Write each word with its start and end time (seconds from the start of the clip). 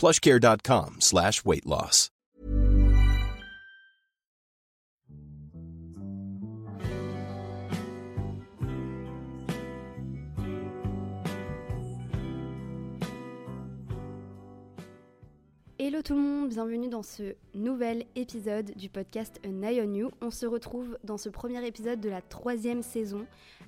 plushcare.com 0.00 0.96
slash 1.00 1.44
weight 1.44 1.66
loss. 1.66 2.10
Hello 15.78 16.00
tout 16.02 16.14
le 16.14 16.20
monde, 16.20 16.48
bienvenue 16.48 16.88
dans 16.88 17.02
ce 17.02 17.34
nouvel 17.54 18.04
épisode 18.16 18.72
du 18.76 18.88
podcast 18.88 19.38
An 19.46 19.62
Eye 19.62 19.82
on 19.82 19.94
You. 19.94 20.10
On 20.22 20.30
se 20.30 20.46
retrouve 20.46 20.96
dans 21.04 21.18
ce 21.18 21.28
premier 21.28 21.66
épisode 21.66 22.00
de 22.00 22.08
la 22.08 22.22
troisième 22.22 22.82
saison 22.82 23.26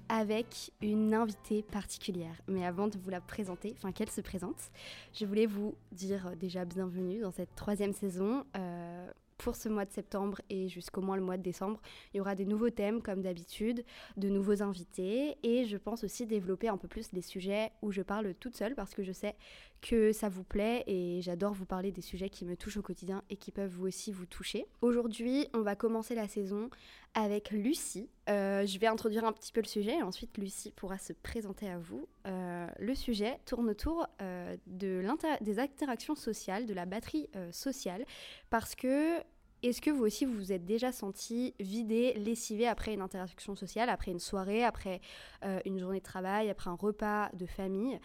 avec 0.09 0.73
une 0.81 1.15
invitée 1.15 1.63
particulière. 1.63 2.41
Mais 2.49 2.65
avant 2.65 2.89
de 2.89 2.99
vous 2.99 3.11
la 3.11 3.21
présenter, 3.21 3.75
enfin 3.77 3.93
qu'elle 3.93 4.11
se 4.11 4.21
présente, 4.21 4.71
je 5.15 5.25
voulais 5.27 5.47
vous 5.47 5.75
dire 5.93 6.33
déjà 6.37 6.65
bienvenue 6.65 7.21
dans 7.21 7.31
cette 7.31 7.55
troisième 7.55 7.93
saison. 7.93 8.45
Euh, 8.57 9.11
pour 9.43 9.57
ce 9.57 9.69
mois 9.69 9.85
de 9.85 9.91
septembre 9.91 10.41
et 10.51 10.69
jusqu'au 10.69 11.01
moins 11.01 11.17
le 11.17 11.23
mois 11.23 11.37
de 11.37 11.43
décembre, 11.43 11.81
il 12.15 12.19
y 12.19 12.21
aura 12.21 12.37
des 12.37 12.45
nouveaux 12.45 12.71
thèmes 12.71 13.03
comme 13.03 13.23
d'habitude, 13.23 13.85
de 14.17 14.29
nouveaux 14.29 14.63
invités 14.63 15.37
et 15.43 15.65
je 15.65 15.77
pense 15.77 16.05
aussi 16.05 16.27
développer 16.27 16.69
un 16.69 16.77
peu 16.77 16.87
plus 16.87 17.11
des 17.11 17.23
sujets 17.23 17.73
où 17.83 17.91
je 17.91 18.03
parle 18.03 18.35
toute 18.35 18.55
seule 18.55 18.77
parce 18.77 18.95
que 18.95 19.03
je 19.03 19.11
sais 19.11 19.35
que 19.83 20.13
ça 20.13 20.29
vous 20.29 20.45
plaît 20.45 20.85
et 20.87 21.21
j'adore 21.21 21.53
vous 21.53 21.67
parler 21.67 21.93
des 21.93 22.01
sujets 22.01 22.31
qui 22.31 22.47
me 22.47 22.57
touchent 22.57 22.79
au 22.79 22.83
quotidien 22.83 23.23
et 23.29 23.37
qui 23.37 23.51
peuvent 23.51 23.71
vous 23.71 23.89
aussi 23.89 24.13
vous 24.13 24.27
toucher. 24.27 24.67
Aujourd'hui, 24.81 25.49
on 25.53 25.61
va 25.61 25.75
commencer 25.75 26.15
la 26.15 26.29
saison 26.29 26.71
avec 27.15 27.51
Lucie. 27.51 28.09
Euh, 28.31 28.65
je 28.65 28.79
vais 28.79 28.87
introduire 28.87 29.25
un 29.25 29.33
petit 29.33 29.53
peu 29.53 29.61
le 29.61 29.67
sujet 29.67 29.99
et 29.99 30.03
ensuite 30.03 30.39
Lucie 30.39 30.71
pourra 30.71 30.99
se 30.99 31.13
présenter 31.13 31.69
à 31.69 31.79
vous. 31.79 32.09
Euh, 32.27 32.67
le 32.79 32.95
sujet 32.95 33.39
tourne 33.45 33.69
autour 33.69 34.07
euh, 34.23 34.57
de 34.67 35.03
des 35.43 35.59
interactions 35.59 36.15
sociales, 36.15 36.67
de 36.67 36.75
la 36.75 36.87
batterie 36.87 37.29
sociale, 37.51 38.07
parce 38.49 38.75
que 38.75 39.19
est-ce 39.63 39.81
que 39.81 39.91
vous 39.91 40.05
aussi 40.05 40.25
vous 40.25 40.35
vous 40.35 40.53
êtes 40.53 40.65
déjà 40.65 40.91
senti 40.91 41.55
vidé, 41.61 42.15
lessivé 42.15 42.67
après 42.67 42.95
une 42.95 43.01
interaction 43.01 43.55
sociale, 43.55 43.91
après 43.91 44.11
une 44.11 44.19
soirée, 44.19 44.65
après 44.65 45.01
une 45.65 45.79
journée 45.79 45.99
de 45.99 46.05
travail, 46.05 46.51
après 46.51 46.71
un 46.71 46.75
repas 46.75 47.29
de 47.35 47.47
famille? 47.47 48.01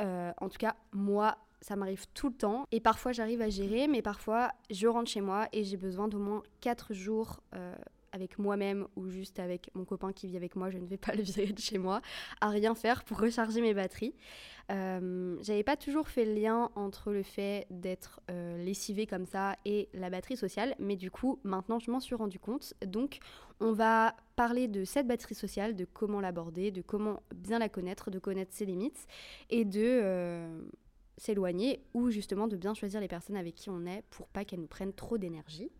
En 0.00 0.48
tout 0.48 0.58
cas, 0.58 0.74
moi, 0.92 1.36
ça 1.60 1.76
m'arrive 1.76 2.06
tout 2.14 2.28
le 2.28 2.34
temps. 2.34 2.66
Et 2.72 2.80
parfois, 2.80 3.12
j'arrive 3.12 3.42
à 3.42 3.50
gérer, 3.50 3.86
mais 3.86 4.02
parfois, 4.02 4.52
je 4.70 4.86
rentre 4.86 5.10
chez 5.10 5.20
moi 5.20 5.48
et 5.52 5.64
j'ai 5.64 5.76
besoin 5.76 6.08
d'au 6.08 6.18
moins 6.18 6.42
4 6.60 6.94
jours 6.94 7.40
avec 8.12 8.38
moi-même 8.38 8.86
ou 8.96 9.08
juste 9.08 9.38
avec 9.38 9.70
mon 9.74 9.84
copain 9.84 10.12
qui 10.12 10.26
vit 10.26 10.36
avec 10.36 10.56
moi, 10.56 10.70
je 10.70 10.78
ne 10.78 10.86
vais 10.86 10.96
pas 10.96 11.12
le 11.16 11.22
virer 11.22 11.52
de 11.52 11.58
chez 11.58 11.78
moi, 11.78 12.00
à 12.40 12.48
rien 12.48 12.74
faire 12.74 13.04
pour 13.04 13.20
recharger 13.20 13.60
mes 13.60 13.74
batteries. 13.74 14.14
Euh, 14.70 15.36
J'avais 15.42 15.64
pas 15.64 15.76
toujours 15.76 16.08
fait 16.08 16.24
le 16.24 16.34
lien 16.34 16.70
entre 16.74 17.12
le 17.12 17.22
fait 17.22 17.66
d'être 17.70 18.20
euh, 18.30 18.62
lessivé 18.62 19.06
comme 19.06 19.26
ça 19.26 19.56
et 19.64 19.88
la 19.94 20.10
batterie 20.10 20.36
sociale, 20.36 20.74
mais 20.78 20.96
du 20.96 21.10
coup, 21.10 21.40
maintenant, 21.42 21.78
je 21.78 21.90
m'en 21.90 22.00
suis 22.00 22.14
rendu 22.14 22.38
compte. 22.38 22.74
Donc, 22.86 23.18
on 23.60 23.72
va 23.72 24.14
parler 24.36 24.68
de 24.68 24.84
cette 24.84 25.06
batterie 25.06 25.34
sociale, 25.34 25.76
de 25.76 25.84
comment 25.84 26.20
l'aborder, 26.20 26.70
de 26.70 26.82
comment 26.82 27.22
bien 27.34 27.58
la 27.58 27.68
connaître, 27.68 28.10
de 28.10 28.18
connaître 28.18 28.54
ses 28.54 28.64
limites 28.64 29.06
et 29.50 29.64
de 29.64 29.82
euh, 29.82 30.62
s'éloigner 31.18 31.84
ou 31.92 32.10
justement 32.10 32.48
de 32.48 32.56
bien 32.56 32.72
choisir 32.72 33.00
les 33.00 33.08
personnes 33.08 33.36
avec 33.36 33.54
qui 33.54 33.68
on 33.68 33.84
est 33.86 34.02
pour 34.10 34.28
pas 34.28 34.44
qu'elles 34.44 34.60
nous 34.60 34.66
prennent 34.66 34.94
trop 34.94 35.18
d'énergie. 35.18 35.70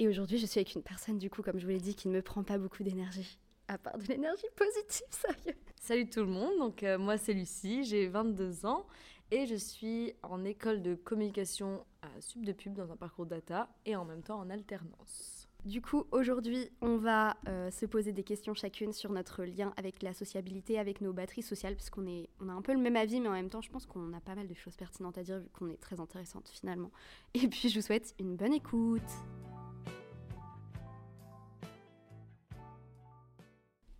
Et 0.00 0.06
aujourd'hui, 0.06 0.38
je 0.38 0.46
suis 0.46 0.60
avec 0.60 0.74
une 0.74 0.82
personne, 0.82 1.18
du 1.18 1.28
coup, 1.28 1.42
comme 1.42 1.58
je 1.58 1.64
vous 1.64 1.72
l'ai 1.72 1.80
dit, 1.80 1.94
qui 1.94 2.08
ne 2.08 2.14
me 2.14 2.22
prend 2.22 2.44
pas 2.44 2.56
beaucoup 2.56 2.84
d'énergie. 2.84 3.38
À 3.66 3.78
part 3.78 3.98
de 3.98 4.04
l'énergie 4.04 4.46
positive, 4.54 5.06
sérieux. 5.10 5.58
Salut 5.80 6.08
tout 6.08 6.20
le 6.20 6.26
monde, 6.26 6.56
donc 6.58 6.82
euh, 6.82 6.98
moi 6.98 7.18
c'est 7.18 7.32
Lucie, 7.32 7.84
j'ai 7.84 8.08
22 8.08 8.66
ans 8.66 8.86
et 9.30 9.46
je 9.46 9.54
suis 9.54 10.14
en 10.22 10.44
école 10.44 10.82
de 10.82 10.94
communication 10.94 11.84
à 12.02 12.08
Sub 12.20 12.44
de 12.44 12.52
Pub 12.52 12.74
dans 12.74 12.90
un 12.92 12.96
parcours 12.96 13.26
data 13.26 13.68
et 13.86 13.96
en 13.96 14.04
même 14.04 14.22
temps 14.22 14.38
en 14.38 14.50
alternance. 14.50 15.48
Du 15.64 15.82
coup, 15.82 16.04
aujourd'hui, 16.12 16.70
on 16.80 16.96
va 16.96 17.36
euh, 17.48 17.70
se 17.70 17.84
poser 17.84 18.12
des 18.12 18.22
questions 18.22 18.54
chacune 18.54 18.92
sur 18.92 19.12
notre 19.12 19.44
lien 19.44 19.74
avec 19.76 20.02
la 20.02 20.14
sociabilité, 20.14 20.78
avec 20.78 21.00
nos 21.00 21.12
batteries 21.12 21.42
sociales, 21.42 21.74
parce 21.74 21.90
qu'on 21.90 22.06
est, 22.06 22.28
on 22.40 22.48
a 22.48 22.52
un 22.52 22.62
peu 22.62 22.72
le 22.72 22.80
même 22.80 22.96
avis, 22.96 23.20
mais 23.20 23.28
en 23.28 23.32
même 23.32 23.50
temps, 23.50 23.60
je 23.60 23.70
pense 23.70 23.84
qu'on 23.84 24.12
a 24.12 24.20
pas 24.20 24.34
mal 24.34 24.46
de 24.46 24.54
choses 24.54 24.76
pertinentes 24.76 25.18
à 25.18 25.22
dire 25.22 25.40
vu 25.40 25.48
qu'on 25.52 25.68
est 25.68 25.80
très 25.80 26.00
intéressante 26.00 26.48
finalement. 26.48 26.92
Et 27.34 27.48
puis, 27.48 27.68
je 27.68 27.80
vous 27.80 27.86
souhaite 27.86 28.14
une 28.18 28.36
bonne 28.36 28.54
écoute. 28.54 29.02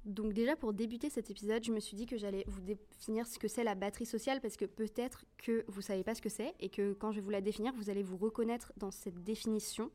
Donc 0.09 0.33
déjà 0.33 0.57
pour 0.57 0.73
débuter 0.73 1.11
cet 1.11 1.31
épisode, 1.31 1.63
je 1.63 1.71
me 1.71 1.81
suis 1.81 1.95
dit 1.95 2.07
que 2.07 2.17
j'allais 2.17 2.43
vous 2.49 2.63
définir 2.63 3.27
ce 3.27 3.39
que 3.39 3.47
c'est 3.47 3.63
la 3.63 3.75
batterie 3.75 4.07
sociale 4.07 4.41
parce 4.41 4.57
que 4.57 4.65
peut-être 4.65 5.27
que 5.37 5.67
vous 5.69 5.83
savez 5.83 6.03
pas 6.03 6.15
ce 6.15 6.23
que 6.23 6.31
c'est 6.31 6.55
et 6.61 6.71
que 6.71 6.95
quand 6.95 7.13
je 7.13 7.17
vais 7.17 7.23
vous 7.23 7.31
la 7.31 7.43
définir, 7.43 7.75
vous 7.75 7.91
allez 7.91 8.03
vous 8.03 8.17
reconnaître 8.17 8.73
dans 8.79 8.91
cette 8.91 9.23
définition. 9.23 9.91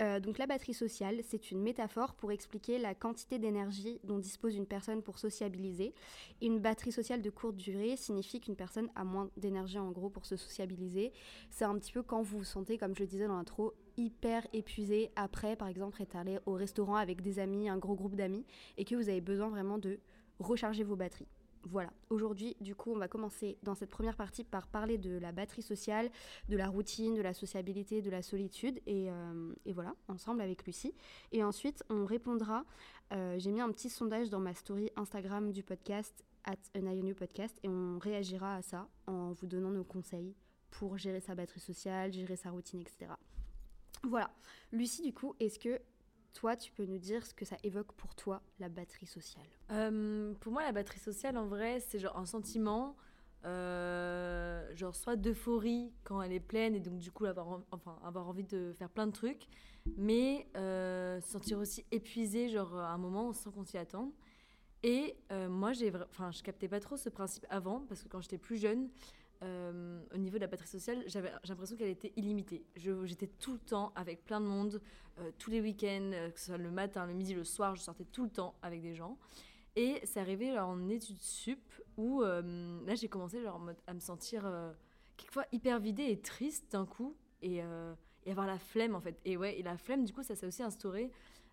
Euh, 0.00 0.20
donc 0.20 0.38
la 0.38 0.46
batterie 0.46 0.74
sociale, 0.74 1.20
c'est 1.26 1.50
une 1.50 1.60
métaphore 1.60 2.14
pour 2.14 2.32
expliquer 2.32 2.78
la 2.78 2.94
quantité 2.94 3.38
d'énergie 3.38 4.00
dont 4.04 4.18
dispose 4.18 4.54
une 4.56 4.66
personne 4.66 5.02
pour 5.02 5.18
sociabiliser. 5.18 5.94
Une 6.42 6.58
batterie 6.58 6.92
sociale 6.92 7.22
de 7.22 7.30
courte 7.30 7.56
durée 7.56 7.96
signifie 7.96 8.40
qu'une 8.40 8.56
personne 8.56 8.88
a 8.94 9.04
moins 9.04 9.30
d'énergie 9.36 9.78
en 9.78 9.90
gros 9.90 10.10
pour 10.10 10.26
se 10.26 10.36
sociabiliser. 10.36 11.12
C'est 11.50 11.64
un 11.64 11.78
petit 11.78 11.92
peu 11.92 12.02
quand 12.02 12.22
vous 12.22 12.38
vous 12.38 12.44
sentez, 12.44 12.78
comme 12.78 12.94
je 12.94 13.00
le 13.00 13.06
disais 13.06 13.26
dans 13.26 13.36
l'intro, 13.36 13.74
hyper 13.96 14.46
épuisé 14.52 15.10
après, 15.16 15.56
par 15.56 15.68
exemple, 15.68 16.00
être 16.02 16.16
allé 16.16 16.38
au 16.46 16.52
restaurant 16.52 16.96
avec 16.96 17.22
des 17.22 17.38
amis, 17.38 17.68
un 17.68 17.78
gros 17.78 17.94
groupe 17.94 18.16
d'amis, 18.16 18.44
et 18.76 18.84
que 18.84 18.94
vous 18.94 19.08
avez 19.08 19.20
besoin 19.20 19.48
vraiment 19.48 19.78
de 19.78 19.98
recharger 20.38 20.84
vos 20.84 20.96
batteries. 20.96 21.28
Voilà, 21.64 21.92
aujourd'hui, 22.08 22.56
du 22.60 22.74
coup, 22.74 22.90
on 22.92 22.98
va 22.98 23.06
commencer 23.06 23.58
dans 23.62 23.74
cette 23.74 23.90
première 23.90 24.16
partie 24.16 24.44
par 24.44 24.66
parler 24.66 24.96
de 24.96 25.18
la 25.18 25.30
batterie 25.30 25.62
sociale, 25.62 26.10
de 26.48 26.56
la 26.56 26.68
routine, 26.68 27.14
de 27.14 27.20
la 27.20 27.34
sociabilité, 27.34 28.00
de 28.00 28.10
la 28.10 28.22
solitude, 28.22 28.80
et, 28.86 29.10
euh, 29.10 29.52
voilà, 29.66 29.94
ensemble 30.08 30.40
avec 30.40 30.64
Lucie. 30.64 30.94
Et 31.32 31.44
ensuite, 31.44 31.84
on 31.90 32.06
répondra, 32.06 32.64
euh, 33.12 33.38
j'ai 33.38 33.50
mis 33.50 33.60
un 33.60 33.70
petit 33.70 33.90
sondage 33.90 34.30
dans 34.30 34.40
ma 34.40 34.54
story 34.54 34.90
Instagram 34.96 35.52
du 35.52 35.62
podcast, 35.62 36.24
at 36.44 36.56
podcast, 37.16 37.58
et 37.62 37.68
on 37.68 37.98
réagira 37.98 38.56
à 38.56 38.62
ça 38.62 38.88
en 39.06 39.32
vous 39.32 39.46
donnant 39.46 39.70
nos 39.70 39.84
conseils 39.84 40.34
pour 40.70 40.96
gérer 40.96 41.20
sa 41.20 41.34
batterie 41.34 41.60
sociale, 41.60 42.12
gérer 42.12 42.36
sa 42.36 42.50
routine, 42.50 42.80
etc. 42.80 43.12
Voilà. 44.02 44.30
Lucie, 44.72 45.02
du 45.02 45.12
coup, 45.12 45.34
est-ce 45.40 45.58
que 45.58 45.78
toi, 46.32 46.56
tu 46.56 46.72
peux 46.72 46.84
nous 46.84 46.98
dire 46.98 47.26
ce 47.26 47.34
que 47.34 47.44
ça 47.44 47.56
évoque 47.62 47.92
pour 47.92 48.14
toi, 48.14 48.42
la 48.58 48.68
batterie 48.68 49.06
sociale? 49.06 49.46
Euh, 49.70 50.32
Pour 50.40 50.52
moi, 50.52 50.62
la 50.62 50.72
batterie 50.72 50.98
sociale, 51.00 51.36
en 51.36 51.46
vrai, 51.46 51.80
c'est 51.80 51.98
genre 51.98 52.16
un 52.16 52.26
sentiment 52.26 52.96
euh, 53.46 54.76
genre 54.76 54.94
soit 54.94 55.16
d'euphorie 55.16 55.92
quand 56.04 56.20
elle 56.20 56.32
est 56.32 56.40
pleine 56.40 56.74
et 56.74 56.80
donc 56.80 56.98
du 56.98 57.10
coup 57.10 57.24
avoir, 57.24 57.62
enfin, 57.70 57.98
avoir 58.04 58.28
envie 58.28 58.44
de 58.44 58.72
faire 58.74 58.90
plein 58.90 59.06
de 59.06 59.12
trucs, 59.12 59.46
mais 59.96 60.46
euh, 60.56 61.20
se 61.22 61.30
sentir 61.30 61.58
aussi 61.58 61.86
épuisé 61.90 62.50
genre 62.50 62.76
à 62.76 62.92
un 62.92 62.98
moment 62.98 63.32
sans 63.32 63.50
qu'on 63.50 63.64
s'y 63.64 63.78
attende. 63.78 64.10
Et 64.82 65.16
euh, 65.30 65.48
moi, 65.48 65.72
j'ai, 65.72 65.92
enfin, 66.10 66.30
je 66.30 66.42
captais 66.42 66.68
pas 66.68 66.80
trop 66.80 66.96
ce 66.96 67.08
principe 67.08 67.46
avant 67.50 67.80
parce 67.80 68.02
que 68.02 68.08
quand 68.08 68.20
j'étais 68.20 68.38
plus 68.38 68.56
jeune, 68.56 68.88
au 69.42 70.16
niveau 70.18 70.36
de 70.36 70.42
la 70.42 70.46
batterie 70.46 70.68
sociale, 70.68 71.02
j'avais 71.06 71.32
l'impression 71.48 71.76
qu'elle 71.76 71.88
était 71.88 72.12
illimitée. 72.16 72.64
j'étais 72.76 73.26
tout 73.26 73.52
le 73.54 73.58
temps 73.58 73.92
avec 73.94 74.24
plein 74.24 74.40
de 74.40 74.46
monde, 74.46 74.80
tous 75.38 75.50
les 75.50 75.60
week-ends, 75.60 76.10
que 76.32 76.38
ce 76.38 76.46
soit 76.46 76.58
le 76.58 76.70
matin, 76.70 77.06
le 77.06 77.14
midi, 77.14 77.34
le 77.34 77.44
soir, 77.44 77.74
je 77.74 77.80
sortais 77.80 78.04
tout 78.04 78.24
le 78.24 78.30
temps 78.30 78.54
avec 78.62 78.82
des 78.82 78.94
gens. 78.94 79.18
Et 79.76 80.00
c'est 80.04 80.20
arrivé 80.20 80.58
en 80.58 80.88
études 80.88 81.20
sup 81.20 81.60
où 81.96 82.22
euh, 82.22 82.84
là 82.86 82.94
j'ai 82.94 83.08
commencé 83.08 83.38
à 83.86 83.94
me 83.94 84.00
sentir 84.00 84.44
euh, 84.44 84.72
quelquefois 85.16 85.44
hyper 85.52 85.78
vidée 85.78 86.10
et 86.10 86.20
triste 86.20 86.72
d'un 86.72 86.86
coup 86.86 87.14
et, 87.40 87.62
euh, 87.62 87.94
avoir 88.26 88.46
la 88.46 88.58
flemme 88.58 88.94
en 88.94 89.00
fait. 89.00 89.18
Et 89.24 89.36
ouais, 89.36 89.60
la 89.62 89.76
flemme 89.76 90.04
du 90.04 90.12
coup 90.12 90.22
ça 90.22 90.34
s'est 90.34 90.46
aussi 90.46 90.62
instauré. 90.62 91.10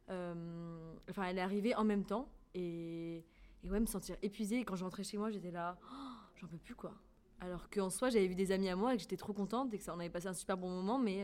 Enfin, 0.09 1.23
elle 1.25 1.37
est 1.37 1.41
arrivée 1.41 1.75
en 1.75 1.83
même 1.83 2.05
temps 2.05 2.29
et, 2.55 3.25
et 3.63 3.69
ouais, 3.69 3.79
me 3.79 3.85
sentir 3.85 4.15
épuisée. 4.21 4.59
Et 4.59 4.65
quand 4.65 4.75
je 4.75 4.85
rentrais 4.85 5.03
chez 5.03 5.17
moi, 5.17 5.31
j'étais 5.31 5.51
là, 5.51 5.77
oh, 5.91 6.15
j'en 6.35 6.47
peux 6.47 6.57
plus 6.57 6.75
quoi. 6.75 6.93
Alors 7.39 7.69
qu'en 7.69 7.89
soi, 7.89 8.09
j'avais 8.09 8.27
vu 8.27 8.35
des 8.35 8.51
amis 8.51 8.69
à 8.69 8.75
moi 8.75 8.93
et 8.93 8.97
que 8.97 9.01
j'étais 9.01 9.17
trop 9.17 9.33
contente 9.33 9.73
et 9.73 9.77
que 9.77 9.83
ça, 9.83 9.93
on 9.95 9.99
avait 9.99 10.09
passé 10.09 10.27
un 10.27 10.33
super 10.33 10.57
bon 10.57 10.69
moment, 10.69 10.97
mais 10.97 11.23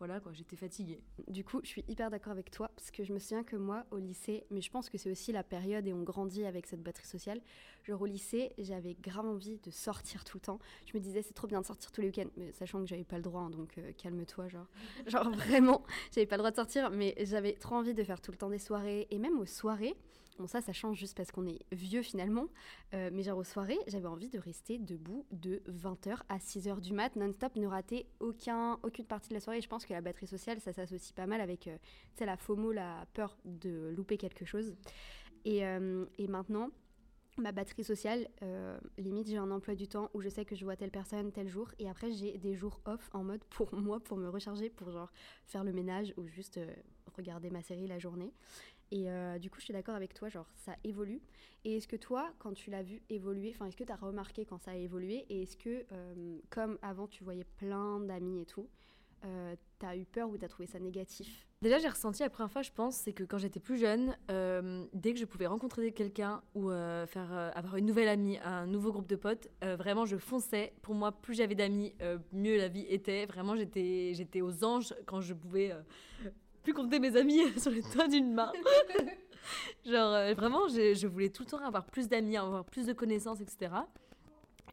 voilà 0.00 0.18
quoi, 0.18 0.32
j'étais 0.32 0.56
fatiguée. 0.56 1.02
Du 1.28 1.44
coup, 1.44 1.60
je 1.62 1.68
suis 1.68 1.84
hyper 1.86 2.08
d'accord 2.08 2.32
avec 2.32 2.50
toi 2.50 2.70
parce 2.74 2.90
que 2.90 3.04
je 3.04 3.12
me 3.12 3.18
souviens 3.18 3.44
que 3.44 3.56
moi 3.56 3.84
au 3.90 3.98
lycée, 3.98 4.46
mais 4.50 4.62
je 4.62 4.70
pense 4.70 4.88
que 4.88 4.96
c'est 4.96 5.10
aussi 5.10 5.30
la 5.30 5.44
période 5.44 5.86
et 5.86 5.92
on 5.92 6.02
grandit 6.02 6.46
avec 6.46 6.66
cette 6.66 6.82
batterie 6.82 7.06
sociale. 7.06 7.42
Genre 7.84 8.00
au 8.00 8.06
lycée, 8.06 8.54
j'avais 8.56 8.94
grave 8.94 9.26
envie 9.26 9.58
de 9.58 9.70
sortir 9.70 10.24
tout 10.24 10.38
le 10.38 10.40
temps. 10.40 10.58
Je 10.86 10.96
me 10.96 11.02
disais 11.02 11.20
c'est 11.20 11.34
trop 11.34 11.46
bien 11.46 11.60
de 11.60 11.66
sortir 11.66 11.92
tous 11.92 12.00
les 12.00 12.06
week-ends, 12.06 12.30
mais 12.38 12.50
sachant 12.52 12.80
que 12.80 12.86
j'avais 12.86 13.04
pas 13.04 13.16
le 13.16 13.22
droit, 13.22 13.42
hein, 13.42 13.50
donc 13.50 13.76
euh, 13.76 13.92
calme-toi 13.92 14.48
genre. 14.48 14.68
Genre 15.06 15.30
vraiment, 15.30 15.84
j'avais 16.14 16.26
pas 16.26 16.36
le 16.36 16.40
droit 16.44 16.50
de 16.50 16.56
sortir, 16.56 16.88
mais 16.90 17.14
j'avais 17.20 17.52
trop 17.52 17.74
envie 17.74 17.92
de 17.92 18.02
faire 18.02 18.22
tout 18.22 18.30
le 18.30 18.38
temps 18.38 18.48
des 18.48 18.58
soirées 18.58 19.06
et 19.10 19.18
même 19.18 19.38
aux 19.38 19.44
soirées. 19.44 19.94
Bon, 20.40 20.46
ça, 20.46 20.62
ça 20.62 20.72
change 20.72 20.96
juste 20.96 21.18
parce 21.18 21.30
qu'on 21.32 21.46
est 21.46 21.60
vieux 21.70 22.00
finalement. 22.00 22.46
Euh, 22.94 23.10
mais 23.12 23.22
genre 23.22 23.36
aux 23.36 23.44
soirées, 23.44 23.78
j'avais 23.88 24.06
envie 24.06 24.30
de 24.30 24.38
rester 24.38 24.78
debout 24.78 25.26
de 25.32 25.62
20h 25.68 26.16
à 26.30 26.38
6h 26.38 26.80
du 26.80 26.94
mat, 26.94 27.14
non-stop, 27.14 27.56
ne 27.56 27.66
rater 27.66 28.06
aucun, 28.20 28.78
aucune 28.82 29.04
partie 29.04 29.28
de 29.28 29.34
la 29.34 29.40
soirée. 29.40 29.60
je 29.60 29.68
pense 29.68 29.84
que 29.84 29.92
la 29.92 30.00
batterie 30.00 30.26
sociale, 30.26 30.58
ça 30.58 30.72
s'associe 30.72 31.12
pas 31.12 31.26
mal 31.26 31.42
avec 31.42 31.68
euh, 31.68 31.76
la 32.20 32.38
FOMO, 32.38 32.72
la 32.72 33.04
peur 33.12 33.36
de 33.44 33.92
louper 33.94 34.16
quelque 34.16 34.46
chose. 34.46 34.74
Et, 35.44 35.66
euh, 35.66 36.06
et 36.16 36.26
maintenant, 36.26 36.70
ma 37.36 37.52
batterie 37.52 37.84
sociale, 37.84 38.26
limite 38.96 39.28
j'ai 39.28 39.36
un 39.36 39.50
emploi 39.50 39.74
du 39.74 39.88
temps 39.88 40.08
où 40.14 40.22
je 40.22 40.30
sais 40.30 40.46
que 40.46 40.54
je 40.54 40.64
vois 40.64 40.76
telle 40.76 40.90
personne 40.90 41.32
tel 41.32 41.48
jour 41.48 41.70
et 41.78 41.88
après 41.88 42.10
j'ai 42.10 42.36
des 42.36 42.54
jours 42.54 42.80
off 42.86 43.08
en 43.12 43.24
mode 43.24 43.44
pour 43.44 43.74
moi, 43.74 44.00
pour 44.00 44.16
me 44.16 44.28
recharger, 44.28 44.68
pour 44.68 44.90
genre 44.90 45.12
faire 45.44 45.64
le 45.64 45.72
ménage 45.72 46.12
ou 46.16 46.26
juste 46.26 46.58
regarder 47.16 47.50
ma 47.50 47.62
série 47.62 47.86
la 47.86 47.98
journée. 47.98 48.32
Et 48.92 49.08
euh, 49.08 49.38
du 49.38 49.50
coup, 49.50 49.60
je 49.60 49.64
suis 49.64 49.72
d'accord 49.72 49.94
avec 49.94 50.14
toi, 50.14 50.28
genre 50.28 50.48
ça 50.56 50.74
évolue. 50.84 51.20
Et 51.64 51.76
est-ce 51.76 51.86
que 51.86 51.96
toi, 51.96 52.32
quand 52.38 52.52
tu 52.52 52.70
l'as 52.70 52.82
vu 52.82 53.02
évoluer, 53.08 53.52
enfin, 53.54 53.66
est-ce 53.66 53.76
que 53.76 53.84
tu 53.84 53.92
as 53.92 53.96
remarqué 53.96 54.44
quand 54.44 54.58
ça 54.58 54.72
a 54.72 54.76
évolué 54.76 55.26
Et 55.28 55.42
est-ce 55.42 55.56
que, 55.56 55.84
euh, 55.92 56.38
comme 56.50 56.78
avant, 56.82 57.06
tu 57.06 57.22
voyais 57.22 57.44
plein 57.44 58.00
d'amis 58.00 58.40
et 58.40 58.46
tout, 58.46 58.68
euh, 59.24 59.54
tu 59.78 59.86
as 59.86 59.96
eu 59.96 60.04
peur 60.06 60.28
ou 60.30 60.38
tu 60.38 60.44
as 60.44 60.48
trouvé 60.48 60.66
ça 60.66 60.80
négatif? 60.80 61.46
Déjà, 61.62 61.78
j'ai 61.78 61.88
ressenti 61.88 62.22
la 62.22 62.30
première 62.30 62.50
fois, 62.50 62.62
je 62.62 62.72
pense, 62.72 62.96
c'est 62.96 63.12
que 63.12 63.22
quand 63.22 63.38
j'étais 63.38 63.60
plus 63.60 63.76
jeune, 63.76 64.16
dès 64.94 65.12
que 65.12 65.18
je 65.18 65.26
pouvais 65.26 65.46
rencontrer 65.46 65.92
quelqu'un 65.92 66.42
ou 66.54 66.70
faire 66.70 67.52
avoir 67.54 67.76
une 67.76 67.84
nouvelle 67.84 68.08
amie, 68.08 68.38
un 68.38 68.66
nouveau 68.66 68.92
groupe 68.92 69.06
de 69.06 69.16
potes, 69.16 69.48
vraiment, 69.60 70.06
je 70.06 70.16
fonçais. 70.16 70.72
Pour 70.80 70.94
moi, 70.94 71.12
plus 71.12 71.34
j'avais 71.34 71.54
d'amis, 71.54 71.92
mieux 72.32 72.56
la 72.56 72.68
vie 72.68 72.86
était. 72.88 73.26
Vraiment, 73.26 73.56
j'étais, 73.56 74.12
j'étais 74.14 74.40
aux 74.40 74.64
anges 74.64 74.94
quand 75.04 75.20
je 75.20 75.34
pouvais 75.34 75.74
plus 76.62 76.74
compter 76.74 76.98
mes 76.98 77.16
amis 77.16 77.40
sur 77.58 77.70
les 77.70 77.82
doigts 77.82 78.08
d'une 78.08 78.32
main. 78.32 78.52
Genre, 79.86 80.12
euh, 80.12 80.34
vraiment, 80.34 80.68
je 80.68 81.06
voulais 81.06 81.30
tout 81.30 81.42
le 81.44 81.50
temps 81.50 81.64
avoir 81.64 81.84
plus 81.84 82.08
d'amis, 82.08 82.36
avoir 82.36 82.64
plus 82.64 82.86
de 82.86 82.92
connaissances, 82.92 83.40
etc. 83.40 83.72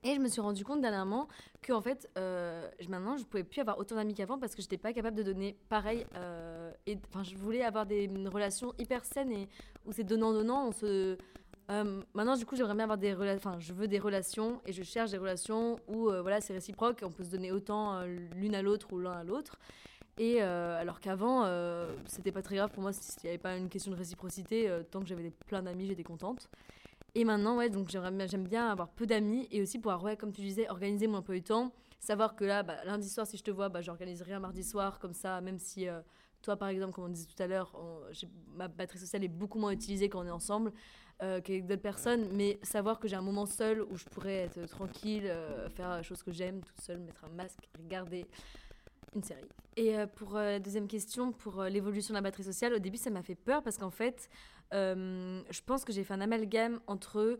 Et 0.04 0.14
je 0.14 0.20
me 0.20 0.28
suis 0.28 0.42
rendu 0.42 0.64
compte 0.64 0.82
dernièrement 0.82 1.28
que 1.62 1.74
en 1.74 1.82
fait, 1.82 2.10
euh, 2.18 2.68
maintenant, 2.88 3.18
je 3.18 3.24
pouvais 3.24 3.44
plus 3.44 3.62
avoir 3.62 3.80
autant 3.80 3.96
d'amis 3.96 4.14
qu'avant 4.14 4.38
parce 4.38 4.56
que 4.56 4.62
j'étais 4.62 4.78
pas 4.78 4.94
capable 4.94 5.18
de 5.18 5.24
donner 5.24 5.58
pareil. 5.70 6.06
Euh, 6.16 6.72
et 6.86 6.98
enfin, 7.10 7.24
je 7.24 7.36
voulais 7.36 7.64
avoir 7.64 7.86
des 7.86 8.10
relations 8.32 8.74
hyper 8.78 9.04
saines 9.06 9.32
et 9.32 9.50
où 9.86 9.92
c'est 9.92 10.04
donnant 10.04 10.34
donnant. 10.34 10.68
On 10.68 10.72
se 10.72 11.18
maintenant, 12.14 12.38
du 12.38 12.46
coup, 12.46 12.56
j'aimerais 12.56 12.76
bien 12.76 12.84
avoir 12.84 12.98
des 12.98 13.14
relations. 13.14 13.50
Enfin, 13.50 13.60
je 13.60 13.74
veux 13.74 13.88
des 13.88 14.00
relations 14.00 14.62
et 14.66 14.72
je 14.72 14.84
cherche 14.84 15.12
des 15.12 15.18
relations 15.18 15.78
où 15.88 16.04
voilà, 16.04 16.42
c'est 16.42 16.54
réciproque. 16.54 17.02
On 17.04 17.12
peut 17.12 17.24
se 17.24 17.32
donner 17.32 17.52
autant 17.52 18.04
l'une 18.36 18.56
à 18.56 18.62
l'autre 18.62 18.94
ou 18.94 19.00
l'un 19.00 19.12
à 19.12 19.24
l'autre. 19.24 19.58
Et 20.18 20.42
euh, 20.42 20.80
alors 20.80 21.00
qu'avant, 21.00 21.44
euh, 21.46 21.96
c'était 22.08 22.32
pas 22.32 22.42
très 22.42 22.56
grave 22.56 22.72
pour 22.72 22.82
moi 22.82 22.92
s'il 22.92 23.24
n'y 23.24 23.30
avait 23.30 23.38
pas 23.38 23.56
une 23.56 23.70
question 23.70 23.92
de 23.92 23.98
réciprocité. 23.98 24.68
Euh, 24.68 24.84
tant 24.84 25.00
que 25.00 25.06
j'avais 25.06 25.32
plein 25.46 25.62
d'amis, 25.62 25.86
j'étais 25.86 26.04
contente. 26.04 26.50
Et 27.14 27.24
maintenant, 27.24 27.58
ouais, 27.58 27.70
donc 27.70 27.90
j'aime 27.90 28.48
bien 28.48 28.70
avoir 28.70 28.90
peu 28.90 29.06
d'amis 29.06 29.48
et 29.52 29.62
aussi 29.62 29.78
pouvoir, 29.78 30.04
ouais, 30.04 30.18
comme 30.18 30.32
tu 30.32 30.42
disais, 30.42 30.70
organiser 30.70 31.08
mon 31.08 31.22
peu 31.22 31.40
de 31.40 31.44
temps. 31.44 31.72
Savoir 32.00 32.36
que 32.36 32.46
là, 32.46 32.64
bah, 32.64 32.84
lundi 32.86 33.10
soir, 33.10 33.26
si 33.26 33.38
je 33.38 33.44
te 33.44 33.52
vois, 33.52 33.70
bah, 33.70 33.82
j'organiserai 33.82 34.34
un 34.34 34.40
mardi 34.40 34.64
soir, 34.64 35.00
comme 35.00 35.14
ça, 35.14 35.42
même 35.42 35.58
si 35.58 35.88
toi, 36.44 36.58
par 36.58 36.70
exemple, 36.70 36.94
comme 36.94 37.06
on 37.06 37.10
disait 37.10 37.28
tout 37.28 37.42
à 37.42 37.48
l'heure, 37.48 37.76
ma 38.56 38.68
batterie 38.68 39.00
sociale 39.00 39.24
est 39.24 39.30
beaucoup 39.30 39.58
moins 39.58 39.72
utilisée 39.72 40.10
quand 40.10 40.22
on 40.22 40.28
est 40.28 40.32
ensemble 40.32 40.72
qu'avec 41.20 41.66
d'autres 41.66 41.82
personnes. 41.82 42.28
Mais 42.34 42.60
savoir 42.62 43.00
que 43.00 43.08
j'ai 43.08 43.16
un 43.16 43.22
moment 43.22 43.48
seul 43.48 43.82
où 43.82 43.98
je 43.98 44.06
pourrais 44.06 44.46
être 44.46 44.68
tranquille, 44.68 45.32
faire 45.76 45.90
la 45.90 46.04
chose 46.04 46.22
que 46.22 46.32
j'aime, 46.32 46.62
toute 46.62 46.82
seule, 46.82 47.00
mettre 47.00 47.26
un 47.26 47.30
masque, 47.30 47.68
regarder 47.80 48.28
une 49.16 49.24
série. 49.24 49.48
Et 49.78 49.96
euh, 49.96 50.08
pour 50.08 50.36
euh, 50.36 50.54
la 50.54 50.60
deuxième 50.60 50.88
question, 50.88 51.32
pour 51.32 51.62
euh, 51.62 51.70
l'évolution 51.70 52.14
de 52.14 52.18
la 52.18 52.22
batterie 52.22 52.44
sociale, 52.44 52.74
au 52.74 52.80
début, 52.80 52.98
ça 52.98 53.12
m'a 53.12 53.22
fait 53.22 53.36
peur 53.36 53.62
parce 53.62 53.78
qu'en 53.78 53.92
fait, 53.92 54.30
je 54.72 55.62
pense 55.66 55.86
que 55.86 55.94
j'ai 55.94 56.04
fait 56.04 56.14
un 56.14 56.22
amalgame 56.22 56.82
entre 56.88 57.40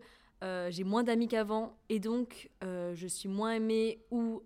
j'ai 0.70 0.84
moins 0.84 1.02
d'amis 1.02 1.26
qu'avant 1.26 1.76
et 1.88 1.98
donc 1.98 2.48
je 2.62 3.06
suis 3.06 3.28
moins 3.28 3.52
aimée 3.52 4.02
ou 4.10 4.42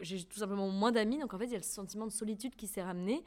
j'ai 0.00 0.22
tout 0.22 0.38
simplement 0.38 0.68
moins 0.68 0.92
d'amis. 0.92 1.18
Donc 1.18 1.34
en 1.34 1.38
fait, 1.38 1.46
il 1.46 1.52
y 1.52 1.56
a 1.56 1.58
le 1.58 1.64
sentiment 1.64 2.06
de 2.06 2.12
solitude 2.12 2.54
qui 2.54 2.68
s'est 2.68 2.82
ramené 2.82 3.24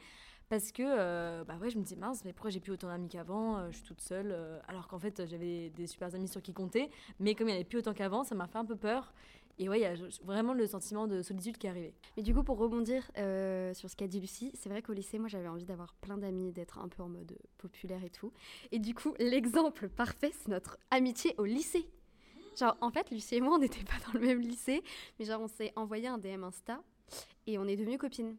parce 0.48 0.72
que 0.72 1.42
bah 1.44 1.56
ouais, 1.60 1.68
je 1.68 1.76
me 1.76 1.82
dis 1.82 1.96
mince, 1.96 2.24
mais 2.24 2.32
pourquoi 2.32 2.50
j'ai 2.50 2.60
plus 2.60 2.72
autant 2.72 2.88
d'amis 2.88 3.08
qu'avant 3.08 3.70
Je 3.70 3.76
suis 3.76 3.84
toute 3.84 4.00
seule. 4.00 4.34
alors 4.68 4.88
qu'en 4.88 4.98
fait, 4.98 5.26
j'avais 5.26 5.68
des 5.68 5.86
super 5.86 6.14
amis 6.14 6.28
sur 6.28 6.40
qui 6.40 6.54
compter. 6.54 6.88
Mais 7.20 7.34
comme 7.34 7.48
il 7.48 7.50
n'y 7.50 7.56
en 7.56 7.60
avait 7.60 7.68
plus 7.68 7.80
autant 7.80 7.92
qu'avant, 7.92 8.24
ça 8.24 8.34
m'a 8.34 8.46
fait 8.46 8.58
un 8.58 8.64
peu 8.64 8.76
peur. 8.76 9.12
Et 9.58 9.68
ouais, 9.68 9.80
il 9.80 9.82
y 9.82 9.86
a 9.86 9.94
vraiment 10.24 10.54
le 10.54 10.66
sentiment 10.66 11.08
de 11.08 11.20
solitude 11.22 11.58
qui 11.58 11.66
est 11.66 11.70
arrivé. 11.70 11.94
Mais 12.16 12.22
du 12.22 12.32
coup, 12.32 12.44
pour 12.44 12.58
rebondir 12.58 13.10
euh, 13.18 13.74
sur 13.74 13.90
ce 13.90 13.96
qu'a 13.96 14.06
dit 14.06 14.20
Lucie, 14.20 14.52
c'est 14.54 14.68
vrai 14.68 14.82
qu'au 14.82 14.92
lycée, 14.92 15.18
moi, 15.18 15.28
j'avais 15.28 15.48
envie 15.48 15.64
d'avoir 15.64 15.94
plein 15.94 16.16
d'amis, 16.16 16.52
d'être 16.52 16.78
un 16.78 16.88
peu 16.88 17.02
en 17.02 17.08
mode 17.08 17.36
populaire 17.58 18.04
et 18.04 18.10
tout. 18.10 18.32
Et 18.70 18.78
du 18.78 18.94
coup, 18.94 19.14
l'exemple 19.18 19.88
parfait, 19.88 20.30
c'est 20.32 20.48
notre 20.48 20.78
amitié 20.90 21.34
au 21.38 21.44
lycée. 21.44 21.88
Genre, 22.56 22.76
en 22.80 22.90
fait, 22.90 23.10
Lucie 23.10 23.36
et 23.36 23.40
moi, 23.40 23.56
on 23.56 23.58
n'était 23.58 23.84
pas 23.84 23.98
dans 24.06 24.18
le 24.18 24.24
même 24.24 24.40
lycée, 24.40 24.82
mais 25.18 25.24
genre, 25.24 25.40
on 25.40 25.48
s'est 25.48 25.72
envoyé 25.74 26.06
un 26.06 26.18
DM 26.18 26.44
Insta 26.44 26.80
et 27.46 27.58
on 27.58 27.66
est 27.66 27.76
devenues 27.76 27.98
copines. 27.98 28.36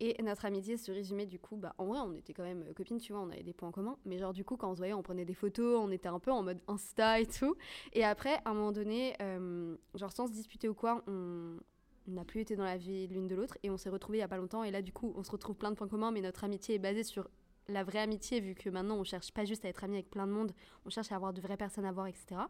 Et 0.00 0.22
notre 0.22 0.44
amitié 0.44 0.76
se 0.76 0.92
résumait 0.92 1.26
du 1.26 1.40
coup, 1.40 1.56
bah 1.56 1.74
en 1.78 1.86
vrai 1.86 1.98
on 1.98 2.14
était 2.14 2.32
quand 2.32 2.44
même 2.44 2.62
euh, 2.68 2.72
copines, 2.72 2.98
tu 2.98 3.12
vois, 3.12 3.20
on 3.20 3.30
avait 3.30 3.42
des 3.42 3.52
points 3.52 3.72
communs, 3.72 3.96
mais 4.04 4.18
genre 4.18 4.32
du 4.32 4.44
coup 4.44 4.56
quand 4.56 4.70
on 4.70 4.74
se 4.74 4.78
voyait 4.78 4.92
on 4.92 5.02
prenait 5.02 5.24
des 5.24 5.34
photos, 5.34 5.80
on 5.82 5.90
était 5.90 6.08
un 6.08 6.20
peu 6.20 6.30
en 6.30 6.42
mode 6.42 6.60
Insta 6.68 7.18
et 7.18 7.26
tout. 7.26 7.56
Et 7.92 8.04
après 8.04 8.34
à 8.44 8.50
un 8.50 8.54
moment 8.54 8.70
donné, 8.70 9.14
euh, 9.20 9.76
genre 9.94 10.12
sans 10.12 10.28
se 10.28 10.32
disputer 10.32 10.68
ou 10.68 10.74
quoi, 10.74 11.02
on 11.08 11.58
n'a 12.06 12.24
plus 12.24 12.40
été 12.40 12.54
dans 12.54 12.64
la 12.64 12.76
vie 12.76 13.08
l'une 13.08 13.26
de 13.26 13.34
l'autre 13.34 13.58
et 13.64 13.70
on 13.70 13.76
s'est 13.76 13.90
retrouvés 13.90 14.18
il 14.18 14.20
y 14.20 14.24
a 14.24 14.28
pas 14.28 14.36
longtemps 14.36 14.62
et 14.62 14.70
là 14.70 14.82
du 14.82 14.92
coup 14.92 15.12
on 15.16 15.22
se 15.24 15.30
retrouve 15.30 15.56
plein 15.56 15.70
de 15.70 15.76
points 15.76 15.88
communs, 15.88 16.12
mais 16.12 16.20
notre 16.20 16.44
amitié 16.44 16.76
est 16.76 16.80
basée 16.80 17.02
sur 17.02 17.28
la 17.66 17.82
vraie 17.82 17.98
amitié 17.98 18.40
vu 18.40 18.54
que 18.54 18.70
maintenant 18.70 18.96
on 18.96 19.04
cherche 19.04 19.32
pas 19.32 19.44
juste 19.44 19.64
à 19.64 19.68
être 19.68 19.82
amis 19.82 19.96
avec 19.96 20.10
plein 20.10 20.28
de 20.28 20.32
monde, 20.32 20.52
on 20.86 20.90
cherche 20.90 21.10
à 21.10 21.16
avoir 21.16 21.32
de 21.32 21.40
vraies 21.40 21.56
personnes 21.56 21.84
à 21.84 21.92
voir, 21.92 22.06
etc. 22.06 22.40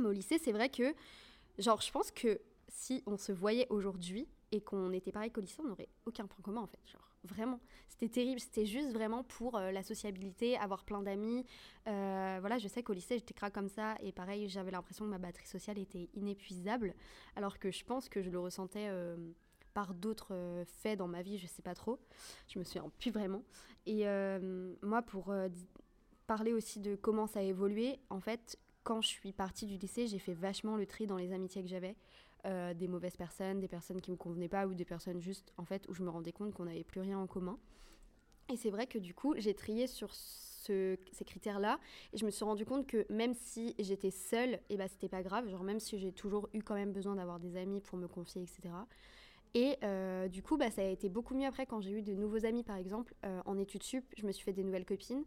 Mais 0.00 0.08
au 0.08 0.12
lycée 0.12 0.38
c'est 0.38 0.52
vrai 0.52 0.70
que, 0.70 0.92
genre 1.58 1.80
je 1.80 1.92
pense 1.92 2.10
que 2.10 2.40
si 2.68 3.02
on 3.06 3.16
se 3.16 3.30
voyait 3.30 3.68
aujourd'hui, 3.70 4.26
et 4.54 4.60
qu'on 4.60 4.92
était 4.92 5.10
pareil 5.10 5.32
qu'au 5.32 5.40
lycée, 5.40 5.60
on 5.64 5.68
n'aurait 5.68 5.88
aucun 6.06 6.26
point 6.26 6.42
commun 6.42 6.60
en 6.60 6.66
fait. 6.68 6.78
Genre, 6.86 7.10
vraiment. 7.24 7.58
C'était 7.88 8.08
terrible. 8.08 8.38
C'était 8.38 8.66
juste 8.66 8.92
vraiment 8.92 9.24
pour 9.24 9.56
euh, 9.56 9.72
la 9.72 9.82
sociabilité, 9.82 10.56
avoir 10.56 10.84
plein 10.84 11.02
d'amis. 11.02 11.44
Euh, 11.88 12.38
voilà, 12.40 12.58
je 12.58 12.68
sais 12.68 12.84
qu'au 12.84 12.92
lycée, 12.92 13.18
j'étais 13.18 13.34
craque 13.34 13.52
comme 13.52 13.68
ça. 13.68 13.96
Et 14.00 14.12
pareil, 14.12 14.48
j'avais 14.48 14.70
l'impression 14.70 15.04
que 15.06 15.10
ma 15.10 15.18
batterie 15.18 15.48
sociale 15.48 15.78
était 15.78 16.08
inépuisable. 16.14 16.94
Alors 17.34 17.58
que 17.58 17.72
je 17.72 17.84
pense 17.84 18.08
que 18.08 18.22
je 18.22 18.30
le 18.30 18.38
ressentais. 18.38 18.86
Euh, 18.88 19.16
par 19.72 19.92
d'autres 19.92 20.62
faits 20.68 21.00
dans 21.00 21.08
ma 21.08 21.22
vie, 21.22 21.36
je 21.36 21.48
sais 21.48 21.60
pas 21.60 21.74
trop. 21.74 21.98
Je 22.46 22.60
me 22.60 22.64
souviens 22.64 22.88
plus 23.00 23.10
vraiment. 23.10 23.42
Et 23.86 24.04
moi, 24.82 25.02
pour 25.02 25.34
parler 26.28 26.52
aussi 26.52 26.78
de 26.78 26.94
comment 26.94 27.26
ça 27.26 27.40
a 27.40 27.42
évolué, 27.42 27.98
en 28.08 28.20
fait, 28.20 28.56
quand 28.84 29.00
je 29.00 29.08
suis 29.08 29.32
partie 29.32 29.66
du 29.66 29.76
lycée, 29.76 30.06
j'ai 30.06 30.20
fait 30.20 30.32
vachement 30.32 30.76
le 30.76 30.86
tri 30.86 31.08
dans 31.08 31.16
les 31.16 31.32
amitiés 31.32 31.60
que 31.60 31.68
j'avais. 31.68 31.96
Euh, 32.46 32.74
des 32.74 32.88
mauvaises 32.88 33.16
personnes, 33.16 33.58
des 33.60 33.68
personnes 33.68 34.02
qui 34.02 34.10
me 34.10 34.16
convenaient 34.16 34.50
pas 34.50 34.66
ou 34.66 34.74
des 34.74 34.84
personnes 34.84 35.18
juste 35.18 35.54
en 35.56 35.64
fait 35.64 35.88
où 35.88 35.94
je 35.94 36.02
me 36.02 36.10
rendais 36.10 36.32
compte 36.32 36.52
qu'on 36.52 36.66
n'avait 36.66 36.84
plus 36.84 37.00
rien 37.00 37.18
en 37.18 37.26
commun. 37.26 37.58
Et 38.52 38.56
c'est 38.56 38.70
vrai 38.70 38.86
que 38.86 38.98
du 38.98 39.14
coup, 39.14 39.34
j'ai 39.38 39.54
trié 39.54 39.86
sur 39.86 40.14
ce- 40.14 40.98
ces 41.12 41.24
critères-là. 41.24 41.78
Et 42.12 42.18
je 42.18 42.26
me 42.26 42.30
suis 42.30 42.44
rendu 42.44 42.66
compte 42.66 42.86
que 42.86 43.06
même 43.10 43.34
si 43.34 43.74
j'étais 43.78 44.10
seule, 44.10 44.60
et 44.68 44.76
bah, 44.76 44.88
c'était 44.88 45.08
pas 45.08 45.22
grave. 45.22 45.48
Genre, 45.48 45.62
même 45.64 45.80
si 45.80 45.98
j'ai 45.98 46.12
toujours 46.12 46.48
eu 46.52 46.62
quand 46.62 46.74
même 46.74 46.92
besoin 46.92 47.14
d'avoir 47.14 47.40
des 47.40 47.56
amis 47.56 47.80
pour 47.80 47.98
me 47.98 48.08
confier, 48.08 48.42
etc. 48.42 48.86
Et 49.54 49.76
euh, 49.84 50.28
du 50.28 50.42
coup, 50.42 50.56
bah, 50.56 50.70
ça 50.70 50.82
a 50.82 50.86
été 50.86 51.08
beaucoup 51.08 51.34
mieux 51.34 51.46
après 51.46 51.64
quand 51.64 51.80
j'ai 51.80 51.92
eu 51.92 52.02
de 52.02 52.14
nouveaux 52.14 52.44
amis, 52.44 52.64
par 52.64 52.76
exemple. 52.76 53.14
Euh, 53.24 53.40
en 53.46 53.56
études 53.58 53.84
sup, 53.84 54.04
je 54.16 54.26
me 54.26 54.32
suis 54.32 54.44
fait 54.44 54.52
des 54.52 54.64
nouvelles 54.64 54.84
copines. 54.84 55.24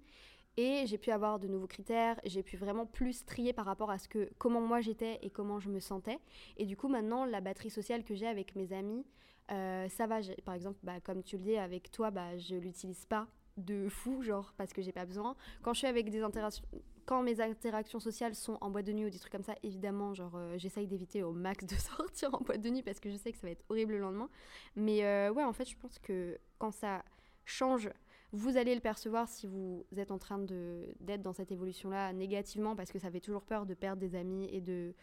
Et 0.58 0.88
j'ai 0.88 0.98
pu 0.98 1.12
avoir 1.12 1.38
de 1.38 1.48
nouveaux 1.48 1.68
critères, 1.68 2.20
j'ai 2.26 2.42
pu 2.42 2.58
vraiment 2.58 2.88
plus 2.88 3.26
trier 3.26 3.54
par 3.54 3.66
rapport 3.66 3.92
à 3.92 4.00
ce 4.00 4.08
que, 4.08 4.30
comment 4.40 4.60
moi 4.60 4.82
j'étais 4.82 5.20
et 5.22 5.30
comment 5.30 5.60
je 5.60 5.70
me 5.70 5.80
sentais. 5.80 6.18
Et 6.58 6.66
du 6.66 6.76
coup, 6.76 6.88
maintenant, 6.88 7.26
la 7.26 7.42
batterie 7.42 7.70
sociale 7.70 8.04
que 8.04 8.16
j'ai 8.16 8.26
avec 8.26 8.56
mes 8.56 8.74
amis, 8.74 9.06
euh, 9.52 9.88
ça 9.90 10.08
va. 10.08 10.20
Par 10.44 10.56
exemple, 10.56 10.80
bah, 10.82 11.00
comme 11.00 11.22
tu 11.22 11.38
le 11.38 11.44
dis, 11.44 11.58
avec 11.58 11.92
toi, 11.92 12.10
bah, 12.10 12.38
je 12.38 12.56
l'utilise 12.56 13.06
pas 13.06 13.28
de 13.58 13.88
fou, 13.88 14.22
genre, 14.24 14.54
parce 14.58 14.74
que 14.74 14.82
j'ai 14.82 14.92
pas 14.92 15.06
besoin. 15.06 15.36
Quand 15.62 15.74
je 15.74 15.80
suis 15.80 15.88
avec 15.88 16.10
des 16.10 16.22
interactions, 16.22 16.66
quand 17.06 17.22
mes 17.24 17.40
interactions 17.40 18.00
sociales 18.00 18.36
sont 18.36 18.58
en 18.60 18.70
boîte 18.70 18.86
de 18.86 18.94
nuit 18.94 19.06
ou 19.06 19.10
des 19.10 19.20
trucs 19.20 19.32
comme 19.32 19.44
ça, 19.44 19.56
évidemment, 19.64 20.14
genre, 20.14 20.36
euh, 20.36 20.58
j'essaye 20.58 20.88
d'éviter 20.88 21.24
au 21.24 21.34
max 21.34 21.66
de 21.66 21.76
sortir 21.98 22.34
en 22.34 22.40
boîte 22.40 22.62
de 22.62 22.70
nuit 22.70 22.84
parce 22.84 23.00
que 23.00 23.10
je 23.10 23.16
sais 23.16 23.32
que 23.32 23.38
ça 23.38 23.48
va 23.48 23.52
être 23.52 23.64
horrible 23.70 23.94
le 23.94 24.00
lendemain. 24.00 24.30
Mais 24.76 25.06
euh, 25.06 25.32
ouais, 25.32 25.44
en 25.44 25.54
fait, 25.54 25.66
je 25.66 25.78
pense 25.78 26.00
que 26.00 26.38
quand 26.58 26.72
ça 26.72 27.04
change, 27.46 27.90
vous 28.34 28.58
allez 28.58 28.76
le 28.76 28.82
percevoir 28.82 29.28
si 29.30 29.48
vous 29.48 29.86
êtes 29.96 30.12
en 30.12 30.18
train 30.18 30.40
d'être 30.40 31.22
dans 31.22 31.34
cette 31.34 31.52
évolution-là 31.52 32.12
négativement 32.14 32.76
parce 32.76 32.92
que 32.92 33.00
ça 33.00 33.10
fait 33.10 33.22
toujours 33.22 33.44
peur 33.44 33.66
de 33.66 33.74
perdre 33.74 34.00
des 34.00 34.16
amis 34.16 34.50
et 34.52 34.62
de 34.62 34.94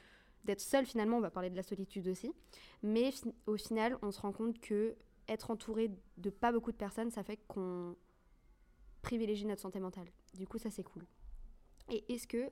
d'être 0.45 0.61
seul 0.61 0.85
finalement. 0.85 1.17
On 1.17 1.21
va 1.21 1.31
parler 1.31 1.49
de 1.49 1.57
la 1.57 1.63
solitude 1.63 2.07
aussi. 2.07 2.31
Mais 2.83 3.11
au 3.47 3.57
final, 3.57 3.97
on 4.03 4.11
se 4.11 4.21
rend 4.21 4.33
compte 4.33 4.61
que 4.61 4.95
être 5.27 5.51
entouré 5.51 5.91
de 6.19 6.29
pas 6.29 6.53
beaucoup 6.53 6.71
de 6.71 6.77
personnes, 6.77 7.11
ça 7.11 7.23
fait 7.23 7.39
qu'on 7.49 7.97
privilégie 9.01 9.47
notre 9.47 9.63
santé 9.63 9.81
mentale. 9.81 10.09
Du 10.35 10.47
coup, 10.47 10.59
ça 10.59 10.71
c'est 10.71 10.83
cool. 10.83 11.07
Et 11.91 12.13
est-ce 12.13 12.27
que 12.27 12.51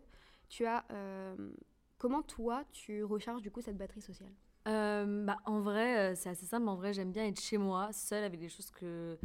tu 0.49 0.65
as 0.65 0.85
euh, 0.91 1.53
comment 1.99 2.23
toi 2.23 2.65
tu 2.73 3.05
recharges 3.05 3.43
du 3.43 3.51
coup 3.51 3.61
cette 3.61 3.77
batterie 3.77 4.03
sociale? 4.03 4.33
Euh, 4.69 5.25
bah, 5.25 5.39
en 5.45 5.61
vrai, 5.61 5.99
euh, 5.99 6.15
c'est 6.15 6.29
assez 6.29 6.47
simple. 6.47 6.69
En 6.69 6.77
vrai, 6.77 6.93
j'aime 6.93 7.11
bien 7.11 7.27
être 7.27 7.41
chez 7.41 7.59
moi, 7.59 7.93
seule, 7.93 8.25
avec 8.25 8.39
des 8.41 8.49
choses 8.49 8.71
que. 8.71 9.19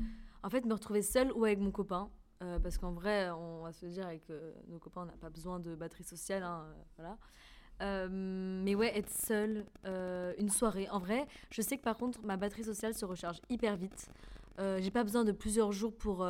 En 0.47 0.49
fait, 0.49 0.65
me 0.65 0.73
retrouver 0.73 1.01
seule 1.01 1.33
ou 1.33 1.43
avec 1.43 1.59
mon 1.59 1.71
copain. 1.71 2.09
Euh, 2.41 2.57
parce 2.57 2.77
qu'en 2.77 2.93
vrai, 2.93 3.29
on 3.31 3.63
va 3.63 3.73
se 3.73 3.85
dire, 3.85 4.05
avec 4.07 4.29
euh, 4.29 4.53
nos 4.69 4.79
copains, 4.79 5.01
on 5.01 5.05
n'a 5.05 5.17
pas 5.19 5.29
besoin 5.29 5.59
de 5.59 5.75
batterie 5.75 6.05
sociale. 6.05 6.41
hein, 6.41 6.63
euh, 6.99 7.17
voilà. 7.79 8.07
Mais 8.09 8.73
ouais, 8.73 8.97
être 8.97 9.09
seule, 9.09 9.65
une 10.37 10.47
soirée. 10.47 10.87
En 10.89 10.99
vrai, 10.99 11.27
je 11.49 11.61
sais 11.61 11.77
que 11.77 11.83
par 11.83 11.97
contre, 11.97 12.21
ma 12.23 12.37
batterie 12.37 12.63
sociale 12.63 12.93
se 12.93 13.03
recharge 13.03 13.41
hyper 13.49 13.75
vite. 13.75 14.09
J'ai 14.57 14.89
pas 14.89 15.03
besoin 15.03 15.25
de 15.25 15.33
plusieurs 15.33 15.73
jours 15.73 15.93
pour, 15.93 16.25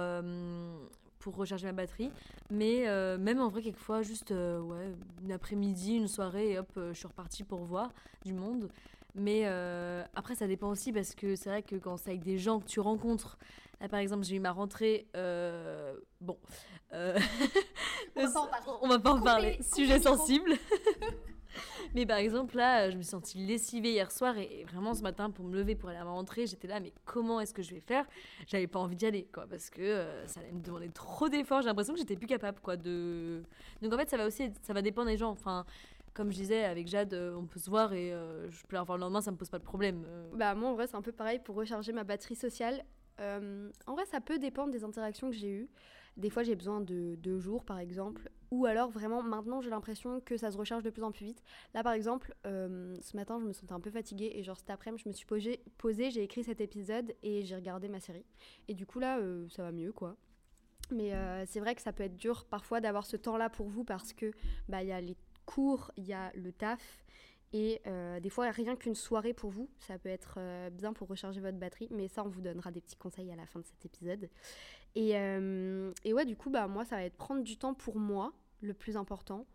pour 1.20 1.36
recharger 1.36 1.68
ma 1.68 1.74
batterie. 1.74 2.12
Mais 2.50 2.86
même 3.20 3.40
en 3.40 3.50
vrai, 3.50 3.62
quelquefois, 3.62 4.02
juste 4.02 4.32
ouais, 4.32 4.94
une 5.24 5.32
après-midi, 5.32 5.94
une 5.94 6.08
soirée, 6.08 6.54
et 6.54 6.60
hop, 6.60 6.72
je 6.76 6.94
suis 6.94 7.08
repartie 7.08 7.44
pour 7.44 7.64
voir 7.64 7.94
du 8.26 8.34
monde. 8.34 8.68
Mais 9.18 9.42
euh, 9.46 10.04
après, 10.14 10.36
ça 10.36 10.48
dépend 10.48 10.70
aussi 10.70 10.94
parce 10.94 11.16
que 11.16 11.36
c'est 11.36 11.50
vrai 11.50 11.64
que 11.64 11.76
quand 11.76 11.98
c'est 11.98 12.12
avec 12.12 12.24
des 12.24 12.38
gens 12.38 12.60
que 12.60 12.68
tu 12.68 12.80
rencontres, 12.80 13.40
là 13.82 13.90
par 13.90 14.00
exemple, 14.00 14.24
j'ai 14.24 14.36
eu 14.36 14.40
ma 14.40 14.52
rentrée. 14.52 15.08
euh, 15.16 15.96
bon. 16.22 16.38
euh, 16.94 17.18
On 18.16 18.22
va 18.22 18.30
pas 18.30 18.40
en 18.40 18.48
parler. 18.48 18.80
on 18.82 18.88
va 18.88 19.00
pas 19.00 19.12
en 19.14 19.22
parler. 19.22 19.60
Sujet 19.74 20.00
sensible. 20.00 20.54
mais 21.96 22.06
par 22.06 22.18
exemple, 22.18 22.58
là, 22.58 22.92
je 22.92 22.98
me 22.98 23.02
suis 23.02 23.10
sentie 23.10 23.40
lessivée 23.40 23.92
hier 23.94 24.12
soir 24.12 24.38
et, 24.38 24.66
vraiment 24.66 24.94
ce 24.94 25.02
matin, 25.02 25.32
pour 25.32 25.46
me 25.46 25.56
lever 25.56 25.74
pour 25.74 25.90
aller 25.90 25.98
à 25.98 26.04
ma 26.04 26.12
rentrée, 26.12 26.46
j'étais 26.46 26.68
là, 26.68 26.80
mais 26.80 26.94
comment 27.06 27.42
est-ce 27.42 27.56
que 27.56 27.64
je 27.64 27.74
vais 27.74 27.80
faire? 27.80 28.06
J'avais 28.46 28.68
pas 28.68 28.80
envie 28.80 28.96
d'y 28.96 29.08
aller, 29.08 29.28
quoi, 29.34 29.48
parce 29.48 29.72
que 29.72 30.06
ça 30.28 30.42
allait 30.42 30.52
me 30.52 30.62
demander 30.62 30.90
trop 30.90 31.28
d'efforts. 31.28 31.62
J'ai 31.62 31.70
l'impression 31.70 31.94
que 31.94 32.00
j'étais 32.00 32.18
plus 32.18 32.28
capable, 32.28 32.60
quoi, 32.60 32.78
de. 32.78 33.42
Donc 33.82 33.94
en 33.94 33.98
fait, 33.98 34.10
ça 34.12 34.18
va 34.18 34.28
aussi, 34.28 34.52
ça 34.62 34.74
va 34.74 34.84
dépendre 34.84 35.08
des 35.08 35.18
gens. 35.18 35.32
Enfin, 35.32 35.66
comme 36.18 36.32
je 36.32 36.38
disais, 36.38 36.64
avec 36.64 36.88
Jade, 36.88 37.14
euh, 37.14 37.36
on 37.36 37.46
peut 37.46 37.60
se 37.60 37.70
voir 37.70 37.94
et 37.94 38.12
euh, 38.12 38.50
je 38.50 38.66
peux 38.66 38.76
la 38.76 38.82
revoir 38.82 38.98
le 38.98 39.02
lendemain, 39.02 39.22
ça 39.22 39.30
me 39.30 39.38
pose 39.38 39.52
pas 39.52 39.60
de 39.60 39.64
problème. 39.64 40.04
Euh, 40.08 40.32
Bah 40.34 40.56
moi 40.56 40.70
en 40.70 40.74
vrai 40.74 40.88
c'est 40.88 40.96
un 40.96 41.04
peu 41.04 41.12
pareil 41.12 41.38
pour 41.38 41.56
recharger 41.56 41.94
ma 41.94 42.04
batterie 42.04 42.36
sociale. 42.36 42.84
En 43.20 43.94
vrai 43.94 44.06
ça 44.06 44.20
peut 44.20 44.40
dépendre 44.40 44.72
des 44.72 44.84
interactions 44.84 45.30
que 45.30 45.36
j'ai 45.36 45.50
eues. 45.50 45.70
Des 46.18 46.32
fois 46.32 46.42
j'ai 46.42 46.56
besoin 46.56 46.82
de 46.82 47.16
deux 47.16 47.38
jours 47.38 47.66
par 47.66 47.78
exemple. 47.78 48.32
Ou 48.50 48.66
alors 48.66 48.90
vraiment 48.90 49.22
maintenant 49.22 49.62
j'ai 49.62 49.70
l'impression 49.70 50.20
que 50.22 50.38
ça 50.38 50.52
se 50.52 50.58
recharge 50.58 50.84
de 50.84 50.90
plus 50.90 51.04
en 51.04 51.12
plus 51.12 51.26
vite. 51.26 51.44
Là 51.76 51.84
par 51.84 51.94
exemple 51.94 52.36
ce 52.44 53.16
matin 53.16 53.40
je 53.40 53.46
me 53.46 53.54
sentais 53.54 53.74
un 53.74 53.80
peu 53.80 53.92
fatiguée 53.92 54.32
et 54.34 54.44
genre 54.44 54.58
cet 54.58 54.72
après-midi 54.72 55.04
je 55.04 55.10
me 55.10 55.14
suis 55.14 55.26
posée, 55.28 55.62
posée 55.78 56.10
j'ai 56.10 56.24
écrit 56.24 56.44
cet 56.44 56.62
épisode 56.62 57.14
et 57.22 57.44
j'ai 57.44 57.56
regardé 57.56 57.90
ma 57.90 58.00
série. 58.00 58.26
Et 58.68 58.74
du 58.74 58.88
coup 58.88 59.00
là 59.00 59.20
ça 59.50 59.64
va 59.64 59.72
mieux 59.72 59.92
quoi. 59.92 60.16
Mais 60.92 61.12
c'est 61.48 61.60
vrai 61.60 61.76
que 61.76 61.82
ça 61.82 61.94
peut 61.94 62.04
être 62.04 62.18
dur 62.18 62.46
parfois 62.46 62.82
d'avoir 62.82 63.06
ce 63.06 63.18
temps-là 63.18 63.50
pour 63.50 63.68
vous 63.68 63.84
parce 63.84 64.14
que 64.14 64.32
bah 64.70 64.84
il 64.84 64.90
y 64.90 64.92
a 64.92 65.02
les 65.02 65.16
cours, 65.48 65.92
il 65.98 66.06
y 66.06 66.14
a 66.14 66.32
le 66.36 66.52
taf. 66.52 67.04
Et 67.54 67.82
euh, 67.88 68.20
des 68.20 68.30
fois, 68.30 68.52
rien 68.52 68.76
qu'une 68.76 68.94
soirée 68.94 69.34
pour 69.34 69.50
vous, 69.50 69.70
ça 69.80 69.98
peut 69.98 70.10
être 70.10 70.36
euh, 70.38 70.70
bien 70.70 70.94
pour 70.94 71.08
recharger 71.08 71.40
votre 71.40 71.58
batterie. 71.58 71.88
Mais 71.92 72.08
ça, 72.08 72.24
on 72.24 72.30
vous 72.30 72.42
donnera 72.42 72.72
des 72.72 72.82
petits 72.82 72.98
conseils 72.98 73.32
à 73.32 73.36
la 73.36 73.48
fin 73.48 73.60
de 73.60 73.66
cet 73.66 73.86
épisode. 73.86 74.30
Et, 74.96 75.18
euh, 75.18 75.92
et 76.04 76.14
ouais, 76.14 76.26
du 76.26 76.36
coup, 76.36 76.50
bah, 76.50 76.68
moi, 76.68 76.84
ça 76.86 76.98
va 76.98 77.04
être 77.04 77.16
prendre 77.16 77.42
du 77.42 77.58
temps 77.58 77.74
pour 77.74 77.98
moi, 77.98 78.34
le 78.62 78.74
plus 78.74 78.98
important. 78.98 79.48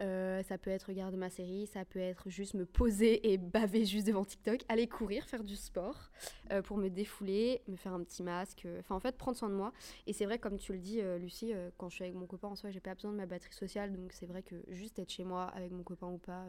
Euh, 0.00 0.42
ça 0.44 0.58
peut 0.58 0.70
être 0.70 0.84
regarder 0.84 1.16
ma 1.16 1.28
série, 1.28 1.66
ça 1.66 1.84
peut 1.84 1.98
être 1.98 2.30
juste 2.30 2.54
me 2.54 2.64
poser 2.64 3.32
et 3.32 3.36
baver 3.36 3.84
juste 3.84 4.06
devant 4.06 4.24
TikTok, 4.24 4.60
aller 4.68 4.86
courir, 4.86 5.24
faire 5.26 5.42
du 5.42 5.56
sport 5.56 6.10
euh, 6.52 6.62
pour 6.62 6.76
me 6.76 6.88
défouler, 6.88 7.62
me 7.66 7.74
faire 7.74 7.92
un 7.92 8.04
petit 8.04 8.22
masque. 8.22 8.64
euh, 8.64 8.78
Enfin, 8.78 8.94
en 8.94 9.00
fait, 9.00 9.16
prendre 9.16 9.36
soin 9.36 9.48
de 9.48 9.54
moi. 9.54 9.72
Et 10.06 10.12
c'est 10.12 10.24
vrai, 10.24 10.38
comme 10.38 10.56
tu 10.56 10.72
le 10.72 10.78
dis, 10.78 11.00
Lucie, 11.18 11.52
quand 11.76 11.88
je 11.88 11.96
suis 11.96 12.04
avec 12.04 12.16
mon 12.16 12.26
copain, 12.26 12.48
en 12.48 12.54
soi, 12.54 12.70
j'ai 12.70 12.80
pas 12.80 12.94
besoin 12.94 13.10
de 13.10 13.16
ma 13.16 13.26
batterie 13.26 13.52
sociale. 13.52 13.92
Donc, 13.92 14.12
c'est 14.12 14.26
vrai 14.26 14.42
que 14.42 14.54
juste 14.68 14.98
être 14.98 15.10
chez 15.10 15.24
moi 15.24 15.44
avec 15.54 15.72
mon 15.72 15.82
copain 15.82 16.06
ou 16.08 16.18
pas, 16.18 16.44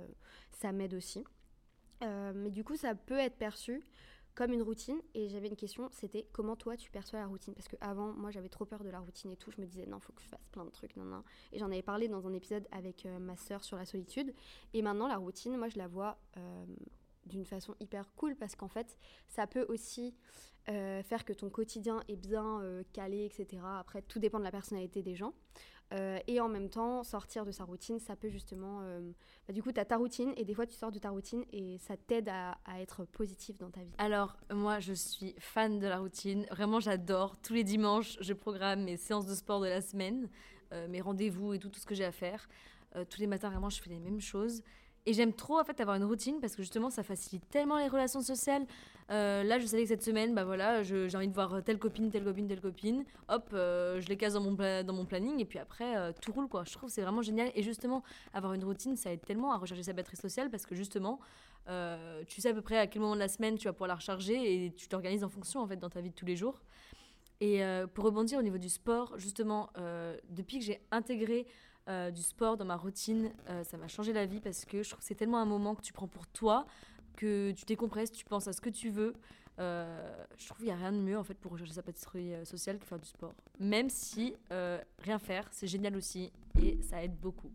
ça 0.52 0.72
m'aide 0.72 0.94
aussi. 0.94 1.24
Mais 2.02 2.52
du 2.52 2.64
coup, 2.64 2.76
ça 2.76 2.96
peut 2.96 3.18
être 3.18 3.36
perçu 3.36 3.82
comme 4.40 4.54
une 4.54 4.62
routine. 4.62 5.02
Et 5.14 5.28
j'avais 5.28 5.50
une 5.50 5.58
question, 5.58 5.90
c'était 5.92 6.26
comment 6.32 6.56
toi 6.56 6.78
tu 6.78 6.90
perçois 6.90 7.20
la 7.20 7.28
routine? 7.28 7.54
Parce 7.54 7.68
que 7.68 7.76
avant, 7.82 8.14
moi, 8.14 8.32
j'avais 8.32 8.48
trop 8.48 8.64
peur 8.64 8.86
de 8.86 8.90
la 8.90 9.00
routine 9.00 9.30
et 9.32 9.36
tout. 9.36 9.52
Je 9.52 9.60
me 9.60 9.66
disais 9.66 9.86
non, 9.86 10.00
faut 10.00 10.14
que 10.14 10.22
je 10.22 10.30
fasse 10.30 10.48
plein 10.54 10.64
de 10.64 10.70
trucs, 10.70 10.96
non, 10.96 11.04
non. 11.04 11.26
Et 11.52 11.60
j'en 11.60 11.66
avais 11.66 11.82
parlé 11.82 12.08
dans 12.08 12.26
un 12.26 12.32
épisode 12.32 12.66
avec 12.72 13.06
euh, 13.06 13.20
ma 13.20 13.36
sœur 13.36 13.66
sur 13.66 13.76
la 13.76 13.84
solitude. 13.84 14.34
Et 14.74 14.82
maintenant, 14.82 15.10
la 15.10 15.18
routine, 15.18 15.58
moi, 15.58 15.68
je 15.68 15.78
la 15.78 15.90
vois 15.90 16.18
euh, 16.38 16.66
d'une 17.26 17.44
façon 17.44 17.76
hyper 17.82 18.14
cool 18.16 18.38
parce 18.38 18.56
qu'en 18.56 18.70
fait, 18.70 18.98
ça 19.28 19.46
peut 19.46 19.66
aussi 19.68 20.16
euh, 20.70 21.04
faire 21.04 21.26
que 21.26 21.34
ton 21.34 21.50
quotidien 21.50 22.02
est 22.08 22.16
bien 22.16 22.62
calé, 22.94 23.26
etc. 23.26 23.62
Après, 23.78 24.02
tout 24.04 24.20
dépend 24.20 24.40
de 24.40 24.46
la 24.46 24.52
personnalité 24.52 25.04
des 25.04 25.18
gens. 25.18 25.34
Euh, 25.92 26.20
et 26.28 26.40
en 26.40 26.50
même 26.50 26.70
temps, 26.70 27.04
sortir 27.04 27.46
de 27.46 27.52
sa 27.52 27.64
routine, 27.64 28.00
ça 28.00 28.16
peut 28.16 28.30
justement... 28.30 28.82
euh, 28.84 29.12
bah, 29.48 29.54
du 29.54 29.64
coup, 29.64 29.72
tu 29.72 29.80
as 29.80 29.86
ta 29.86 29.98
routine 29.98 30.34
et 30.38 30.46
des 30.46 30.54
fois, 30.54 30.66
tu 30.66 30.76
sors 30.76 30.92
de 30.92 31.00
ta 31.00 31.10
routine 31.10 31.44
et 31.52 31.78
ça 31.80 31.98
t'aide 31.98 32.30
à, 32.30 32.58
être 32.80 33.06
positif 33.06 33.58
dans 33.58 33.70
ta 33.70 33.82
vie. 33.82 33.94
Alors, 33.98 34.38
moi, 34.52 34.80
je 34.80 34.94
suis 34.94 35.36
fan 35.40 35.80
de 35.80 35.88
la 35.88 36.00
routine. 36.00 36.46
Vraiment, 36.52 36.80
j'adore. 36.80 37.38
Tous 37.42 37.54
les 37.54 37.64
dimanches, 37.64 38.18
je 38.22 38.34
programme 38.34 38.84
mes 38.84 38.98
séances 38.98 39.26
de 39.26 39.34
sport 39.34 39.62
de 39.62 39.68
la 39.68 39.82
semaine, 39.82 40.30
euh, 40.74 40.88
mes 40.88 41.02
rendez-vous 41.02 41.54
et 41.54 41.60
tout, 41.60 41.70
tout 41.70 41.80
ce 41.80 41.86
que 41.86 41.96
j'ai 41.96 42.06
à 42.06 42.12
faire. 42.12 42.48
Tous 43.12 43.20
les 43.22 43.28
matins, 43.28 43.52
vraiment, 43.52 43.70
je 43.70 43.80
fais 43.80 43.92
les 43.92 44.00
mêmes 44.00 44.20
choses. 44.20 44.64
Et 45.10 45.14
j'aime 45.14 45.34
trop 45.34 45.60
en 45.60 45.64
fait 45.64 45.82
avoir 45.82 45.98
une 45.98 46.04
routine 46.04 46.40
parce 46.40 46.56
que 46.56 46.62
justement 46.62 46.92
ça 46.92 47.02
facilite 47.02 47.50
tellement 47.50 47.80
les 47.80 47.88
relations 47.88 48.22
sociales. 48.22 48.68
Euh, 49.10 49.42
là 49.42 49.58
je 49.58 49.66
savais 49.66 49.82
que 49.82 49.90
cette 49.90 50.04
semaine, 50.04 50.36
bah 50.36 50.44
voilà, 50.44 50.84
j'ai 50.84 51.10
envie 51.16 51.28
de 51.28 51.34
voir 51.34 51.64
telle 51.64 51.80
copine, 51.80 52.12
telle 52.12 52.24
copine, 52.24 52.48
telle 52.48 52.62
copine. 52.62 53.06
Hop, 53.28 53.50
euh, 53.54 54.00
je 54.02 54.08
les 54.08 54.18
case 54.18 54.34
dans 54.36 54.42
mon, 54.42 55.06
planning 55.06 55.40
et 55.40 55.46
puis 55.46 55.58
après 55.58 55.98
euh, 55.98 56.12
tout 56.22 56.32
roule 56.32 56.48
quoi. 56.48 56.64
Je 56.64 56.74
trouve 56.74 56.92
c'est 56.92 57.02
vraiment 57.02 57.24
génial 57.24 57.52
et 57.56 57.64
justement 57.64 58.04
avoir 58.36 58.54
une 58.54 58.64
routine 58.64 58.96
ça 58.96 59.12
aide 59.12 59.26
tellement 59.26 59.52
à 59.52 59.58
recharger 59.58 59.82
sa 59.82 59.94
batterie 59.94 60.16
sociale 60.16 60.52
parce 60.52 60.68
que 60.68 60.76
justement 60.76 61.20
tu 62.28 62.40
sais 62.40 62.50
à 62.50 62.54
peu 62.54 62.62
près 62.62 62.78
à 62.78 62.86
quel 62.86 63.02
moment 63.02 63.16
de 63.16 63.20
la 63.20 63.30
semaine 63.30 63.58
tu 63.58 63.68
vas 63.68 63.74
pouvoir 63.74 63.88
la 63.88 63.96
recharger 63.96 64.66
et 64.66 64.74
tu 64.74 64.88
t'organises 64.88 65.24
en 65.24 65.30
fonction 65.30 65.60
en 65.60 65.68
fait 65.68 65.78
dans 65.78 65.90
ta 65.90 66.02
vie 66.02 66.12
de 66.12 66.16
tous 66.16 66.28
les 66.28 66.36
jours. 66.36 66.62
Et 67.42 67.62
pour 67.96 68.04
rebondir 68.04 68.38
au 68.38 68.42
niveau 68.42 68.58
du 68.58 68.70
sport, 68.70 69.18
justement, 69.18 69.70
depuis 70.30 70.60
que 70.60 70.66
j'ai 70.66 70.82
intégré 70.92 71.46
euh, 71.88 72.12
du 72.12 72.22
sport 72.22 72.58
dans 72.58 72.66
ma 72.66 72.76
routine, 72.76 73.32
euh, 73.50 73.64
ça 73.64 73.78
m'a 73.78 73.88
changé 73.88 74.14
la 74.14 74.26
vie 74.26 74.40
parce 74.40 74.66
que 74.66 74.84
je 74.84 74.90
trouve 74.90 75.00
que 75.00 75.06
c'est 75.06 75.16
tellement 75.16 75.40
un 75.40 75.46
moment 75.46 75.76
que 75.76 75.82
tu 75.82 75.94
prends 75.94 76.08
pour 76.08 76.28
toi, 76.28 76.66
que 77.16 77.52
tu 77.52 77.66
décompresses, 77.66 78.12
tu 78.12 78.26
penses 78.26 78.48
à 78.48 78.54
ce 78.54 78.62
que 78.62 78.70
tu 78.70 78.90
veux. 78.90 79.14
Euh, 79.60 80.26
je 80.38 80.46
trouve 80.46 80.58
qu'il 80.58 80.68
n'y 80.68 80.72
a 80.72 80.78
rien 80.78 80.92
de 80.92 81.00
mieux 81.00 81.18
en 81.18 81.24
fait 81.24 81.34
pour 81.34 81.52
rechercher 81.52 81.74
sa 81.74 81.82
euh, 82.16 82.46
sociale 82.46 82.80
que 82.80 82.86
faire 82.86 83.00
du 83.00 83.08
sport. 83.08 83.34
Même 83.60 83.90
si 83.90 84.36
rien 85.00 85.20
faire, 85.20 85.48
c'est 85.52 85.68
génial 85.68 85.96
aussi 85.96 86.32
et 86.62 86.80
ça 86.82 87.04
aide 87.04 87.16
beaucoup. 87.16 87.52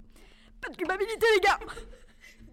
Pas 0.60 0.68
de 0.70 0.76
culpabilité 0.76 1.26
les 1.34 1.40
gars 1.40 1.58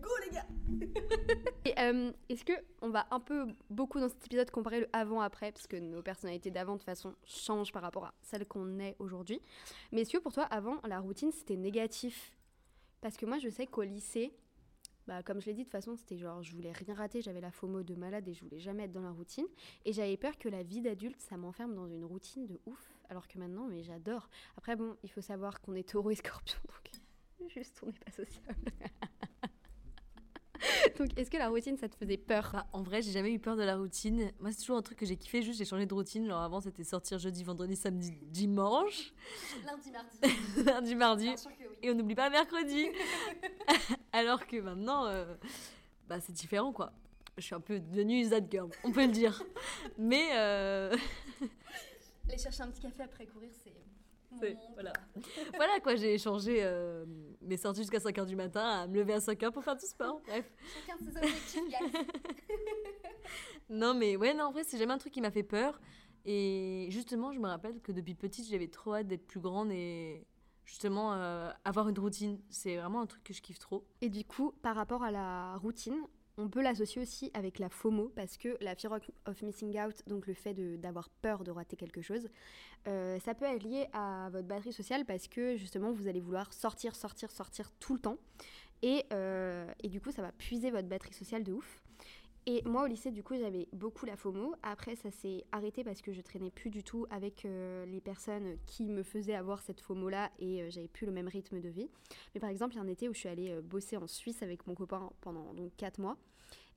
Et 1.66 1.74
euh, 1.80 2.12
est-ce 2.30 2.44
que 2.44 2.54
on 2.82 2.90
va 2.90 3.08
un 3.12 3.20
peu 3.20 3.48
beaucoup 3.70 4.00
dans 4.00 4.10
cet 4.10 4.26
épisode 4.26 4.50
comparer 4.52 4.82
le 4.82 4.88
avant-après 4.94 5.52
parce 5.52 5.68
que 5.68 5.78
nos 5.78 6.02
personnalités 6.02 6.52
d'avant 6.52 6.76
de 6.76 6.82
façon 6.82 7.16
changent 7.26 7.72
par 7.72 7.82
rapport 7.82 8.06
à 8.06 8.14
celles 8.22 8.48
qu'on 8.48 8.80
est 8.80 8.96
aujourd'hui. 9.00 9.42
Mais 9.92 10.02
est-ce 10.02 10.14
que 10.14 10.18
pour 10.18 10.34
toi 10.34 10.44
avant 10.44 10.80
la 10.88 11.00
routine 11.00 11.32
c'était 11.32 11.58
négatif? 11.58 12.32
Parce 13.02 13.18
que 13.18 13.26
moi 13.26 13.38
je 13.38 13.50
sais 13.50 13.68
qu'au 13.68 13.84
lycée, 13.84 14.34
bah, 15.08 15.24
comme 15.24 15.42
je 15.42 15.48
l'ai 15.48 15.54
dit, 15.54 15.62
de 15.62 15.64
toute 15.66 15.72
façon, 15.72 15.96
c'était 15.96 16.18
genre, 16.18 16.44
je 16.44 16.54
voulais 16.54 16.72
rien 16.72 16.94
rater, 16.94 17.22
j'avais 17.22 17.42
la 17.42 17.52
FOMO 17.52 17.84
de 17.84 17.96
malade 17.96 18.28
et 18.28 18.34
je 18.34 18.44
voulais 18.44 18.60
jamais 18.60 18.84
être 18.84 18.92
dans 18.92 19.02
la 19.02 19.12
routine. 19.12 19.46
Et 19.84 19.94
j'avais 19.94 20.16
peur 20.16 20.38
que 20.38 20.48
la 20.48 20.64
vie 20.64 20.82
d'adulte, 20.82 21.20
ça 21.20 21.38
m'enferme 21.38 21.74
dans 21.74 21.88
une 21.88 22.06
routine 22.06 22.46
de 22.46 22.60
ouf. 22.66 22.94
Alors 23.10 23.28
que 23.28 23.38
maintenant, 23.38 23.68
mais 23.68 23.84
j'adore. 23.84 24.30
Après, 24.58 24.76
bon, 24.76 24.96
il 25.04 25.10
faut 25.10 25.22
savoir 25.22 25.60
qu'on 25.60 25.74
est 25.74 25.90
taureau 25.90 26.12
et 26.12 26.16
scorpion, 26.16 26.60
donc 27.40 27.50
juste, 27.50 27.82
on 27.84 27.88
n'est 27.88 27.94
pas 27.94 28.12
sociable. 28.12 28.72
Donc, 31.00 31.10
est-ce 31.18 31.30
que 31.30 31.38
la 31.38 31.50
routine, 31.50 31.78
ça 31.78 31.90
te 31.90 31.96
faisait 31.96 32.18
peur? 32.18 32.50
Bah, 32.54 32.68
en 32.74 32.82
vrai, 32.82 33.02
j'ai 33.02 33.12
jamais 33.12 33.32
eu 33.32 33.40
peur 33.40 33.56
de 33.56 33.64
la 33.64 33.78
routine. 33.78 34.32
Moi, 34.40 34.52
c'est 34.52 34.60
toujours 34.60 34.78
un 34.78 34.82
truc 34.82 34.98
que 34.98 35.06
j'ai 35.06 35.18
kiffé, 35.18 35.42
juste 35.42 35.58
j'ai 35.58 35.66
changé 35.66 35.86
de 35.86 35.94
routine. 35.94 36.26
Genre 36.26 36.42
avant, 36.42 36.62
c'était 36.62 36.84
sortir 36.84 37.20
jeudi, 37.20 37.44
vendredi, 37.44 37.76
samedi, 37.76 38.12
dimanche. 38.24 39.14
Lundi, 39.66 39.92
mardi. 39.92 40.18
Lundi, 40.66 40.96
mardi. 40.96 41.26
Bien 41.26 41.38
sûr 41.38 41.52
que 41.52 41.64
oui. 41.64 41.76
Et 41.82 41.92
on 41.92 41.96
n'oublie 41.96 42.16
pas 42.16 42.30
mercredi. 42.30 42.88
Alors 44.12 44.46
que 44.46 44.58
maintenant, 44.58 45.06
euh, 45.08 45.36
bah, 46.08 46.20
c'est 46.20 46.34
différent, 46.34 46.72
quoi. 46.72 46.92
Je 47.38 47.44
suis 47.44 47.56
un 47.56 47.62
peu 47.62 47.80
devenue 47.80 48.30
that 48.30 48.42
girl, 48.50 48.70
on 48.84 48.92
peut 48.92 49.06
le 49.06 49.12
dire. 49.12 49.42
Mais 49.98 50.30
euh, 50.34 50.96
Aller 52.28 52.38
chercher 52.38 52.64
un 52.64 52.70
petit 52.70 52.82
café 52.82 53.04
après 53.04 53.26
courir, 53.26 53.50
c'est. 53.64 53.74
C'est- 54.40 54.58
voilà. 54.74 54.94
voilà 55.56 55.80
quoi, 55.82 55.96
j'ai 55.96 56.18
changé 56.18 56.60
euh, 56.64 57.06
mes 57.42 57.58
sorties 57.58 57.82
jusqu'à 57.82 58.00
5h 58.00 58.26
du 58.26 58.36
matin 58.36 58.64
à 58.64 58.88
me 58.88 58.96
lever 58.96 59.14
à 59.14 59.20
5h 59.20 59.52
pour 59.52 59.64
faire 59.64 59.76
du 59.76 59.86
sport. 59.86 60.22
Bref. 60.28 60.52
Chacun 60.88 60.98
ses 61.04 61.18
objectifs. 61.18 61.62
Non, 63.70 63.94
mais 63.94 64.18
ouais, 64.18 64.34
non, 64.34 64.46
en 64.46 64.52
vrai, 64.52 64.64
c'est 64.66 64.78
jamais 64.78 64.94
un 64.94 64.98
truc 64.98 65.14
qui 65.14 65.22
m'a 65.22 65.32
fait 65.32 65.44
peur. 65.44 65.80
Et 66.26 66.88
justement, 66.90 67.32
je 67.32 67.40
me 67.40 67.48
rappelle 67.48 67.80
que 67.82 67.92
depuis 67.94 68.16
petite, 68.16 68.48
j'avais 68.50 68.68
trop 68.68 68.96
hâte 68.96 69.08
d'être 69.08 69.26
plus 69.26 69.40
grande 69.40 69.72
et 69.72 70.28
justement 70.66 71.14
euh, 71.14 71.50
avoir 71.64 71.88
une 71.88 71.98
routine. 71.98 72.40
C'est 72.50 72.76
vraiment 72.78 73.00
un 73.02 73.06
truc 73.06 73.24
que 73.24 73.34
je 73.34 73.42
kiffe 73.42 73.60
trop. 73.60 73.88
Et 74.02 74.10
du 74.10 74.26
coup, 74.26 74.52
par 74.62 74.76
rapport 74.76 75.04
à 75.04 75.12
la 75.12 75.56
routine, 75.58 75.96
on 76.38 76.50
peut 76.50 76.62
l'associer 76.62 77.02
aussi 77.02 77.32
avec 77.34 77.60
la 77.60 77.70
FOMO 77.70 78.10
parce 78.16 78.38
que 78.38 78.58
la 78.62 78.76
fear 78.76 78.94
of- 79.26 79.42
missing 79.42 79.80
out, 79.80 79.96
donc 80.08 80.28
le 80.28 80.34
fait 80.34 80.54
d'avoir 80.80 81.10
peur 81.10 81.44
de 81.44 81.52
rater 81.52 81.76
quelque 81.76 82.02
chose, 82.02 82.30
euh, 82.88 83.20
ça 83.20 83.34
peut 83.34 83.46
être 83.46 83.64
lié 83.64 83.88
à 83.94 84.30
votre 84.32 84.48
batterie 84.48 84.74
sociale 84.74 85.06
parce 85.06 85.28
que 85.28 85.56
justement 85.58 85.92
vous 85.92 86.08
allez 86.08 86.20
vouloir 86.22 86.52
sortir, 86.54 86.96
sortir, 86.96 87.32
sortir 87.32 87.72
tout 87.80 87.94
le 87.94 88.00
temps. 88.00 88.18
Et, 88.84 89.06
euh, 89.14 89.72
et 89.84 89.90
du 89.90 90.02
coup, 90.02 90.12
ça 90.12 90.24
va 90.24 90.32
puiser 90.32 90.72
votre 90.72 90.88
batterie 90.88 91.14
sociale 91.14 91.44
de 91.44 91.54
ouf. 91.54 91.84
Et 92.48 92.64
moi, 92.66 92.84
au 92.84 92.88
lycée, 92.88 93.12
du 93.12 93.22
coup, 93.22 93.36
j'avais 93.36 93.68
beaucoup 93.72 94.08
la 94.08 94.18
FOMO. 94.18 94.56
Après, 94.64 94.96
ça 94.96 95.12
s'est 95.12 95.44
arrêté 95.52 95.84
parce 95.84 96.02
que 96.02 96.12
je 96.12 96.22
traînais 96.22 96.50
plus 96.50 96.72
du 96.72 96.84
tout 96.84 97.06
avec 97.12 97.46
euh, 97.46 97.86
les 97.86 98.02
personnes 98.02 98.58
qui 98.66 98.90
me 98.90 99.04
faisaient 99.04 99.36
avoir 99.36 99.62
cette 99.62 99.80
FOMO-là 99.80 100.32
et 100.40 100.64
euh, 100.64 100.70
j'avais 100.72 100.88
plus 100.88 101.06
le 101.06 101.12
même 101.12 101.28
rythme 101.28 101.62
de 101.62 101.70
vie. 101.70 101.88
Mais 102.34 102.42
par 102.42 102.50
exemple, 102.50 102.74
il 102.74 102.78
y 102.78 102.80
a 102.80 102.84
un 102.84 102.88
été 102.88 103.08
où 103.08 103.14
je 103.14 103.20
suis 103.20 103.30
allée 103.30 103.52
euh, 103.52 103.62
bosser 103.62 103.96
en 103.96 104.08
Suisse 104.08 104.42
avec 104.42 104.66
mon 104.66 104.74
copain 104.74 105.12
pendant 105.22 105.54
donc 105.54 105.72
4 105.78 106.00
mois. 106.00 106.18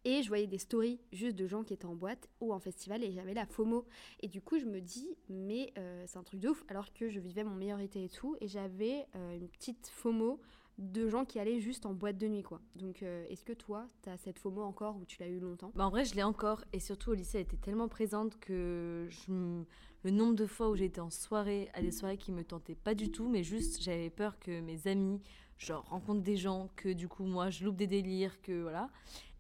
Et 0.05 0.23
je 0.23 0.29
voyais 0.29 0.47
des 0.47 0.59
stories 0.59 1.01
juste 1.13 1.35
de 1.35 1.47
gens 1.47 1.65
qui 1.65 1.73
étaient 1.73 1.87
en 1.87 1.95
boîte 1.95 2.29
ou 2.43 2.53
en 2.53 2.59
festival 2.59 3.03
et 3.03 3.11
j'avais 3.11 3.33
la 3.33 3.47
FOMO. 3.47 3.87
Et 4.21 4.29
du 4.29 4.43
coup, 4.43 4.59
je 4.59 4.67
me 4.67 4.83
dis, 4.83 5.17
mais 5.31 5.73
c'est 6.05 6.19
un 6.19 6.23
truc 6.23 6.41
de 6.41 6.51
ouf. 6.51 6.63
Alors 6.69 6.93
que 6.93 7.09
je 7.09 7.19
vivais 7.19 7.43
mon 7.43 7.55
meilleur 7.55 7.81
été 7.81 8.05
et 8.05 8.11
tout. 8.11 8.37
Et 8.43 8.47
j'avais 8.47 9.07
une 9.15 9.49
petite 9.49 9.87
FOMO 9.87 10.39
de 10.79 11.09
gens 11.09 11.25
qui 11.25 11.39
allaient 11.39 11.61
juste 11.61 11.87
en 11.87 11.93
boîte 11.93 12.19
de 12.19 12.27
nuit, 12.27 12.43
quoi. 12.43 12.61
Donc, 12.77 13.03
euh, 13.03 13.25
est-ce 13.29 13.45
que 13.45 13.53
toi, 13.53 13.89
t'as 14.03 14.17
cette 14.17 14.39
FOMO 14.39 14.63
encore 14.63 14.97
ou 14.97 15.05
tu 15.05 15.19
l'as 15.21 15.29
eu 15.29 15.39
longtemps? 15.39 15.71
Bah, 15.75 15.87
en 15.87 15.91
vrai, 15.91 16.05
je 16.05 16.15
l'ai 16.15 16.23
encore. 16.23 16.65
Et 16.73 16.81
surtout 16.81 17.11
au 17.11 17.15
lycée, 17.15 17.39
elle 17.39 17.45
était 17.45 17.57
tellement 17.57 17.89
présente 17.89 18.39
que 18.41 19.09
le 19.29 20.11
nombre 20.11 20.35
de 20.35 20.47
fois 20.47 20.71
où 20.71 20.75
été 20.75 21.01
en 21.01 21.11
soirée, 21.11 21.71
à 21.75 21.81
des 21.81 21.93
soirées 21.93 22.19
qui 22.19 22.33
me 22.33 22.45
tentaient 22.45 22.75
pas 22.75 22.95
du 22.95 23.11
tout, 23.11 23.29
mais 23.29 23.45
juste 23.45 23.83
j'avais 23.83 24.11
peur 24.11 24.39
que 24.39 24.61
mes 24.61 24.87
amis, 24.89 25.21
genre, 25.59 25.85
rencontrent 25.89 26.23
des 26.23 26.37
gens, 26.37 26.69
que 26.77 26.93
du 26.93 27.09
coup, 27.09 27.25
moi, 27.25 27.51
je 27.51 27.65
loupe 27.65 27.77
des 27.77 27.87
délires, 27.87 28.41
que 28.43 28.63
voilà. 28.63 28.91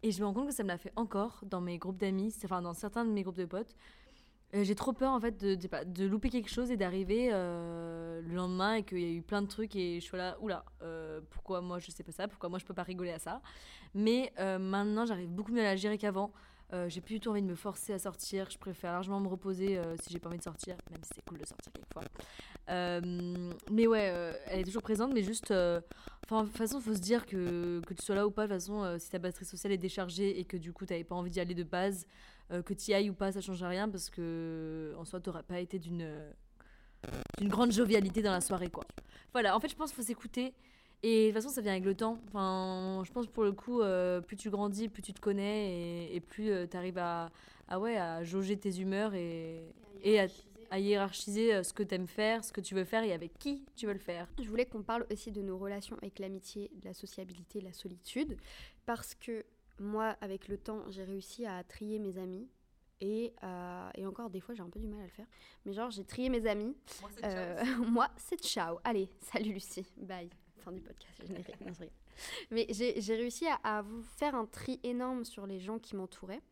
Et 0.02 0.12
je 0.12 0.20
me 0.20 0.26
rends 0.26 0.34
compte 0.34 0.48
que 0.48 0.54
ça 0.54 0.62
me 0.62 0.68
l'a 0.68 0.78
fait 0.78 0.92
encore 0.96 1.40
dans 1.46 1.60
mes 1.60 1.78
groupes 1.78 1.96
d'amis, 1.96 2.32
enfin, 2.44 2.62
dans 2.62 2.74
certains 2.74 3.04
de 3.04 3.10
mes 3.10 3.22
groupes 3.22 3.38
de 3.38 3.46
potes. 3.46 3.74
Euh, 4.54 4.62
j'ai 4.62 4.74
trop 4.74 4.92
peur 4.92 5.12
en 5.12 5.20
fait 5.20 5.36
de, 5.40 5.54
de, 5.54 6.06
louper 6.06 6.30
quelque 6.30 6.50
chose 6.50 6.70
et 6.70 6.76
d'arriver 6.76 7.30
euh, 7.32 8.20
le 8.22 8.34
lendemain 8.34 8.74
et 8.74 8.82
qu'il 8.84 9.00
y 9.00 9.04
a 9.04 9.08
eu 9.08 9.22
plein 9.22 9.42
de 9.42 9.48
trucs 9.48 9.74
et 9.74 10.00
je 10.00 10.04
suis 10.04 10.16
là, 10.16 10.36
oula, 10.40 10.64
euh, 10.82 11.20
pourquoi 11.30 11.60
moi 11.60 11.78
je 11.78 11.90
sais 11.90 12.04
pas 12.04 12.12
ça, 12.12 12.28
pourquoi 12.28 12.48
moi 12.48 12.58
je 12.58 12.64
peux 12.64 12.74
pas 12.74 12.84
rigoler 12.84 13.10
à 13.10 13.18
ça. 13.18 13.40
Mais 13.94 14.32
euh, 14.38 14.58
maintenant 14.58 15.06
j'arrive 15.06 15.30
beaucoup 15.30 15.52
mieux 15.52 15.60
à 15.60 15.64
la 15.64 15.76
gérer 15.76 15.98
qu'avant. 15.98 16.32
J'ai 16.88 17.00
plus 17.00 17.14
du 17.14 17.20
tout 17.20 17.30
envie 17.30 17.40
de 17.40 17.46
me 17.46 17.54
forcer 17.54 17.92
à 17.92 18.00
sortir, 18.00 18.50
je 18.50 18.58
préfère 18.58 18.90
largement 18.90 19.20
me 19.20 19.28
reposer 19.28 19.80
si 20.02 20.12
j'ai 20.12 20.18
pas 20.18 20.28
envie 20.28 20.38
de 20.38 20.42
sortir, 20.42 20.74
même 20.90 21.00
si 21.04 21.10
c'est 21.14 21.24
cool 21.24 21.38
de 21.38 21.46
sortir 21.46 21.72
quelquefois. 21.72 22.02
Mais 23.70 23.86
ouais, 23.86 24.12
elle 24.46 24.58
est 24.58 24.64
toujours 24.64 24.82
présente, 24.82 25.14
mais 25.14 25.22
juste. 25.22 25.54
Enfin, 26.24 26.42
de 26.42 26.48
toute 26.48 26.56
façon, 26.56 26.80
faut 26.80 26.94
se 26.94 27.00
dire 27.00 27.26
que, 27.26 27.80
que 27.86 27.94
tu 27.94 28.02
sois 28.04 28.16
là 28.16 28.26
ou 28.26 28.32
pas, 28.32 28.48
de 28.48 28.52
toute 28.52 28.60
façon, 28.60 28.96
si 28.98 29.08
ta 29.08 29.20
batterie 29.20 29.44
sociale 29.44 29.72
est 29.72 29.78
déchargée 29.78 30.40
et 30.40 30.44
que 30.44 30.56
du 30.56 30.72
coup, 30.72 30.84
t'avais 30.84 31.04
pas 31.04 31.14
envie 31.14 31.30
d'y 31.30 31.38
aller 31.38 31.54
de 31.54 31.62
base, 31.62 32.08
euh, 32.50 32.62
que 32.62 32.74
tu 32.74 32.90
y 32.90 32.94
ailles 32.94 33.10
ou 33.10 33.14
pas, 33.14 33.32
ça 33.32 33.40
change 33.40 33.62
rien 33.62 33.88
parce 33.88 34.10
que 34.10 34.94
en 34.98 35.04
soi, 35.04 35.20
t'auras 35.20 35.42
pas 35.42 35.60
été 35.60 35.78
d'une 35.78 36.02
euh, 36.02 36.32
grande 37.42 37.72
jovialité 37.72 38.22
dans 38.22 38.32
la 38.32 38.40
soirée, 38.40 38.70
quoi. 38.70 38.84
Voilà, 39.32 39.56
en 39.56 39.60
fait, 39.60 39.68
je 39.68 39.76
pense 39.76 39.90
qu'il 39.90 39.96
faut 39.96 40.06
s'écouter. 40.06 40.54
Et 41.02 41.28
de 41.28 41.32
toute 41.32 41.42
façon, 41.42 41.54
ça 41.54 41.60
vient 41.60 41.72
avec 41.72 41.84
le 41.84 41.94
temps. 41.94 42.18
Enfin, 42.28 43.02
je 43.04 43.12
pense 43.12 43.26
pour 43.26 43.44
le 43.44 43.52
coup, 43.52 43.82
euh, 43.82 44.20
plus 44.20 44.36
tu 44.36 44.48
grandis, 44.48 44.88
plus 44.88 45.02
tu 45.02 45.12
te 45.12 45.20
connais 45.20 46.14
et, 46.14 46.20
plus 46.20 46.50
tu 46.70 46.76
arrives 46.76 46.98
à, 46.98 47.30
à, 47.68 47.78
ouais, 47.78 47.96
à 47.96 48.24
jauger 48.24 48.56
tes 48.56 48.80
humeurs 48.80 49.12
et, 49.14 49.74
à, 50.70 50.78
hiérarchiser 50.78 51.54
euh, 51.54 51.62
ce 51.62 51.72
que 51.72 51.82
tu 51.82 51.94
aimes 51.94 52.08
faire, 52.08 52.44
ce 52.44 52.52
que 52.52 52.60
tu 52.60 52.74
veux 52.74 52.84
faire 52.84 53.04
et 53.04 53.12
avec 53.12 53.38
qui 53.38 53.64
tu 53.76 53.86
veux 53.86 53.92
le 53.92 53.98
faire. 53.98 54.26
Je 54.42 54.48
voulais 54.48 54.66
qu'on 54.66 54.82
parle 54.82 55.06
aussi 55.12 55.30
de 55.30 55.40
nos 55.40 55.56
relations 55.56 55.96
avec 55.98 56.18
l'amitié, 56.18 56.70
la 56.82 56.94
sociabilité, 56.94 57.60
la 57.60 57.72
solitude, 57.72 58.36
parce 58.84 59.14
que 59.14 59.44
moi, 59.78 60.16
avec 60.20 60.48
le 60.48 60.58
temps, 60.58 60.82
j'ai 60.88 61.04
réussi 61.04 61.46
à 61.46 61.62
trier 61.64 61.98
mes 61.98 62.18
amis. 62.18 62.48
Et, 63.00 63.34
euh, 63.42 63.90
et 63.96 64.06
encore, 64.06 64.30
des 64.30 64.40
fois, 64.40 64.54
j'ai 64.54 64.62
un 64.62 64.70
peu 64.70 64.78
du 64.80 64.86
mal 64.86 65.00
à 65.00 65.04
le 65.04 65.10
faire. 65.10 65.26
Mais 65.64 65.72
genre, 65.72 65.90
j'ai 65.90 66.04
trié 66.04 66.30
mes 66.30 66.46
amis. 66.46 66.76
Euh, 67.24 67.62
moi, 67.88 68.08
c'est 68.16 68.40
ciao. 68.40 68.78
Allez, 68.84 69.10
salut 69.20 69.52
Lucie. 69.52 69.86
Bye. 69.96 70.30
Fin 70.58 70.72
du 70.72 70.80
podcast. 70.80 71.12
générique. 71.26 71.60
Non, 71.60 71.72
je 71.72 71.80
rigole. 71.80 71.96
Mais 72.50 72.66
j'ai 72.70 73.00
j'ai 73.00 73.16
réussi 73.16 73.46
à, 73.46 73.54
à 73.64 73.82
vous 73.82 74.02
faire 74.02 74.34
un 74.36 74.46
tri 74.46 74.78
énorme 74.84 75.24
sur 75.24 75.46
les 75.46 75.58
gens 75.58 75.78
qui 75.78 75.96
m'entouraient. 75.96 76.42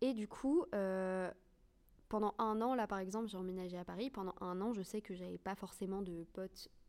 Et 0.00 0.14
du 0.14 0.26
coup, 0.26 0.64
euh, 0.74 1.30
pendant 2.08 2.34
un 2.38 2.60
an, 2.60 2.74
là 2.74 2.86
par 2.86 2.98
exemple, 2.98 3.28
j'ai 3.28 3.38
emménagé 3.38 3.78
à 3.78 3.84
Paris. 3.84 4.10
Pendant 4.10 4.34
un 4.40 4.60
an, 4.60 4.72
je 4.72 4.82
sais 4.82 5.00
que 5.00 5.14
j'avais 5.14 5.38
pas 5.38 5.54
forcément 5.54 6.02
de 6.02 6.24
potes, 6.32 6.68
euh, 6.68 6.81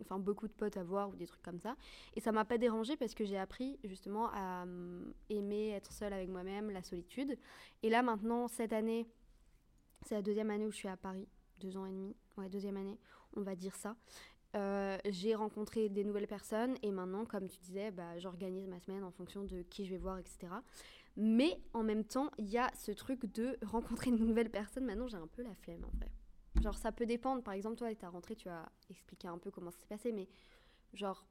enfin 0.00 0.18
beaucoup 0.18 0.48
de 0.48 0.52
potes 0.52 0.76
à 0.76 0.82
voir 0.82 1.08
ou 1.10 1.16
des 1.16 1.26
trucs 1.26 1.42
comme 1.42 1.60
ça. 1.60 1.76
Et 2.14 2.20
ça 2.20 2.32
m'a 2.32 2.44
pas 2.44 2.58
dérangé 2.58 2.96
parce 2.96 3.14
que 3.14 3.24
j'ai 3.24 3.38
appris 3.38 3.78
justement 3.84 4.30
à 4.32 4.62
hum, 4.62 5.12
aimer 5.30 5.70
être 5.70 5.92
seule 5.92 6.12
avec 6.12 6.28
moi-même, 6.28 6.70
la 6.70 6.82
solitude. 6.82 7.36
Et 7.82 7.90
là 7.90 8.02
maintenant, 8.02 8.48
cette 8.48 8.72
année, 8.72 9.06
c'est 10.06 10.14
la 10.14 10.22
deuxième 10.22 10.50
année 10.50 10.66
où 10.66 10.70
je 10.70 10.76
suis 10.76 10.88
à 10.88 10.96
Paris, 10.96 11.28
deux 11.60 11.76
ans 11.76 11.86
et 11.86 11.92
demi, 11.92 12.14
ouais, 12.36 12.48
deuxième 12.48 12.76
année, 12.76 12.98
on 13.36 13.42
va 13.42 13.54
dire 13.54 13.74
ça. 13.74 13.96
Euh, 14.56 14.98
j'ai 15.06 15.34
rencontré 15.34 15.88
des 15.88 16.04
nouvelles 16.04 16.28
personnes 16.28 16.76
et 16.82 16.92
maintenant, 16.92 17.24
comme 17.24 17.48
tu 17.48 17.58
disais, 17.58 17.90
bah, 17.90 18.18
j'organise 18.18 18.68
ma 18.68 18.78
semaine 18.78 19.02
en 19.02 19.10
fonction 19.10 19.42
de 19.42 19.62
qui 19.62 19.84
je 19.84 19.90
vais 19.90 19.98
voir, 19.98 20.18
etc. 20.18 20.52
Mais 21.16 21.60
en 21.72 21.82
même 21.82 22.04
temps, 22.04 22.30
il 22.38 22.48
y 22.48 22.58
a 22.58 22.70
ce 22.74 22.92
truc 22.92 23.26
de 23.32 23.58
rencontrer 23.64 24.10
de 24.10 24.18
nouvelles 24.18 24.50
personnes. 24.50 24.84
Maintenant, 24.84 25.08
j'ai 25.08 25.16
un 25.16 25.26
peu 25.26 25.42
la 25.42 25.54
flemme 25.54 25.84
en 25.84 25.96
vrai. 25.96 26.10
Genre, 26.60 26.76
ça 26.76 26.92
peut 26.92 27.06
dépendre. 27.06 27.42
Par 27.42 27.54
exemple, 27.54 27.76
toi, 27.76 27.94
ta 27.94 28.08
rentrée, 28.08 28.36
tu 28.36 28.48
as 28.48 28.70
expliqué 28.90 29.28
un 29.28 29.38
peu 29.38 29.50
comment 29.50 29.70
ça 29.70 29.78
s'est 29.78 29.86
passé, 29.86 30.12
mais 30.12 30.28
genre, 30.92 31.26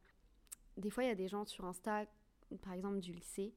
des 0.78 0.90
fois, 0.90 1.04
il 1.04 1.08
y 1.08 1.12
a 1.12 1.16
des 1.16 1.28
gens 1.28 1.46
sur 1.46 1.66
Insta, 1.66 2.06
par 2.62 2.74
exemple, 2.74 3.00
du 3.00 3.14
lycée. 3.14 3.54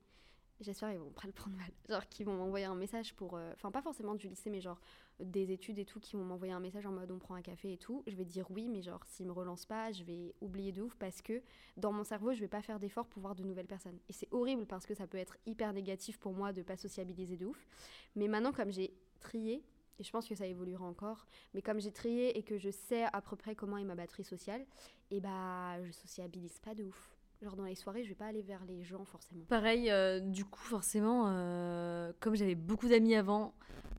J'espère 0.60 0.90
qu'ils 0.90 1.00
vont 1.00 1.10
pas 1.10 1.26
le 1.26 1.32
prendre 1.32 1.56
mal. 1.56 1.70
Genre, 1.90 2.08
qui 2.08 2.24
vont 2.24 2.34
m'envoyer 2.34 2.64
un 2.64 2.74
message 2.74 3.14
pour. 3.14 3.36
euh, 3.36 3.52
Enfin, 3.56 3.70
pas 3.70 3.82
forcément 3.82 4.14
du 4.14 4.26
lycée, 4.26 4.48
mais 4.48 4.62
genre 4.62 4.80
des 5.20 5.52
études 5.52 5.78
et 5.78 5.84
tout, 5.84 6.00
qui 6.00 6.16
vont 6.16 6.24
m'envoyer 6.24 6.54
un 6.54 6.60
message 6.60 6.86
en 6.86 6.92
mode 6.92 7.10
on 7.10 7.18
prend 7.18 7.34
un 7.34 7.42
café 7.42 7.74
et 7.74 7.76
tout. 7.76 8.02
Je 8.06 8.16
vais 8.16 8.24
dire 8.24 8.50
oui, 8.50 8.68
mais 8.70 8.80
genre, 8.80 9.04
s'ils 9.04 9.26
me 9.26 9.32
relancent 9.32 9.66
pas, 9.66 9.92
je 9.92 10.02
vais 10.04 10.34
oublier 10.40 10.72
de 10.72 10.80
ouf 10.80 10.94
parce 10.96 11.20
que 11.20 11.42
dans 11.76 11.92
mon 11.92 12.04
cerveau, 12.04 12.32
je 12.32 12.40
vais 12.40 12.48
pas 12.48 12.62
faire 12.62 12.78
d'efforts 12.80 13.06
pour 13.06 13.20
voir 13.20 13.34
de 13.34 13.44
nouvelles 13.44 13.66
personnes. 13.66 13.98
Et 14.08 14.14
c'est 14.14 14.28
horrible 14.32 14.64
parce 14.66 14.86
que 14.86 14.94
ça 14.94 15.06
peut 15.06 15.18
être 15.18 15.36
hyper 15.44 15.74
négatif 15.74 16.18
pour 16.18 16.32
moi 16.32 16.54
de 16.54 16.62
pas 16.62 16.76
sociabiliser 16.78 17.36
de 17.36 17.44
ouf. 17.46 17.66
Mais 18.14 18.26
maintenant, 18.28 18.52
comme 18.52 18.70
j'ai 18.72 18.94
trié, 19.20 19.62
et 19.98 20.04
je 20.04 20.10
pense 20.10 20.28
que 20.28 20.34
ça 20.34 20.46
évoluera 20.46 20.84
encore, 20.84 21.26
mais 21.54 21.62
comme 21.62 21.80
j'ai 21.80 21.92
trié 21.92 22.36
et 22.38 22.42
que 22.42 22.58
je 22.58 22.70
sais 22.70 23.04
à 23.12 23.20
peu 23.20 23.36
près 23.36 23.54
comment 23.54 23.78
est 23.78 23.84
ma 23.84 23.94
batterie 23.94 24.24
sociale, 24.24 24.64
et 25.10 25.20
bah, 25.20 25.82
je 25.84 25.92
sociabilise 25.92 26.58
pas 26.58 26.74
de 26.74 26.84
ouf. 26.84 27.16
Genre 27.42 27.54
dans 27.54 27.64
les 27.64 27.74
soirées, 27.74 28.02
je 28.02 28.08
vais 28.08 28.14
pas 28.14 28.26
aller 28.26 28.40
vers 28.40 28.64
les 28.64 28.82
gens 28.82 29.04
forcément. 29.04 29.44
Pareil, 29.48 29.90
euh, 29.90 30.20
du 30.20 30.44
coup, 30.46 30.60
forcément, 30.60 31.24
euh, 31.26 32.12
comme 32.18 32.34
j'avais 32.34 32.54
beaucoup 32.54 32.88
d'amis 32.88 33.14
avant, 33.14 33.52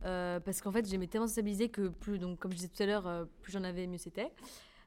euh, 0.05 0.39
parce 0.39 0.61
qu'en 0.61 0.71
fait, 0.71 0.87
j'aimais 0.89 1.05
tellement 1.05 1.27
sociabiliser 1.27 1.69
que 1.69 1.89
plus, 1.89 2.17
donc 2.17 2.39
comme 2.39 2.51
je 2.51 2.57
disais 2.57 2.69
tout 2.69 2.81
à 2.81 2.85
l'heure, 2.87 3.27
plus 3.41 3.51
j'en 3.51 3.63
avais, 3.63 3.85
mieux 3.85 3.99
c'était. 3.99 4.31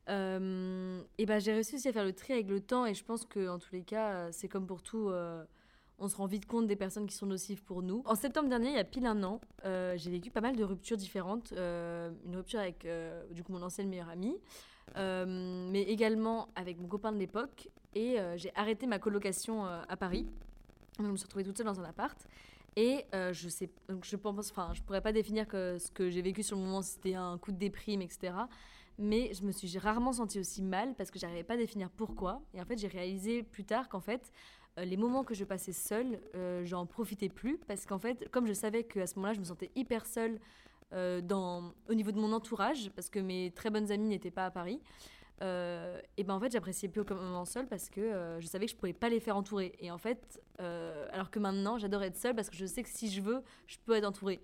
Et 0.09 1.27
ben, 1.27 1.39
j'ai 1.39 1.53
réussi 1.53 1.77
aussi 1.77 1.87
à 1.87 1.93
faire 1.93 2.05
le 2.05 2.13
tri 2.13 2.33
avec 2.33 2.49
le 2.49 2.61
temps, 2.61 2.87
et 2.87 2.95
je 2.95 3.05
pense 3.05 3.25
que 3.25 3.49
en 3.49 3.61
tous 3.61 3.73
les 3.73 3.83
cas, 3.83 4.33
c'est 4.33 4.49
comme 4.49 4.67
pour 4.67 4.83
tout. 4.83 5.13
On 6.01 6.09
se 6.09 6.17
rend 6.17 6.27
vite 6.27 6.47
compte 6.47 6.67
des 6.67 6.77
personnes 6.77 7.07
qui 7.07 7.15
sont 7.15 7.27
nocives 7.27 7.63
pour 7.63 7.83
nous. 7.83 8.03
En 8.07 8.15
septembre 8.15 8.49
dernier, 8.49 8.71
il 8.71 8.77
y 8.77 8.79
a 8.79 8.85
pile 8.85 9.07
un 9.07 9.23
an, 9.23 9.41
euh, 9.65 9.95
j'ai 9.97 10.11
vécu 10.11 10.31
pas 10.31 10.41
mal 10.41 10.57
de 10.57 10.65
ruptures 10.65 10.97
différentes. 10.97 11.53
Euh, 11.53 12.11
une 12.27 12.37
rupture 12.37 12.59
avec 12.59 12.87
euh, 12.87 13.23
du 13.31 13.45
coup 13.45 13.53
mon 13.53 13.63
ancienne 13.63 13.89
meilleure 13.89 14.09
amie, 14.09 14.37
mais 14.97 15.83
également 15.83 16.49
avec 16.57 16.81
mon 16.81 16.89
copain 16.89 17.13
de 17.13 17.19
l'époque. 17.19 17.69
Et 17.95 18.17
j'ai 18.37 18.51
arrêté 18.55 18.87
ma 18.87 18.99
colocation 18.99 19.65
à 19.65 19.97
Paris. 19.97 20.27
je 20.99 21.05
me 21.05 21.17
suis 21.17 21.25
retrouvée 21.25 21.45
toute 21.45 21.57
seule 21.57 21.67
dans 21.67 21.81
un 21.81 21.85
appart. 21.85 22.19
Et 22.77 23.05
je 23.13 23.49
sais, 23.49 23.71
donc 23.89 24.05
je 24.05 24.17
pourrais 24.17 25.01
pas 25.01 25.13
définir 25.13 25.47
que 25.47 25.79
ce 25.79 25.91
que 25.91 26.09
j'ai 26.09 26.23
vécu 26.23 26.43
sur 26.43 26.57
le 26.57 26.63
moment, 26.63 26.83
c'était 26.83 27.15
un 27.15 27.37
coup 27.39 27.53
de 27.53 27.59
déprime, 27.59 28.01
etc 28.01 28.33
mais 29.01 29.33
je 29.33 29.45
me 29.45 29.51
suis 29.51 29.79
rarement 29.79 30.13
sentie 30.13 30.39
aussi 30.39 30.63
mal 30.63 30.95
parce 30.95 31.11
que 31.11 31.19
j'arrivais 31.19 31.43
pas 31.43 31.55
à 31.55 31.57
définir 31.57 31.89
pourquoi. 31.89 32.43
Et 32.53 32.61
en 32.61 32.67
fait, 32.67 32.79
j'ai 32.79 32.87
réalisé 32.87 33.43
plus 33.43 33.65
tard 33.65 33.89
qu'en 33.89 34.01
fait, 34.01 34.31
les 34.85 34.97
moments 34.97 35.25
que 35.25 35.35
je 35.35 35.45
passais 35.45 35.73
seule, 35.73 36.21
euh, 36.35 36.65
j'en 36.65 36.87
profitais 36.87 37.29
plus 37.29 37.59
parce 37.67 37.87
qu'en 37.87 37.99
fait, 37.99 38.29
comme 38.31 38.47
je 38.47 38.53
savais 38.53 38.85
qu'à 38.85 39.07
ce 39.07 39.17
moment-là, 39.17 39.35
je 39.35 39.41
me 39.41 39.45
sentais 39.45 39.71
hyper 39.75 40.07
seule 40.07 40.39
euh, 40.93 41.21
au 41.89 41.95
niveau 41.95 42.13
de 42.13 42.19
mon 42.19 42.33
entourage 42.33 42.91
parce 42.91 43.09
que 43.09 43.21
mes 43.21 43.53
très 43.53 43.71
bonnes 43.71 43.91
amies 43.93 44.09
n'étaient 44.09 44.31
pas 44.31 44.47
à 44.47 44.51
Paris. 44.51 44.81
et 45.41 46.25
ben 46.25 46.35
en 46.35 46.41
fait 46.41 46.53
j'appréciais 46.53 46.89
plus 46.89 47.01
aucun 47.01 47.15
moment 47.15 47.45
seul 47.47 47.67
parce 47.67 47.89
que 47.89 48.37
je 48.41 48.47
savais 48.47 48.67
que 48.67 48.73
je 48.73 48.77
pouvais 48.77 48.93
pas 48.93 49.09
les 49.09 49.21
faire 49.21 49.37
entourer 49.37 49.73
et 49.79 49.91
en 49.91 49.99
fait 49.99 50.41
alors 50.59 51.31
que 51.31 51.39
maintenant 51.39 51.79
j'adore 51.79 52.03
être 52.03 52.17
seule 52.19 52.35
parce 52.35 52.51
que 52.51 52.57
je 52.57 52.67
sais 52.67 52.83
que 52.83 52.91
si 52.91 53.09
je 53.09 53.23
veux 53.23 53.43
je 53.67 53.79
peux 53.87 53.95
être 53.95 54.05
entourée 54.05 54.41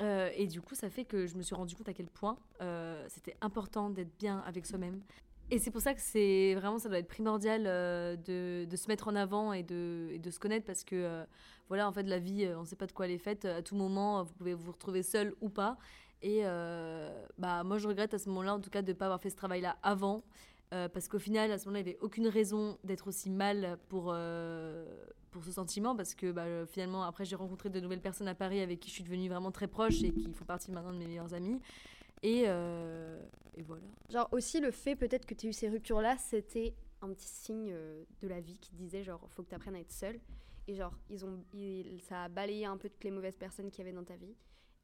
euh, 0.00 0.30
et 0.34 0.46
du 0.46 0.60
coup, 0.60 0.74
ça 0.74 0.88
fait 0.88 1.04
que 1.04 1.26
je 1.26 1.36
me 1.36 1.42
suis 1.42 1.54
rendu 1.54 1.76
compte 1.76 1.88
à 1.88 1.92
quel 1.92 2.06
point 2.06 2.38
euh, 2.62 3.04
c'était 3.08 3.36
important 3.40 3.90
d'être 3.90 4.16
bien 4.18 4.42
avec 4.46 4.66
soi-même. 4.66 5.00
Et 5.50 5.58
c'est 5.58 5.70
pour 5.70 5.80
ça 5.80 5.94
que 5.94 6.00
c'est 6.00 6.54
vraiment, 6.54 6.78
ça 6.78 6.88
doit 6.88 6.98
être 6.98 7.08
primordial 7.08 7.64
euh, 7.66 8.16
de, 8.16 8.76
se 8.76 8.86
mettre 8.88 9.08
en 9.08 9.16
avant 9.16 9.52
et 9.52 9.62
de, 9.62 10.18
se 10.30 10.38
connaître 10.38 10.64
parce 10.64 10.84
que, 10.84 11.24
voilà, 11.68 11.88
en 11.88 11.92
fait, 11.92 12.04
la 12.04 12.18
vie, 12.18 12.48
on 12.56 12.60
ne 12.60 12.66
sait 12.66 12.76
pas 12.76 12.86
de 12.86 12.92
quoi 12.92 13.06
elle 13.06 13.12
est 13.12 13.18
faite. 13.18 13.44
À 13.44 13.62
tout 13.62 13.74
moment, 13.74 14.22
vous 14.22 14.32
pouvez 14.34 14.54
vous 14.54 14.70
retrouver 14.72 15.02
seul 15.02 15.34
ou 15.40 15.48
pas. 15.48 15.76
Et 16.22 16.42
bah, 17.38 17.64
moi, 17.64 17.78
je 17.78 17.88
regrette 17.88 18.14
à 18.14 18.18
ce 18.18 18.28
moment-là, 18.28 18.54
en 18.54 18.60
tout 18.60 18.70
cas, 18.70 18.82
de 18.82 18.92
ne 18.92 18.96
pas 18.96 19.06
avoir 19.06 19.20
fait 19.20 19.30
ce 19.30 19.36
travail-là 19.36 19.76
avant. 19.82 20.22
parce 20.70 21.08
qu'au 21.08 21.18
final, 21.18 21.50
à 21.50 21.58
ce 21.58 21.66
moment-là, 21.66 21.80
il 21.80 21.84
n'y 21.84 21.90
avait 21.90 21.98
aucune 22.00 22.28
raison 22.28 22.78
d'être 22.84 23.08
aussi 23.08 23.30
mal 23.30 23.76
pour, 23.88 24.14
pour 25.30 25.44
ce 25.44 25.52
sentiment 25.52 25.96
parce 25.96 26.14
que 26.14 26.32
bah, 26.32 26.66
finalement 26.66 27.04
après 27.04 27.24
j'ai 27.24 27.36
rencontré 27.36 27.70
de 27.70 27.80
nouvelles 27.80 28.00
personnes 28.00 28.28
à 28.28 28.34
Paris 28.34 28.60
avec 28.60 28.80
qui 28.80 28.88
je 28.88 28.94
suis 28.94 29.04
devenue 29.04 29.28
vraiment 29.28 29.50
très 29.50 29.68
proche 29.68 30.02
et 30.02 30.10
qui 30.10 30.32
font 30.32 30.44
partie 30.44 30.70
maintenant 30.72 30.92
de 30.92 30.98
mes 30.98 31.06
meilleurs 31.06 31.34
amis 31.34 31.60
et, 32.22 32.44
euh, 32.46 33.18
et 33.56 33.62
voilà. 33.62 33.86
Genre 34.08 34.28
aussi 34.32 34.60
le 34.60 34.70
fait 34.70 34.96
peut-être 34.96 35.26
que 35.26 35.34
tu 35.34 35.46
aies 35.46 35.50
eu 35.50 35.52
ces 35.52 35.68
ruptures 35.68 36.00
là 36.00 36.16
c'était 36.18 36.74
un 37.02 37.08
petit 37.08 37.28
signe 37.28 37.70
euh, 37.72 38.04
de 38.20 38.28
la 38.28 38.40
vie 38.40 38.58
qui 38.58 38.74
disait 38.74 39.02
genre 39.02 39.24
faut 39.28 39.42
que 39.42 39.48
tu 39.48 39.54
apprennes 39.54 39.76
à 39.76 39.80
être 39.80 39.92
seule 39.92 40.20
et 40.68 40.74
genre 40.74 40.92
ils 41.08 41.24
ont 41.24 41.42
ça 42.08 42.24
a 42.24 42.28
balayé 42.28 42.66
un 42.66 42.76
peu 42.76 42.88
toutes 42.88 43.04
les 43.04 43.10
mauvaises 43.10 43.36
personnes 43.36 43.70
qu'il 43.70 43.84
y 43.84 43.88
avait 43.88 43.96
dans 43.96 44.04
ta 44.04 44.16
vie 44.16 44.34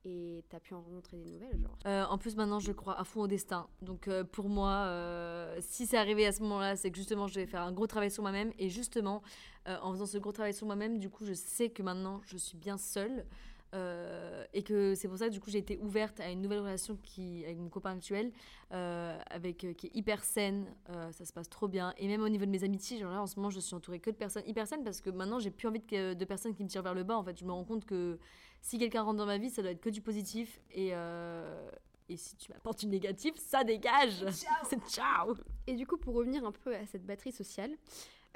et 0.06 0.44
t'as 0.48 0.60
pu 0.60 0.74
en 0.74 0.80
rencontrer 0.80 1.16
des 1.16 1.24
nouvelles 1.24 1.58
genre 1.58 1.76
euh, 1.86 2.04
En 2.04 2.16
plus 2.16 2.36
maintenant 2.36 2.60
je 2.60 2.72
crois 2.72 2.98
à 2.98 3.04
fond 3.04 3.22
au 3.22 3.26
destin. 3.26 3.66
Donc 3.82 4.06
euh, 4.06 4.22
pour 4.22 4.48
moi, 4.48 4.70
euh, 4.86 5.56
si 5.60 5.86
c'est 5.86 5.96
arrivé 5.96 6.26
à 6.26 6.32
ce 6.32 6.42
moment-là, 6.42 6.76
c'est 6.76 6.90
que 6.90 6.96
justement 6.96 7.26
je 7.26 7.34
vais 7.34 7.46
faire 7.46 7.62
un 7.62 7.72
gros 7.72 7.86
travail 7.86 8.10
sur 8.10 8.22
moi-même 8.22 8.52
et 8.58 8.68
justement 8.68 9.22
en 9.66 9.90
faisant 9.92 10.06
ce 10.06 10.18
gros 10.18 10.30
travail 10.30 10.54
sur 10.54 10.64
moi-même, 10.64 10.98
du 10.98 11.10
coup 11.10 11.24
je 11.24 11.32
sais 11.32 11.70
que 11.70 11.82
maintenant 11.82 12.20
je 12.24 12.36
suis 12.36 12.56
bien 12.56 12.78
seule. 12.78 13.26
Et 13.72 14.62
que 14.62 14.94
c'est 14.94 15.08
pour 15.08 15.18
ça 15.18 15.28
que 15.28 15.32
du 15.32 15.40
coup 15.40 15.50
j'ai 15.50 15.58
été 15.58 15.78
ouverte 15.78 16.20
à 16.20 16.30
une 16.30 16.40
nouvelle 16.40 16.60
relation 16.60 16.96
qui, 17.02 17.44
avec 17.44 17.58
mon 17.58 17.68
copain 17.68 17.92
actuel, 17.92 18.32
avec, 18.70 19.58
qui 19.76 19.86
est 19.86 19.94
hyper 19.94 20.24
saine, 20.24 20.66
ça 21.12 21.24
se 21.24 21.32
passe 21.32 21.48
trop 21.48 21.68
bien. 21.68 21.92
Et 21.98 22.08
même 22.08 22.22
au 22.22 22.28
niveau 22.28 22.46
de 22.46 22.50
mes 22.50 22.64
amitiés, 22.64 22.98
genre 22.98 23.12
là 23.12 23.20
en 23.20 23.26
ce 23.26 23.36
moment 23.36 23.50
je 23.50 23.60
suis 23.60 23.74
entourée 23.74 24.00
que 24.00 24.10
de 24.10 24.16
personnes 24.16 24.44
hyper 24.46 24.66
saines 24.66 24.84
parce 24.84 25.00
que 25.00 25.10
maintenant 25.10 25.38
j'ai 25.38 25.50
plus 25.50 25.68
envie 25.68 25.80
de, 25.80 26.14
de 26.14 26.24
personnes 26.24 26.54
qui 26.54 26.64
me 26.64 26.68
tirent 26.68 26.82
vers 26.82 26.94
le 26.94 27.04
bas. 27.04 27.16
En 27.16 27.24
fait, 27.24 27.38
je 27.38 27.44
me 27.44 27.52
rends 27.52 27.64
compte 27.64 27.84
que 27.84 28.18
si 28.60 28.78
quelqu'un 28.78 29.02
rentre 29.02 29.18
dans 29.18 29.26
ma 29.26 29.38
vie, 29.38 29.50
ça 29.50 29.62
doit 29.62 29.70
être 29.70 29.80
que 29.80 29.90
du 29.90 30.00
positif. 30.00 30.60
Et, 30.72 30.90
euh, 30.92 31.70
et 32.08 32.16
si 32.16 32.36
tu 32.36 32.52
m'apportes 32.52 32.80
du 32.80 32.86
négatif, 32.86 33.34
ça 33.36 33.64
dégage. 33.64 34.24
C'est 34.68 34.80
ciao. 34.88 35.34
Et 35.66 35.74
du 35.74 35.86
coup, 35.86 35.96
pour 35.96 36.14
revenir 36.14 36.44
un 36.44 36.52
peu 36.52 36.74
à 36.74 36.86
cette 36.86 37.04
batterie 37.04 37.32
sociale, 37.32 37.72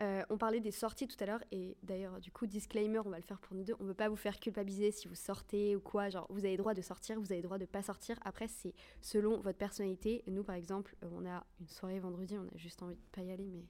euh, 0.03 0.23
on 0.31 0.39
parlait 0.39 0.61
des 0.61 0.71
sorties 0.71 1.07
tout 1.07 1.17
à 1.21 1.27
l'heure, 1.27 1.43
et 1.53 1.77
d'ailleurs, 1.83 2.21
du 2.21 2.31
coup, 2.31 2.47
disclaimer, 2.47 3.01
on 3.01 3.11
va 3.11 3.19
le 3.19 3.23
faire 3.23 3.39
pour 3.39 3.55
nous 3.55 3.65
deux. 3.65 3.75
On 3.81 3.85
ne 3.85 3.89
veut 3.89 3.95
pas 3.95 4.09
vous 4.09 4.17
faire 4.17 4.39
culpabiliser 4.41 4.91
si 4.93 5.09
vous 5.09 5.15
sortez 5.15 5.77
ou 5.77 5.81
quoi. 5.81 6.09
Genre, 6.09 6.27
vous 6.31 6.45
avez 6.45 6.57
droit 6.57 6.75
de 6.75 6.83
sortir, 6.83 7.21
vous 7.21 7.33
avez 7.33 7.43
droit 7.43 7.59
de 7.59 7.67
pas 7.67 7.83
sortir. 7.83 8.19
Après, 8.25 8.49
c'est 8.49 8.75
selon 9.01 9.41
votre 9.41 9.59
personnalité. 9.59 10.23
Nous, 10.27 10.43
par 10.43 10.55
exemple, 10.55 10.97
euh, 11.05 11.09
on 11.13 11.27
a 11.27 11.45
une 11.61 11.69
soirée 11.69 12.01
vendredi, 12.01 12.39
on 12.39 12.47
a 12.47 12.57
juste 12.57 12.83
envie 12.83 12.97
de 12.97 13.01
pas 13.13 13.23
y 13.23 13.31
aller, 13.31 13.47
mais 13.47 13.65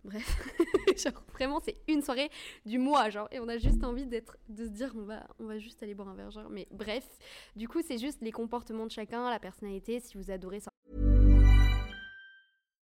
Bref, 0.04 0.48
genre 0.96 1.22
vraiment 1.32 1.60
c'est 1.60 1.76
une 1.86 2.00
soirée 2.00 2.30
du 2.64 2.78
mois 2.78 3.10
genre 3.10 3.28
et 3.32 3.38
on 3.38 3.48
a 3.48 3.58
juste 3.58 3.84
envie 3.84 4.06
d'être 4.06 4.38
de 4.48 4.64
se 4.64 4.70
dire 4.70 4.92
on 4.96 5.02
va 5.02 5.26
on 5.38 5.44
va 5.44 5.58
juste 5.58 5.82
aller 5.82 5.92
boire 5.92 6.08
un 6.08 6.14
verre 6.14 6.30
mais 6.48 6.66
bref, 6.70 7.06
du 7.54 7.68
coup 7.68 7.82
c'est 7.86 7.98
juste 7.98 8.22
les 8.22 8.32
comportements 8.32 8.86
de 8.86 8.90
chacun, 8.90 9.28
la 9.28 9.38
personnalité, 9.38 10.00
si 10.00 10.16
vous 10.16 10.30
adorez 10.30 10.60
ça. 10.60 10.70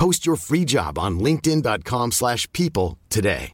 Post 0.00 0.24
your 0.24 0.38
free 0.38 0.66
job 0.66 0.96
on 0.96 1.22
linkedin.com/people 1.22 2.96
today. 3.10 3.52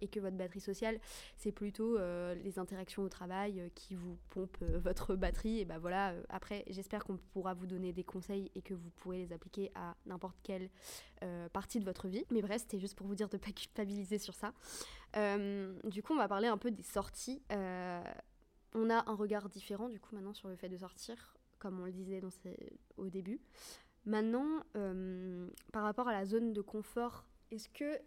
et 0.00 0.08
que 0.08 0.20
votre 0.20 0.36
batterie 0.38 0.60
sociale, 0.60 0.98
c'est 1.36 1.52
plutôt 1.52 1.98
euh, 1.98 2.34
les 2.34 2.58
interactions 2.58 3.02
au 3.02 3.10
travail 3.10 3.60
euh, 3.60 3.68
qui 3.74 3.94
vous 3.94 4.16
pompent 4.30 4.56
euh, 4.62 4.78
votre 4.78 5.16
batterie. 5.16 5.60
Et 5.60 5.64
ben 5.66 5.78
voilà, 5.78 6.14
après, 6.30 6.64
j'espère 6.68 7.04
qu'on 7.04 7.18
pourra 7.34 7.52
vous 7.52 7.66
donner 7.66 7.92
des 7.92 8.04
conseils 8.04 8.50
et 8.54 8.62
que 8.62 8.72
vous 8.72 8.88
pourrez 8.96 9.18
les 9.18 9.32
appliquer 9.34 9.70
à 9.74 9.94
n'importe 10.06 10.38
quelle 10.42 10.70
partie 11.52 11.78
de 11.78 11.84
votre 11.84 12.08
vie. 12.08 12.24
Mais 12.30 12.40
bref, 12.40 12.62
c'était 12.62 12.78
juste 12.78 12.96
pour 12.96 13.06
vous 13.06 13.14
dire 13.16 13.28
de 13.28 13.36
ne 13.36 13.42
pas 13.42 13.52
culpabiliser 13.52 14.18
sur 14.18 14.34
ça. 14.34 14.54
du 15.84 16.02
coup, 16.02 16.14
on 16.14 16.18
va 16.18 16.28
parler 16.28 16.48
un 16.48 16.58
peu 16.58 16.70
des 16.70 16.82
sorties. 16.82 17.42
on 17.50 18.90
a 18.90 19.10
un 19.10 19.14
regard 19.14 19.50
différent, 19.50 19.90
du 19.90 20.00
coup, 20.00 20.14
maintenant 20.14 20.32
sur 20.32 20.48
le 20.48 20.56
fait 20.56 20.70
de 20.70 20.78
sortir, 20.78 21.37
comme 21.58 21.80
on 21.80 21.84
le 21.84 21.92
disait 21.92 22.20
dans 22.20 22.30
au 22.96 23.08
début. 23.08 23.40
Maintenant, 24.04 24.62
par 25.72 25.82
rapport 25.82 26.08
à 26.08 26.12
la 26.12 26.24
zone 26.24 26.52
de 26.52 26.60
confort, 26.62 27.24
est-ce 27.50 27.68
que 27.68 27.98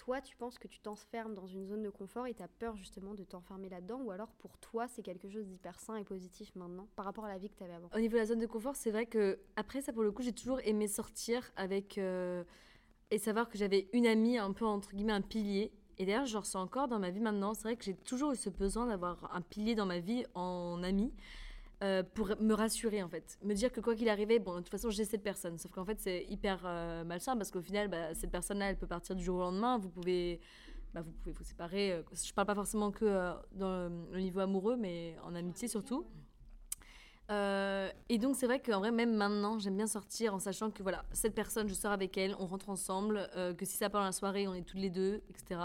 toi, 0.00 0.22
tu 0.22 0.34
penses 0.34 0.58
que 0.58 0.66
tu 0.66 0.80
t'enfermes 0.80 1.34
dans 1.34 1.46
une 1.46 1.66
zone 1.66 1.82
de 1.82 1.90
confort 1.90 2.26
et 2.26 2.32
tu 2.32 2.42
as 2.42 2.48
peur 2.48 2.74
justement 2.74 3.12
de 3.12 3.22
t'enfermer 3.22 3.68
là-dedans 3.68 4.00
Ou 4.00 4.10
alors 4.10 4.32
pour 4.38 4.56
toi, 4.56 4.88
c'est 4.88 5.02
quelque 5.02 5.28
chose 5.28 5.46
d'hyper 5.46 5.78
sain 5.78 5.96
et 5.96 6.04
positif 6.04 6.54
maintenant 6.54 6.88
par 6.96 7.04
rapport 7.04 7.26
à 7.26 7.28
la 7.28 7.36
vie 7.36 7.50
que 7.50 7.56
tu 7.56 7.64
avais 7.64 7.74
avant? 7.74 7.90
Au 7.94 8.00
niveau 8.00 8.14
de 8.14 8.20
la 8.20 8.24
zone 8.24 8.38
de 8.38 8.46
confort, 8.46 8.76
c'est 8.76 8.90
vrai 8.90 9.04
que 9.04 9.38
après 9.56 9.82
ça, 9.82 9.92
pour 9.92 10.02
le 10.02 10.10
coup, 10.10 10.22
j'ai 10.22 10.32
toujours 10.32 10.58
aimé 10.64 10.88
sortir 10.88 11.52
avec. 11.54 11.98
Euh, 11.98 12.44
et 13.10 13.18
savoir 13.18 13.50
que 13.50 13.58
j'avais 13.58 13.88
une 13.92 14.06
amie, 14.06 14.38
un 14.38 14.52
peu 14.52 14.64
entre 14.64 14.94
guillemets, 14.94 15.12
un 15.12 15.20
pilier. 15.20 15.70
Et 15.98 16.06
d'ailleurs, 16.06 16.26
je 16.26 16.38
ressens 16.38 16.62
encore 16.62 16.88
dans 16.88 16.98
ma 16.98 17.10
vie 17.10 17.20
maintenant. 17.20 17.52
C'est 17.52 17.64
vrai 17.64 17.76
que 17.76 17.84
j'ai 17.84 17.94
toujours 17.94 18.32
eu 18.32 18.36
ce 18.36 18.48
besoin 18.48 18.86
d'avoir 18.86 19.34
un 19.34 19.42
pilier 19.42 19.74
dans 19.74 19.84
ma 19.84 19.98
vie 19.98 20.24
en 20.34 20.82
ami. 20.82 21.12
Euh, 21.82 22.02
pour 22.02 22.28
me 22.40 22.52
rassurer 22.52 23.02
en 23.02 23.08
fait. 23.08 23.38
Me 23.42 23.54
dire 23.54 23.72
que 23.72 23.80
quoi 23.80 23.94
qu'il 23.94 24.10
arrivait, 24.10 24.38
bon, 24.38 24.56
de 24.56 24.58
toute 24.58 24.68
façon, 24.68 24.90
j'ai 24.90 25.06
cette 25.06 25.22
personne. 25.22 25.56
Sauf 25.56 25.72
qu'en 25.72 25.84
fait, 25.86 25.98
c'est 25.98 26.26
hyper 26.28 26.60
euh, 26.66 27.04
malsain 27.04 27.38
parce 27.38 27.50
qu'au 27.50 27.62
final, 27.62 27.88
bah, 27.88 28.14
cette 28.14 28.30
personne-là, 28.30 28.68
elle 28.68 28.76
peut 28.76 28.86
partir 28.86 29.16
du 29.16 29.24
jour 29.24 29.38
au 29.38 29.40
lendemain. 29.40 29.78
Vous 29.78 29.88
pouvez, 29.88 30.40
bah, 30.92 31.00
vous, 31.00 31.10
pouvez 31.10 31.32
vous 31.32 31.42
séparer. 31.42 31.92
Euh, 31.92 32.02
je 32.12 32.34
parle 32.34 32.46
pas 32.46 32.54
forcément 32.54 32.90
que 32.90 33.32
dans 33.52 33.88
le 34.12 34.20
niveau 34.20 34.40
amoureux, 34.40 34.76
mais 34.76 35.16
en 35.24 35.34
amitié 35.34 35.68
surtout. 35.68 36.04
et 37.30 38.18
donc, 38.18 38.36
c'est 38.36 38.46
vrai 38.46 38.60
qu'en 38.60 38.80
vrai, 38.80 38.90
même 38.92 39.14
maintenant, 39.14 39.58
j'aime 39.58 39.78
bien 39.78 39.86
sortir 39.86 40.34
en 40.34 40.38
sachant 40.38 40.70
que 40.70 40.82
voilà, 40.82 41.06
cette 41.12 41.34
personne, 41.34 41.66
je 41.66 41.74
sors 41.74 41.92
avec 41.92 42.18
elle, 42.18 42.36
on 42.38 42.44
rentre 42.44 42.68
ensemble, 42.68 43.26
que 43.56 43.64
si 43.64 43.78
ça 43.78 43.88
part 43.88 44.02
dans 44.02 44.06
la 44.06 44.12
soirée, 44.12 44.46
on 44.48 44.52
est 44.52 44.64
toutes 44.64 44.80
les 44.80 44.90
deux, 44.90 45.22
etc. 45.30 45.60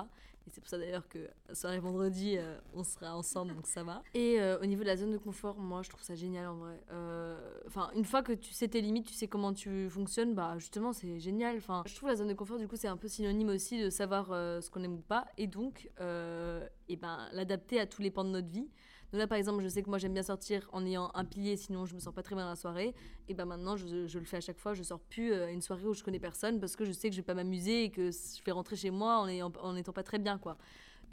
Et 0.47 0.51
c'est 0.51 0.62
pour 0.62 0.69
ça 0.69 0.77
d'ailleurs 0.77 1.08
que 1.08 1.27
soirée 1.53 1.79
vendredi, 1.79 2.36
euh, 2.38 2.58
on 2.73 2.84
sera 2.84 3.15
ensemble, 3.15 3.55
donc 3.55 3.65
ça 3.65 3.84
va. 3.84 4.03
Et 4.13 4.39
euh, 4.39 4.60
au 4.62 4.65
niveau 4.65 4.84
de 4.84 4.88
la 4.88 4.95
zone 4.95 5.12
de 5.12 5.17
confort, 5.17 5.58
moi, 5.58 5.81
je 5.81 5.89
trouve 5.89 6.03
ça 6.03 6.15
génial 6.15 6.47
en 6.47 6.55
vrai. 6.55 6.79
Euh, 6.91 7.36
Enfin, 7.67 7.89
une 7.95 8.05
fois 8.05 8.21
que 8.21 8.31
tu 8.31 8.53
sais 8.53 8.67
tes 8.67 8.79
limites, 8.79 9.08
tu 9.08 9.13
sais 9.13 9.27
comment 9.27 9.53
tu 9.53 9.89
fonctionnes, 9.89 10.36
bah 10.36 10.53
justement, 10.58 10.93
c'est 10.93 11.19
génial. 11.19 11.58
Enfin, 11.58 11.84
je 11.86 11.95
trouve 11.95 12.10
la 12.10 12.15
zone 12.15 12.27
de 12.27 12.34
confort, 12.34 12.60
du 12.60 12.67
coup, 12.67 12.75
c'est 12.75 12.88
un 12.88 12.97
peu 12.97 13.08
synonyme 13.08 13.49
aussi 13.49 13.81
de 13.81 13.89
savoir 13.89 14.27
ce 14.27 14.69
qu'on 14.69 14.84
aime 14.84 14.93
ou 14.93 15.01
pas, 15.01 15.25
et 15.38 15.47
donc, 15.47 15.89
et 15.99 16.95
ben, 16.95 17.27
l'adapter 17.31 17.79
à 17.79 17.88
tous 17.88 18.01
les 18.01 18.12
pans 18.12 18.23
de 18.23 18.29
notre 18.29 18.49
vie. 18.49 18.69
Là, 19.15 19.28
par 19.28 19.38
exemple, 19.38 19.63
je 19.63 19.69
sais 19.69 19.82
que 19.82 19.89
moi, 19.89 19.97
j'aime 19.97 20.13
bien 20.13 20.23
sortir 20.23 20.67
en 20.73 20.86
ayant 20.86 21.10
un 21.13 21.25
pilier, 21.25 21.56
sinon 21.56 21.86
je 21.86 21.95
me 21.95 21.99
sens 21.99 22.13
pas 22.13 22.21
très 22.21 22.36
bien 22.36 22.43
dans 22.43 22.49
la 22.49 22.56
soirée. 22.56 22.93
Et 23.30 23.34
ben 23.34 23.45
maintenant, 23.45 23.78
je, 23.78 23.86
le 24.17 24.25
fais 24.25 24.38
à 24.38 24.41
chaque 24.41 24.60
fois. 24.60 24.73
Je 24.73 24.84
sors 24.84 24.99
plus 24.99 25.34
à 25.34 25.49
une 25.49 25.62
soirée 25.62 25.86
où 25.86 25.93
je 25.93 26.04
connais 26.04 26.19
personne 26.19 26.60
parce 26.60 26.75
que 26.75 26.86
je 26.86 26.91
sais 26.91 27.10
que 27.10 27.15
je 27.15 27.21
vais 27.21 27.25
pas 27.25 27.34
m'amuser 27.34 27.86
et 27.86 27.89
que 27.89 28.12
je 28.12 28.43
vais 28.43 28.51
rentrer 28.51 28.75
chez 28.75 28.91
moi 28.91 29.19
en, 29.19 29.28
ayant, 29.28 29.51
en 29.62 29.75
étant 29.75 29.93
pas 29.93 30.04
très 30.04 30.19
bien, 30.19 30.38
quoi. 30.38 30.58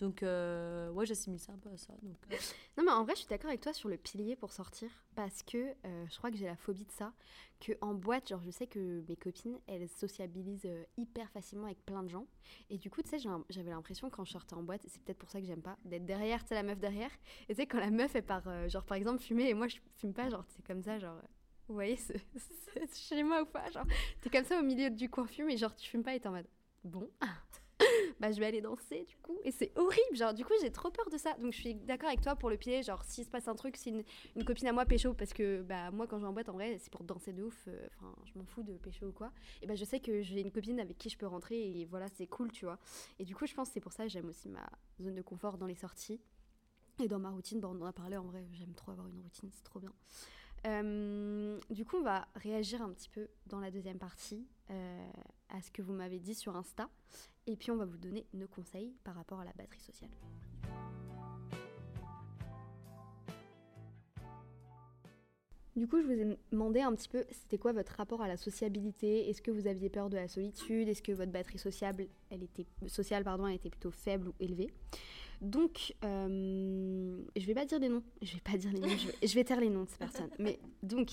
Donc, 0.03 0.25
euh, 0.25 0.91
ouais, 0.91 1.07
j'assimile 1.07 1.38
ça 1.38 1.53
un 1.53 1.59
peu 1.59 1.71
à 1.71 1.77
ça. 1.77 1.93
Donc, 2.03 2.17
euh. 2.33 2.37
Non, 2.77 2.83
mais 2.85 2.91
en 2.91 3.05
vrai, 3.05 3.15
je 3.15 3.21
suis 3.21 3.29
d'accord 3.29 3.51
avec 3.51 3.61
toi 3.61 3.73
sur 3.73 3.88
le 3.88 3.97
pilier 3.97 4.35
pour 4.35 4.53
sortir. 4.53 4.91
Parce 5.15 5.45
que 5.45 5.59
euh, 5.59 6.07
je 6.11 6.19
crois 6.19 6.33
que 6.33 6.37
j'ai 6.37 6.47
la 6.47 6.57
phobie 6.57 6.85
de 6.85 6.91
ça. 6.91 7.12
Que 7.61 7.75
en 7.81 7.95
boîte, 7.95 8.29
genre, 8.29 8.43
je 8.43 8.51
sais 8.51 8.67
que 8.67 9.05
mes 9.09 9.15
copines, 9.15 9.61
elles 9.69 9.88
sociabilisent 9.88 10.67
euh, 10.67 10.83
hyper 10.97 11.31
facilement 11.31 11.67
avec 11.67 11.87
plein 11.87 12.03
de 12.03 12.09
gens. 12.09 12.27
Et 12.69 12.79
du 12.79 12.91
coup, 12.91 13.01
tu 13.01 13.11
sais, 13.11 13.19
j'avais 13.49 13.71
l'impression 13.71 14.11
quand 14.11 14.25
je 14.25 14.33
sortais 14.33 14.55
en 14.55 14.65
boîte, 14.65 14.83
c'est 14.88 15.01
peut-être 15.03 15.19
pour 15.19 15.31
ça 15.31 15.41
que 15.41 15.47
j'aime 15.47 15.62
pas, 15.62 15.79
d'être 15.85 16.05
derrière, 16.05 16.43
tu 16.43 16.49
sais, 16.49 16.57
la 16.57 16.65
meuf 16.65 16.81
derrière. 16.81 17.12
Et 17.49 17.55
tu 17.55 17.61
sais, 17.61 17.69
quand 17.69 17.79
la 17.79 17.93
meuf, 17.93 18.21
part, 18.23 18.49
euh, 18.49 18.69
genre, 18.69 18.85
par 18.85 18.97
exemple, 18.97 19.23
fumer, 19.23 19.51
et 19.51 19.55
moi, 19.55 19.69
je 19.69 19.77
fume 19.99 20.15
pas, 20.15 20.29
genre, 20.29 20.45
c'est 20.49 20.67
comme 20.67 20.83
ça, 20.83 20.99
genre. 20.99 21.23
Vous 21.69 21.75
voyez, 21.75 21.97
ce, 21.97 22.12
ce 22.91 22.99
schéma 23.09 23.43
ou 23.43 23.47
pas 23.47 23.71
Genre, 23.71 23.87
t'es 24.21 24.31
comme 24.31 24.45
ça 24.45 24.59
au 24.59 24.65
milieu 24.65 24.91
du 24.91 25.09
coin 25.09 25.29
fume, 25.29 25.49
et 25.51 25.57
genre, 25.57 25.77
tu 25.77 25.88
fumes 25.88 26.03
pas, 26.03 26.17
et 26.17 26.19
t'es 26.19 26.27
en 26.27 26.33
mode. 26.33 26.49
Bon. 26.83 27.09
bah 28.22 28.30
je 28.30 28.38
vais 28.38 28.46
aller 28.46 28.61
danser 28.61 29.04
du 29.08 29.16
coup. 29.16 29.37
Et 29.42 29.50
c'est 29.50 29.76
horrible 29.76 30.14
genre 30.14 30.32
du 30.32 30.44
coup 30.44 30.52
j'ai 30.61 30.70
trop 30.70 30.90
peur 30.90 31.11
de 31.11 31.18
ça. 31.18 31.35
Donc 31.40 31.52
je 31.52 31.58
suis 31.58 31.74
d'accord 31.74 32.08
avec 32.08 32.20
toi 32.20 32.37
pour 32.37 32.50
le 32.50 32.56
pied 32.56 32.85
genre 32.85 33.02
s'il 33.02 33.24
se 33.24 33.30
passe 33.30 33.48
un 33.48 33.56
truc 33.56 33.76
si 33.76 33.90
une, 34.37 34.44
copine 34.44 34.68
à 34.68 34.72
moi 34.72 34.87
pécho 34.87 35.12
parce 35.12 35.32
que 35.32 35.62
bah 35.62 35.90
moi 35.90 36.06
quand 36.06 36.18
je 36.18 36.22
vais 36.22 36.28
en 36.28 36.32
boîte 36.32 36.48
en 36.48 36.52
vrai 36.52 36.78
c'est 36.78 36.90
pour 36.90 37.02
danser 37.02 37.32
de 37.32 37.42
ouf 37.42 37.64
euh, 37.66 37.85
enfin 37.98 38.14
je 38.24 38.38
m'en 38.38 38.44
fous 38.44 38.62
de 38.62 38.74
pécho 38.74 39.06
ou 39.06 39.12
quoi. 39.12 39.32
Et 39.61 39.66
bah 39.66 39.74
je 39.74 39.85
sais 39.85 39.98
que 39.98 40.22
j'ai 40.22 40.40
une 40.40 40.52
copine 40.52 40.78
avec 40.78 40.98
qui 40.98 41.08
je 41.08 41.18
peux 41.18 41.26
rentrer 41.26 41.80
et 41.80 41.85
voilà 41.85 42.06
c'est 42.11 42.28
cool 42.28 42.52
tu 42.52 42.64
vois. 42.64 42.78
Et 43.18 43.24
du 43.24 43.35
coup 43.35 43.44
je 43.46 43.54
pense 43.54 43.70
c'est 43.70 43.80
pour 43.80 43.92
ça 43.92 44.04
que 44.04 44.08
j'aime 44.08 44.28
aussi 44.28 44.48
ma 44.48 44.70
zone 45.00 45.16
de 45.16 45.22
confort 45.22 45.58
dans 45.58 45.66
les 45.66 45.74
sorties 45.74 46.20
et 47.02 47.08
dans 47.08 47.18
ma 47.18 47.30
routine. 47.30 47.58
Bon, 47.58 47.76
on 47.76 47.82
en 47.82 47.87
a 47.87 47.92
parlé 47.92 48.16
en 48.16 48.24
vrai 48.24 48.46
j'aime 48.52 48.74
trop 48.74 48.92
avoir 48.92 49.08
une 49.08 49.18
routine 49.18 49.50
c'est 49.52 49.64
trop 49.64 49.80
bien. 49.80 49.92
Euh, 50.64 51.58
du 51.70 51.85
coup 51.85 51.96
on 51.96 52.02
va 52.02 52.28
réagir 52.37 52.82
un 52.82 52.90
petit 52.90 53.08
peu 53.08 53.26
dans 53.46 53.58
la 53.58 53.72
deuxième 53.72 53.98
partie 53.98 54.46
euh, 54.70 55.11
à 55.48 55.61
ce 55.61 55.72
que 55.72 55.82
vous 55.82 55.92
m'avez 55.92 56.20
dit 56.20 56.37
sur 56.37 56.54
Insta 56.54 56.88
et 57.46 57.57
puis 57.57 57.70
on 57.70 57.76
va 57.76 57.85
vous 57.85 57.98
donner 57.98 58.26
nos 58.35 58.48
conseils 58.48 58.94
par 59.05 59.14
rapport 59.14 59.40
à 59.40 59.44
la 59.44 59.52
batterie 59.52 59.81
sociale. 59.81 60.11
Du 65.74 65.88
coup, 65.88 66.02
je 66.02 66.07
vous 66.07 66.12
ai 66.12 66.38
demandé 66.52 66.81
un 66.81 66.94
petit 66.94 67.09
peu, 67.09 67.24
c'était 67.31 67.57
quoi 67.57 67.72
votre 67.72 67.92
rapport 67.92 68.20
à 68.20 68.28
la 68.28 68.37
sociabilité? 68.37 69.31
Est-ce 69.31 69.40
que 69.40 69.50
vous 69.50 69.66
aviez 69.66 69.88
peur 69.88 70.11
de 70.11 70.16
la 70.16 70.28
solitude? 70.28 70.87
Est-ce 70.87 71.02
que 71.02 71.12
votre 71.12 71.33
batterie 71.33 71.59
sociable, 71.59 72.09
elle 72.31 72.42
était, 72.42 72.66
sociale 72.87 73.24
pardon, 73.24 73.46
était 73.46 73.70
plutôt 73.70 73.90
faible 73.90 74.28
ou 74.28 74.35
élevée? 74.38 74.70
Donc, 75.40 75.94
euh, 76.05 77.18
je 77.35 77.46
vais 77.46 77.55
pas 77.55 77.64
dire 77.64 77.81
des 77.81 77.88
noms. 77.88 78.02
Je 78.20 78.35
vais 78.35 78.40
pas 78.40 78.59
dire 78.59 78.70
les 78.70 78.81
noms. 78.81 78.88
je, 78.88 79.07
vais, 79.09 79.26
je 79.26 79.40
taire 79.40 79.61
les 79.61 79.70
noms 79.70 79.85
de 79.85 79.88
ces 79.88 79.96
personnes. 79.96 80.31
Mais 80.38 80.61
donc, 80.83 81.11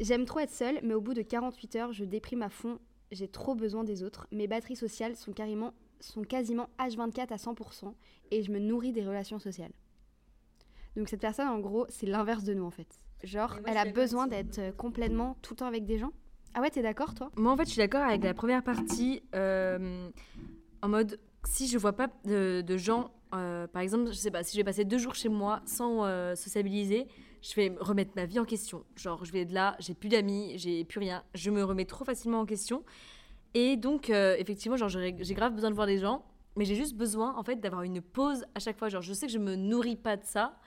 j'aime 0.00 0.24
trop 0.24 0.40
être 0.40 0.50
seule, 0.50 0.80
mais 0.82 0.94
au 0.94 1.02
bout 1.02 1.14
de 1.14 1.22
48 1.22 1.76
heures, 1.76 1.92
je 1.92 2.04
déprime 2.04 2.42
à 2.42 2.48
fond. 2.48 2.78
J'ai 3.12 3.28
trop 3.28 3.54
besoin 3.54 3.84
des 3.84 4.02
autres. 4.02 4.26
Mes 4.32 4.46
batteries 4.48 4.74
sociales 4.76 5.14
sont 5.16 5.32
carrément, 5.32 5.72
sont 6.00 6.22
quasiment 6.22 6.68
H24 6.78 7.28
à 7.32 7.36
100%, 7.36 7.94
et 8.30 8.42
je 8.42 8.50
me 8.50 8.58
nourris 8.58 8.92
des 8.92 9.06
relations 9.06 9.38
sociales. 9.38 9.72
Donc 10.96 11.08
cette 11.08 11.20
personne, 11.20 11.46
en 11.48 11.60
gros, 11.60 11.86
c'est 11.88 12.06
l'inverse 12.06 12.42
de 12.44 12.54
nous 12.54 12.64
en 12.64 12.70
fait. 12.70 12.88
Genre, 13.22 13.50
moi, 13.50 13.70
elle 13.70 13.76
a 13.76 13.84
besoin 13.84 14.26
d'être 14.26 14.58
euh, 14.58 14.72
complètement 14.72 15.36
tout 15.42 15.52
le 15.54 15.58
temps 15.58 15.66
avec 15.66 15.84
des 15.84 15.98
gens. 15.98 16.10
Ah 16.54 16.60
ouais, 16.60 16.70
t'es 16.70 16.82
d'accord 16.82 17.14
toi? 17.14 17.30
Moi, 17.36 17.52
en 17.52 17.56
fait, 17.56 17.64
je 17.66 17.70
suis 17.70 17.78
d'accord 17.78 18.02
avec 18.02 18.24
la 18.24 18.34
première 18.34 18.62
partie. 18.64 19.22
euh, 19.34 20.10
en 20.82 20.88
mode, 20.88 21.20
si 21.44 21.68
je 21.68 21.78
vois 21.78 21.92
pas 21.92 22.08
de, 22.24 22.60
de 22.62 22.76
gens, 22.76 23.12
euh, 23.34 23.66
par 23.68 23.82
exemple, 23.82 24.08
je 24.08 24.14
sais 24.16 24.30
pas, 24.30 24.42
si 24.42 24.52
je 24.52 24.58
vais 24.60 24.64
passer 24.64 24.84
deux 24.84 24.98
jours 24.98 25.14
chez 25.14 25.28
moi 25.28 25.62
sans 25.64 26.04
euh, 26.04 26.34
sociabiliser, 26.34 27.06
je 27.42 27.54
vais 27.56 27.70
me 27.70 27.82
remettre 27.82 28.12
ma 28.16 28.26
vie 28.26 28.38
en 28.38 28.44
question. 28.44 28.84
Genre, 28.96 29.24
je 29.24 29.32
vais 29.32 29.44
de 29.44 29.54
là, 29.54 29.76
j'ai 29.80 29.94
plus 29.94 30.08
d'amis, 30.08 30.54
j'ai 30.56 30.84
plus 30.84 31.00
rien. 31.00 31.24
Je 31.34 31.50
me 31.50 31.64
remets 31.64 31.84
trop 31.86 32.04
facilement 32.04 32.40
en 32.40 32.46
question. 32.46 32.84
Et 33.54 33.76
donc, 33.76 34.10
euh, 34.10 34.36
effectivement, 34.38 34.76
genre, 34.76 34.88
j'ai 34.88 35.16
j'ai 35.20 35.34
grave 35.34 35.52
besoin 35.54 35.70
de 35.70 35.74
voir 35.74 35.86
des 35.86 35.98
gens, 35.98 36.24
mais 36.56 36.64
j'ai 36.64 36.76
juste 36.76 36.96
besoin, 36.96 37.36
en 37.36 37.42
fait, 37.44 37.56
d'avoir 37.56 37.82
une 37.82 38.00
pause 38.02 38.46
à 38.54 38.60
chaque 38.60 38.78
fois. 38.78 38.88
Genre, 38.88 39.02
je 39.02 39.12
sais 39.12 39.26
que 39.26 39.32
je 39.32 39.38
me 39.38 39.56
nourris 39.56 39.96
pas 39.96 40.16
de 40.16 40.24
ça. 40.24 40.58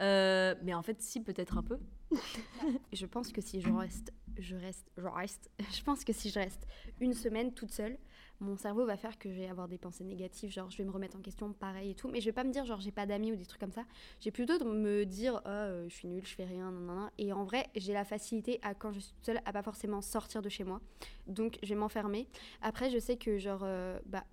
euh, 0.00 0.54
mais 0.62 0.74
en 0.74 0.82
fait, 0.82 1.00
si, 1.02 1.20
peut-être 1.22 1.58
un 1.58 1.62
peu. 1.62 1.78
Je 2.92 3.06
pense 3.06 3.32
que 3.32 3.40
si 3.40 3.60
je 3.60 3.70
reste, 3.70 4.12
je 4.38 4.56
reste, 4.56 4.90
je 4.98 5.06
reste, 5.06 5.50
je 5.72 5.82
pense 5.82 6.04
que 6.04 6.12
si 6.12 6.30
je 6.30 6.38
reste 6.38 6.66
une 7.00 7.14
semaine 7.14 7.54
toute 7.54 7.72
seule, 7.72 7.98
mon 8.42 8.56
cerveau 8.56 8.84
va 8.84 8.96
faire 8.96 9.18
que 9.18 9.30
je 9.30 9.38
vais 9.38 9.48
avoir 9.48 9.68
des 9.68 9.78
pensées 9.78 10.04
négatives, 10.04 10.50
genre 10.50 10.70
je 10.70 10.76
vais 10.78 10.84
me 10.84 10.90
remettre 10.90 11.16
en 11.16 11.20
question, 11.20 11.52
pareil 11.52 11.90
et 11.90 11.94
tout. 11.94 12.08
Mais 12.08 12.20
je 12.20 12.26
vais 12.26 12.32
pas 12.32 12.44
me 12.44 12.50
dire 12.50 12.64
genre 12.66 12.80
j'ai 12.80 12.90
pas 12.90 13.06
d'amis 13.06 13.32
ou 13.32 13.36
des 13.36 13.46
trucs 13.46 13.60
comme 13.60 13.72
ça. 13.72 13.84
J'ai 14.20 14.30
plutôt 14.30 14.58
de 14.58 14.64
me 14.64 15.06
dire 15.06 15.40
oh, 15.44 15.48
euh, 15.48 15.88
je 15.88 15.94
suis 15.94 16.08
nulle, 16.08 16.26
je 16.26 16.34
fais 16.34 16.44
rien, 16.44 16.70
nanana. 16.70 17.10
Et 17.18 17.32
en 17.32 17.44
vrai, 17.44 17.68
j'ai 17.76 17.92
la 17.92 18.04
facilité 18.04 18.58
à 18.62 18.74
quand 18.74 18.92
je 18.92 19.00
suis 19.00 19.12
toute 19.12 19.24
seule 19.24 19.40
à 19.44 19.52
pas 19.52 19.62
forcément 19.62 20.02
sortir 20.02 20.42
de 20.42 20.48
chez 20.48 20.64
moi. 20.64 20.80
Donc 21.26 21.58
je 21.62 21.68
vais 21.68 21.74
m'enfermer. 21.74 22.28
Après, 22.60 22.90
je 22.90 22.98
sais 22.98 23.16
que 23.16 23.38
genre 23.38 23.62
euh, 23.62 23.98
bah 24.06 24.24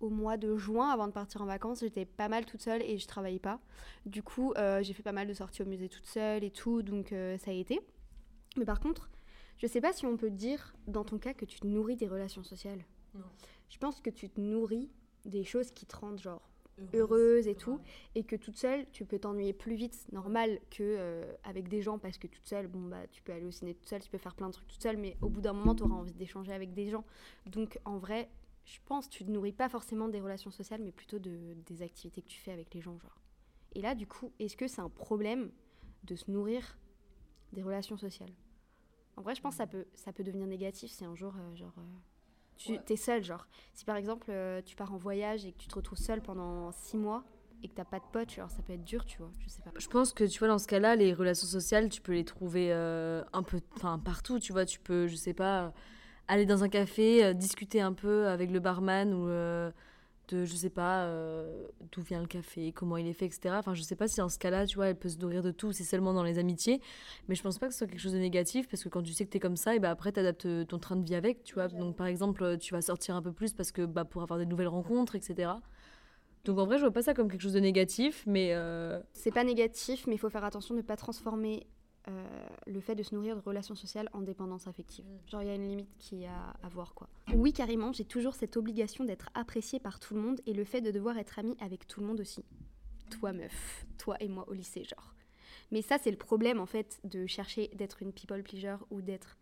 au 0.00 0.08
mois 0.08 0.38
de 0.38 0.56
juin, 0.56 0.88
avant 0.88 1.06
de 1.06 1.12
partir 1.12 1.42
en 1.42 1.44
vacances, 1.44 1.80
j'étais 1.80 2.06
pas 2.06 2.28
mal 2.28 2.46
toute 2.46 2.62
seule 2.62 2.82
et 2.82 2.96
je 2.96 3.06
travaillais 3.06 3.38
pas. 3.38 3.60
Du 4.06 4.22
coup, 4.22 4.54
euh, 4.56 4.82
j'ai 4.82 4.94
fait 4.94 5.02
pas 5.02 5.12
mal 5.12 5.28
de 5.28 5.34
sorties 5.34 5.60
au 5.60 5.66
musée 5.66 5.90
toute 5.90 6.06
seule 6.06 6.42
et 6.42 6.50
tout, 6.50 6.82
donc 6.82 7.14
ça 7.38 7.50
a 7.50 7.54
été. 7.54 7.80
Mais 8.56 8.64
par 8.64 8.80
contre, 8.80 9.10
je 9.58 9.66
sais 9.66 9.82
pas 9.82 9.92
si 9.92 10.06
on 10.06 10.16
peut 10.16 10.30
dire 10.30 10.74
dans 10.86 11.04
ton 11.04 11.18
cas 11.18 11.34
que 11.34 11.44
tu 11.44 11.60
te 11.60 11.66
nourris 11.66 11.96
des 11.96 12.08
relations 12.08 12.42
sociales. 12.42 12.82
Non. 13.14 13.26
Je 13.68 13.78
pense 13.78 14.00
que 14.00 14.10
tu 14.10 14.28
te 14.28 14.40
nourris 14.40 14.90
des 15.24 15.44
choses 15.44 15.70
qui 15.70 15.86
te 15.86 15.96
rendent 15.96 16.18
genre 16.18 16.42
heureuse 16.94 17.46
et 17.46 17.54
tout, 17.54 17.78
et 18.14 18.24
que 18.24 18.36
toute 18.36 18.56
seule, 18.56 18.86
tu 18.90 19.04
peux 19.04 19.18
t'ennuyer 19.18 19.52
plus 19.52 19.74
vite, 19.74 20.06
normal, 20.12 20.58
que 20.70 20.82
euh, 20.82 21.32
avec 21.44 21.68
des 21.68 21.82
gens, 21.82 21.98
parce 21.98 22.18
que 22.18 22.26
toute 22.26 22.46
seule, 22.46 22.68
bon 22.68 22.80
bah 22.80 23.06
tu 23.08 23.22
peux 23.22 23.32
aller 23.32 23.44
au 23.44 23.50
ciné 23.50 23.74
toute 23.74 23.88
seule, 23.88 24.00
tu 24.00 24.10
peux 24.10 24.18
faire 24.18 24.34
plein 24.34 24.48
de 24.48 24.52
trucs 24.54 24.66
toute 24.66 24.82
seule, 24.82 24.96
mais 24.96 25.16
au 25.20 25.28
bout 25.28 25.40
d'un 25.40 25.52
moment, 25.52 25.74
tu 25.74 25.82
auras 25.82 25.94
envie 25.94 26.14
d'échanger 26.14 26.52
avec 26.52 26.72
des 26.72 26.88
gens. 26.88 27.04
Donc 27.46 27.78
en 27.84 27.98
vrai, 27.98 28.30
je 28.64 28.78
pense 28.86 29.08
que 29.08 29.12
tu 29.12 29.24
te 29.24 29.30
nourris 29.30 29.52
pas 29.52 29.68
forcément 29.68 30.08
des 30.08 30.20
relations 30.20 30.50
sociales, 30.50 30.80
mais 30.82 30.92
plutôt 30.92 31.18
de, 31.18 31.54
des 31.66 31.82
activités 31.82 32.22
que 32.22 32.28
tu 32.28 32.40
fais 32.40 32.52
avec 32.52 32.72
les 32.74 32.80
gens, 32.80 32.98
genre. 32.98 33.20
Et 33.74 33.82
là, 33.82 33.94
du 33.94 34.06
coup, 34.06 34.32
est-ce 34.38 34.56
que 34.56 34.66
c'est 34.66 34.80
un 34.80 34.88
problème 34.88 35.50
de 36.04 36.16
se 36.16 36.30
nourrir 36.30 36.78
des 37.52 37.62
relations 37.62 37.96
sociales? 37.96 38.32
En 39.16 39.22
vrai, 39.22 39.34
je 39.34 39.40
pense 39.42 39.54
que 39.54 39.58
ça 39.58 39.66
peut, 39.66 39.86
ça 39.94 40.12
peut 40.12 40.24
devenir 40.24 40.46
négatif 40.46 40.90
si 40.90 41.04
un 41.04 41.14
jour, 41.14 41.34
euh, 41.36 41.54
genre, 41.54 41.74
euh, 41.78 41.98
tu 42.60 42.92
es 42.92 42.96
seul, 42.96 43.24
genre. 43.24 43.46
Si 43.74 43.84
par 43.84 43.96
exemple, 43.96 44.26
euh, 44.30 44.60
tu 44.64 44.76
pars 44.76 44.92
en 44.92 44.96
voyage 44.96 45.44
et 45.46 45.52
que 45.52 45.58
tu 45.58 45.68
te 45.68 45.74
retrouves 45.74 45.98
seul 45.98 46.20
pendant 46.20 46.72
six 46.72 46.96
mois 46.96 47.24
et 47.62 47.68
que 47.68 47.74
t'as 47.74 47.84
pas 47.84 47.98
de 47.98 48.04
potes, 48.12 48.30
genre, 48.32 48.50
ça 48.50 48.62
peut 48.62 48.72
être 48.72 48.84
dur, 48.84 49.04
tu 49.04 49.18
vois. 49.18 49.30
Je 49.40 49.48
sais 49.48 49.62
pas. 49.62 49.70
Je 49.76 49.88
pense 49.88 50.12
que 50.12 50.24
tu 50.24 50.38
vois 50.38 50.48
dans 50.48 50.58
ce 50.58 50.66
cas-là, 50.66 50.96
les 50.96 51.12
relations 51.12 51.46
sociales, 51.46 51.88
tu 51.88 52.00
peux 52.00 52.12
les 52.12 52.24
trouver 52.24 52.72
euh, 52.72 53.22
un 53.32 53.42
peu, 53.42 53.60
enfin 53.76 53.98
partout. 53.98 54.38
Tu 54.38 54.52
vois, 54.52 54.64
tu 54.64 54.78
peux, 54.80 55.06
je 55.06 55.16
sais 55.16 55.34
pas, 55.34 55.72
aller 56.28 56.46
dans 56.46 56.64
un 56.64 56.68
café, 56.68 57.24
euh, 57.24 57.32
discuter 57.34 57.80
un 57.80 57.92
peu 57.92 58.28
avec 58.28 58.50
le 58.50 58.60
barman 58.60 59.12
ou 59.12 59.28
euh, 59.28 59.70
de, 60.34 60.44
je 60.44 60.54
sais 60.54 60.70
pas, 60.70 61.04
euh, 61.04 61.66
d'où 61.92 62.02
vient 62.02 62.20
le 62.20 62.26
café, 62.26 62.72
comment 62.72 62.96
il 62.96 63.06
est 63.06 63.12
fait, 63.12 63.26
etc. 63.26 63.54
Enfin, 63.58 63.74
je 63.74 63.82
sais 63.82 63.96
pas 63.96 64.08
si 64.08 64.16
dans 64.16 64.28
ce 64.28 64.38
cas-là, 64.38 64.66
tu 64.66 64.76
vois, 64.76 64.88
elle 64.88 64.98
peut 64.98 65.08
se 65.08 65.18
nourrir 65.18 65.42
de 65.42 65.50
tout. 65.50 65.72
C'est 65.72 65.84
seulement 65.84 66.14
dans 66.14 66.22
les 66.22 66.38
amitiés, 66.38 66.80
mais 67.28 67.34
je 67.34 67.42
pense 67.42 67.58
pas 67.58 67.66
que 67.66 67.72
ce 67.72 67.78
soit 67.78 67.86
quelque 67.86 68.00
chose 68.00 68.12
de 68.12 68.18
négatif 68.18 68.68
parce 68.68 68.82
que 68.82 68.88
quand 68.88 69.02
tu 69.02 69.12
sais 69.12 69.24
que 69.24 69.30
t'es 69.30 69.40
comme 69.40 69.56
ça, 69.56 69.74
et 69.74 69.78
ben 69.78 69.90
après 69.90 70.12
t'adaptes 70.12 70.66
ton 70.66 70.78
train 70.78 70.96
de 70.96 71.04
vie 71.04 71.14
avec, 71.14 71.42
tu 71.44 71.54
vois. 71.54 71.68
Donc 71.68 71.96
par 71.96 72.06
exemple, 72.06 72.58
tu 72.58 72.74
vas 72.74 72.82
sortir 72.82 73.16
un 73.16 73.22
peu 73.22 73.32
plus 73.32 73.52
parce 73.52 73.72
que 73.72 73.86
bah 73.86 74.04
pour 74.04 74.22
avoir 74.22 74.38
des 74.38 74.46
nouvelles 74.46 74.68
rencontres, 74.68 75.14
etc. 75.16 75.52
Donc 76.44 76.58
en 76.58 76.64
vrai, 76.64 76.78
je 76.78 76.82
vois 76.82 76.92
pas 76.92 77.02
ça 77.02 77.14
comme 77.14 77.30
quelque 77.30 77.42
chose 77.42 77.52
de 77.52 77.60
négatif, 77.60 78.24
mais 78.26 78.54
euh, 78.54 79.00
C'est 79.12 79.32
pas 79.32 79.44
négatif, 79.44 80.06
mais 80.06 80.14
il 80.14 80.18
faut 80.18 80.30
faire 80.30 80.44
attention 80.44 80.74
de 80.74 80.80
ne 80.80 80.84
pas 80.84 80.96
transformer 80.96 81.66
euh, 82.08 82.46
le 82.66 82.80
fait 82.80 82.94
de 82.94 83.02
se 83.02 83.14
nourrir 83.14 83.36
de 83.36 83.40
relations 83.40 83.74
sociales 83.74 84.08
en 84.12 84.22
dépendance 84.22 84.66
affective. 84.66 85.04
Genre, 85.26 85.42
il 85.42 85.48
y 85.48 85.50
a 85.50 85.54
une 85.54 85.68
limite 85.68 85.96
qui 85.98 86.22
est 86.22 86.28
à, 86.28 86.54
à 86.62 86.68
voir, 86.68 86.94
quoi. 86.94 87.08
Oui, 87.34 87.52
carrément, 87.52 87.92
j'ai 87.92 88.04
toujours 88.04 88.34
cette 88.34 88.56
obligation 88.56 89.04
d'être 89.04 89.28
appréciée 89.34 89.80
par 89.80 90.00
tout 90.00 90.14
le 90.14 90.20
monde 90.20 90.40
et 90.46 90.54
le 90.54 90.64
fait 90.64 90.80
de 90.80 90.90
devoir 90.90 91.18
être 91.18 91.38
amie 91.38 91.56
avec 91.60 91.86
tout 91.86 92.00
le 92.00 92.06
monde 92.06 92.20
aussi. 92.20 92.44
Toi, 93.10 93.32
meuf, 93.32 93.86
toi 93.98 94.16
et 94.20 94.28
moi 94.28 94.48
au 94.48 94.52
lycée, 94.52 94.84
genre. 94.84 95.14
Mais 95.72 95.82
ça, 95.82 95.98
c'est 95.98 96.10
le 96.10 96.16
problème, 96.16 96.58
en 96.60 96.66
fait, 96.66 97.00
de 97.04 97.26
chercher 97.26 97.68
d'être 97.74 98.02
une 98.02 98.12
people 98.12 98.42
pleaser 98.42 98.76
ou 98.90 99.02
d'être... 99.02 99.36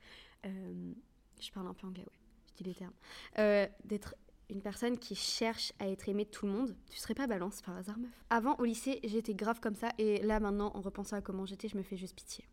euh, 0.45 0.93
je 1.41 1.51
parle 1.53 1.69
un 1.69 1.75
peu 1.75 1.87
anglais, 1.87 2.05
ouais, 2.05 2.19
je 2.51 2.55
dis 2.57 2.65
les 2.65 2.75
termes. 2.75 2.93
Euh, 3.39 3.67
d'être 3.85 4.15
une 4.51 4.63
personne 4.63 4.99
qui 4.99 5.15
cherche 5.15 5.73
à 5.79 5.89
être 5.89 6.09
aimée 6.09 6.25
de 6.25 6.31
tout 6.31 6.47
le 6.47 6.53
monde, 6.53 6.77
tu 6.91 6.99
serais 6.99 7.15
pas 7.15 7.27
balance 7.27 7.63
par 7.63 7.77
hasard, 7.77 7.99
meuf. 7.99 8.11
Avant, 8.31 8.57
au 8.57 8.65
lycée, 8.65 9.01
j'étais 9.05 9.35
grave 9.35 9.61
comme 9.61 9.75
ça, 9.75 9.91
et 9.99 10.23
là, 10.23 10.41
maintenant, 10.41 10.73
en 10.75 10.81
repensant 10.81 11.17
à 11.17 11.21
comment 11.21 11.47
j'étais, 11.47 11.69
je 11.69 11.77
me 11.77 11.83
fais 11.83 11.97
juste 11.97 12.15
pitié. 12.17 12.45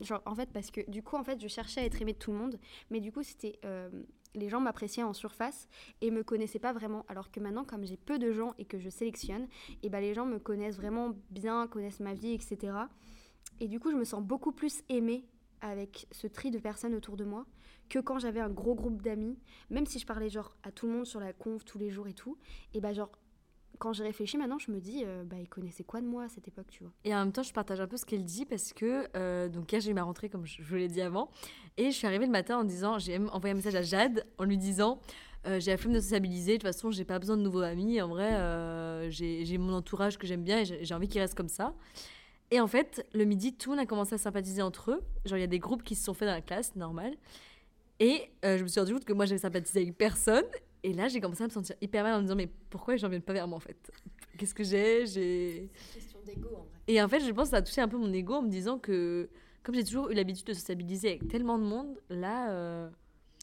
Genre, 0.00 0.22
en 0.26 0.34
fait, 0.34 0.50
parce 0.52 0.70
que 0.70 0.88
du 0.90 1.02
coup, 1.02 1.16
en 1.16 1.24
fait, 1.24 1.40
je 1.40 1.48
cherchais 1.48 1.80
à 1.80 1.84
être 1.84 2.00
aimée 2.00 2.12
de 2.12 2.18
tout 2.18 2.32
le 2.32 2.38
monde, 2.38 2.58
mais 2.90 3.00
du 3.00 3.12
coup, 3.12 3.22
c'était. 3.22 3.58
euh, 3.64 3.88
les 4.34 4.50
gens 4.50 4.60
m'appréciaient 4.60 5.02
en 5.02 5.14
surface 5.14 5.66
et 6.02 6.10
me 6.10 6.22
connaissaient 6.22 6.58
pas 6.58 6.74
vraiment. 6.74 7.06
Alors 7.08 7.30
que 7.30 7.40
maintenant, 7.40 7.64
comme 7.64 7.86
j'ai 7.86 7.96
peu 7.96 8.18
de 8.18 8.32
gens 8.32 8.54
et 8.58 8.66
que 8.66 8.78
je 8.78 8.90
sélectionne, 8.90 9.48
et 9.82 9.88
ben 9.88 10.00
les 10.00 10.12
gens 10.12 10.26
me 10.26 10.38
connaissent 10.38 10.76
vraiment 10.76 11.14
bien, 11.30 11.66
connaissent 11.66 12.00
ma 12.00 12.12
vie, 12.12 12.32
etc. 12.32 12.76
Et 13.60 13.68
du 13.68 13.80
coup, 13.80 13.90
je 13.90 13.96
me 13.96 14.04
sens 14.04 14.22
beaucoup 14.22 14.52
plus 14.52 14.82
aimée 14.90 15.24
avec 15.62 16.06
ce 16.12 16.26
tri 16.26 16.50
de 16.50 16.58
personnes 16.58 16.94
autour 16.94 17.16
de 17.16 17.24
moi 17.24 17.46
que 17.88 17.98
quand 17.98 18.18
j'avais 18.18 18.40
un 18.40 18.50
gros 18.50 18.74
groupe 18.74 19.02
d'amis, 19.02 19.38
même 19.70 19.86
si 19.86 19.98
je 19.98 20.06
parlais 20.06 20.28
genre 20.28 20.56
à 20.62 20.72
tout 20.72 20.86
le 20.86 20.92
monde 20.92 21.06
sur 21.06 21.20
la 21.20 21.32
conf 21.32 21.64
tous 21.64 21.78
les 21.78 21.90
jours 21.90 22.08
et 22.08 22.14
tout, 22.14 22.38
et 22.74 22.80
bah 22.80 22.92
genre 22.92 23.10
quand 23.78 23.92
j'ai 23.92 24.04
réfléchi 24.04 24.36
maintenant, 24.36 24.58
je 24.58 24.70
me 24.70 24.80
dis, 24.80 25.02
euh, 25.04 25.24
bah, 25.24 25.36
ils 25.38 25.48
connaissaient 25.48 25.84
quoi 25.84 26.00
de 26.00 26.06
moi 26.06 26.24
à 26.24 26.28
cette 26.28 26.48
époque, 26.48 26.66
tu 26.70 26.82
vois? 26.82 26.92
Et 27.04 27.14
en 27.14 27.18
même 27.18 27.32
temps, 27.32 27.42
je 27.42 27.52
partage 27.52 27.80
un 27.80 27.86
peu 27.86 27.96
ce 27.96 28.04
qu'elle 28.04 28.24
dit 28.24 28.44
parce 28.44 28.72
que, 28.72 29.06
euh, 29.16 29.48
donc, 29.48 29.70
hier, 29.72 29.80
j'ai 29.80 29.90
eu 29.90 29.94
ma 29.94 30.02
rentrée, 30.02 30.28
comme 30.28 30.46
je 30.46 30.62
vous 30.62 30.74
l'ai 30.76 30.88
dit 30.88 31.02
avant. 31.02 31.30
Et 31.76 31.90
je 31.90 31.96
suis 31.96 32.06
arrivée 32.06 32.26
le 32.26 32.32
matin 32.32 32.58
en 32.58 32.64
disant, 32.64 32.98
j'ai 32.98 33.18
envoyé 33.18 33.52
un 33.52 33.56
message 33.56 33.74
à 33.74 33.82
Jade 33.82 34.26
en 34.38 34.44
lui 34.44 34.56
disant, 34.56 35.00
euh, 35.46 35.60
j'ai 35.60 35.70
la 35.70 35.76
flemme 35.76 35.92
de 35.92 36.00
sociabiliser, 36.00 36.52
de 36.52 36.56
toute 36.56 36.62
façon, 36.62 36.90
j'ai 36.90 37.04
pas 37.04 37.18
besoin 37.18 37.36
de 37.36 37.42
nouveaux 37.42 37.60
amis. 37.60 38.00
En 38.00 38.08
vrai, 38.08 39.10
j'ai 39.10 39.58
mon 39.58 39.74
entourage 39.74 40.18
que 40.18 40.26
j'aime 40.26 40.42
bien 40.42 40.60
et 40.60 40.64
j'ai 40.64 40.94
envie 40.94 41.08
qu'il 41.08 41.20
reste 41.20 41.34
comme 41.34 41.48
ça. 41.48 41.74
Et 42.50 42.60
en 42.60 42.68
fait, 42.68 43.06
le 43.12 43.24
midi, 43.24 43.54
tout 43.54 43.70
le 43.70 43.76
monde 43.76 43.84
a 43.84 43.86
commencé 43.86 44.14
à 44.14 44.18
sympathiser 44.18 44.62
entre 44.62 44.92
eux. 44.92 45.02
Genre, 45.24 45.36
il 45.36 45.40
y 45.40 45.44
a 45.44 45.48
des 45.48 45.58
groupes 45.58 45.82
qui 45.82 45.96
se 45.96 46.04
sont 46.04 46.14
faits 46.14 46.28
dans 46.28 46.34
la 46.34 46.42
classe, 46.42 46.76
normal. 46.76 47.16
Et 48.00 48.30
je 48.42 48.62
me 48.62 48.68
suis 48.68 48.80
rendu 48.80 48.92
compte 48.92 49.04
que 49.04 49.12
moi, 49.12 49.26
j'avais 49.26 49.40
sympathisé 49.40 49.80
avec 49.82 49.96
personne. 49.96 50.44
Et 50.82 50.92
là, 50.92 51.08
j'ai 51.08 51.20
commencé 51.20 51.42
à 51.42 51.46
me 51.46 51.52
sentir 51.52 51.74
hyper 51.80 52.04
mal 52.04 52.14
en 52.14 52.18
me 52.18 52.22
disant, 52.22 52.36
mais 52.36 52.48
pourquoi 52.70 52.94
les 52.94 52.98
gens 52.98 53.08
viennent 53.08 53.22
pas 53.22 53.32
vers 53.32 53.48
moi 53.48 53.56
en 53.56 53.60
fait? 53.60 53.90
Qu'est-ce 54.38 54.54
que 54.54 54.62
j'ai? 54.62 55.06
J'ai. 55.06 55.70
question 55.92 56.20
d'ego 56.24 56.48
en 56.48 56.62
vrai. 56.62 56.78
Et 56.86 57.02
en 57.02 57.08
fait, 57.08 57.20
je 57.20 57.30
pense 57.32 57.46
que 57.46 57.50
ça 57.50 57.56
a 57.56 57.62
touché 57.62 57.80
un 57.80 57.88
peu 57.88 57.96
mon 57.96 58.12
ego 58.12 58.34
en 58.34 58.42
me 58.42 58.48
disant 58.48 58.78
que, 58.78 59.28
comme 59.62 59.74
j'ai 59.74 59.84
toujours 59.84 60.10
eu 60.10 60.14
l'habitude 60.14 60.46
de 60.46 60.52
sociabiliser 60.52 61.08
avec 61.08 61.28
tellement 61.28 61.58
de 61.58 61.64
monde, 61.64 62.00
là, 62.10 62.50
euh, 62.50 62.88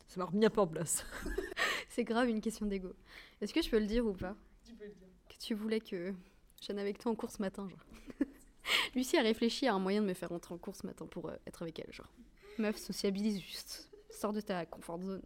ça 0.07 0.19
m'a 0.19 0.25
remis 0.25 0.45
un 0.45 0.49
peu 0.49 0.61
en 0.61 0.67
place. 0.67 1.05
C'est 1.89 2.03
grave 2.03 2.29
une 2.29 2.41
question 2.41 2.65
d'ego. 2.65 2.93
Est-ce 3.41 3.53
que 3.53 3.61
je 3.61 3.69
peux 3.69 3.79
le 3.79 3.87
dire 3.87 4.05
ou 4.05 4.13
pas? 4.13 4.35
Tu 4.65 4.73
peux 4.73 4.85
le 4.85 4.91
dire. 4.91 5.07
Que 5.27 5.35
tu 5.37 5.53
voulais 5.53 5.79
que 5.79 6.13
je 6.61 6.65
vienne 6.67 6.79
avec 6.79 6.97
toi 6.97 7.11
en 7.11 7.15
cours 7.15 7.31
ce 7.31 7.41
matin, 7.41 7.67
genre. 7.67 8.27
Lucie 8.95 9.17
a 9.17 9.21
réfléchi 9.21 9.67
à 9.67 9.73
un 9.73 9.79
moyen 9.79 10.01
de 10.01 10.07
me 10.07 10.13
faire 10.13 10.29
rentrer 10.29 10.53
en 10.53 10.57
cours 10.57 10.75
ce 10.75 10.87
matin 10.87 11.05
pour 11.07 11.29
euh, 11.29 11.35
être 11.45 11.61
avec 11.61 11.79
elle, 11.79 11.91
genre. 11.91 12.11
Meuf, 12.57 12.77
sociabilise 12.77 13.41
juste. 13.41 13.89
Sors 14.13 14.33
de 14.33 14.41
ta 14.41 14.65
comfort 14.65 15.01
zone. 15.01 15.21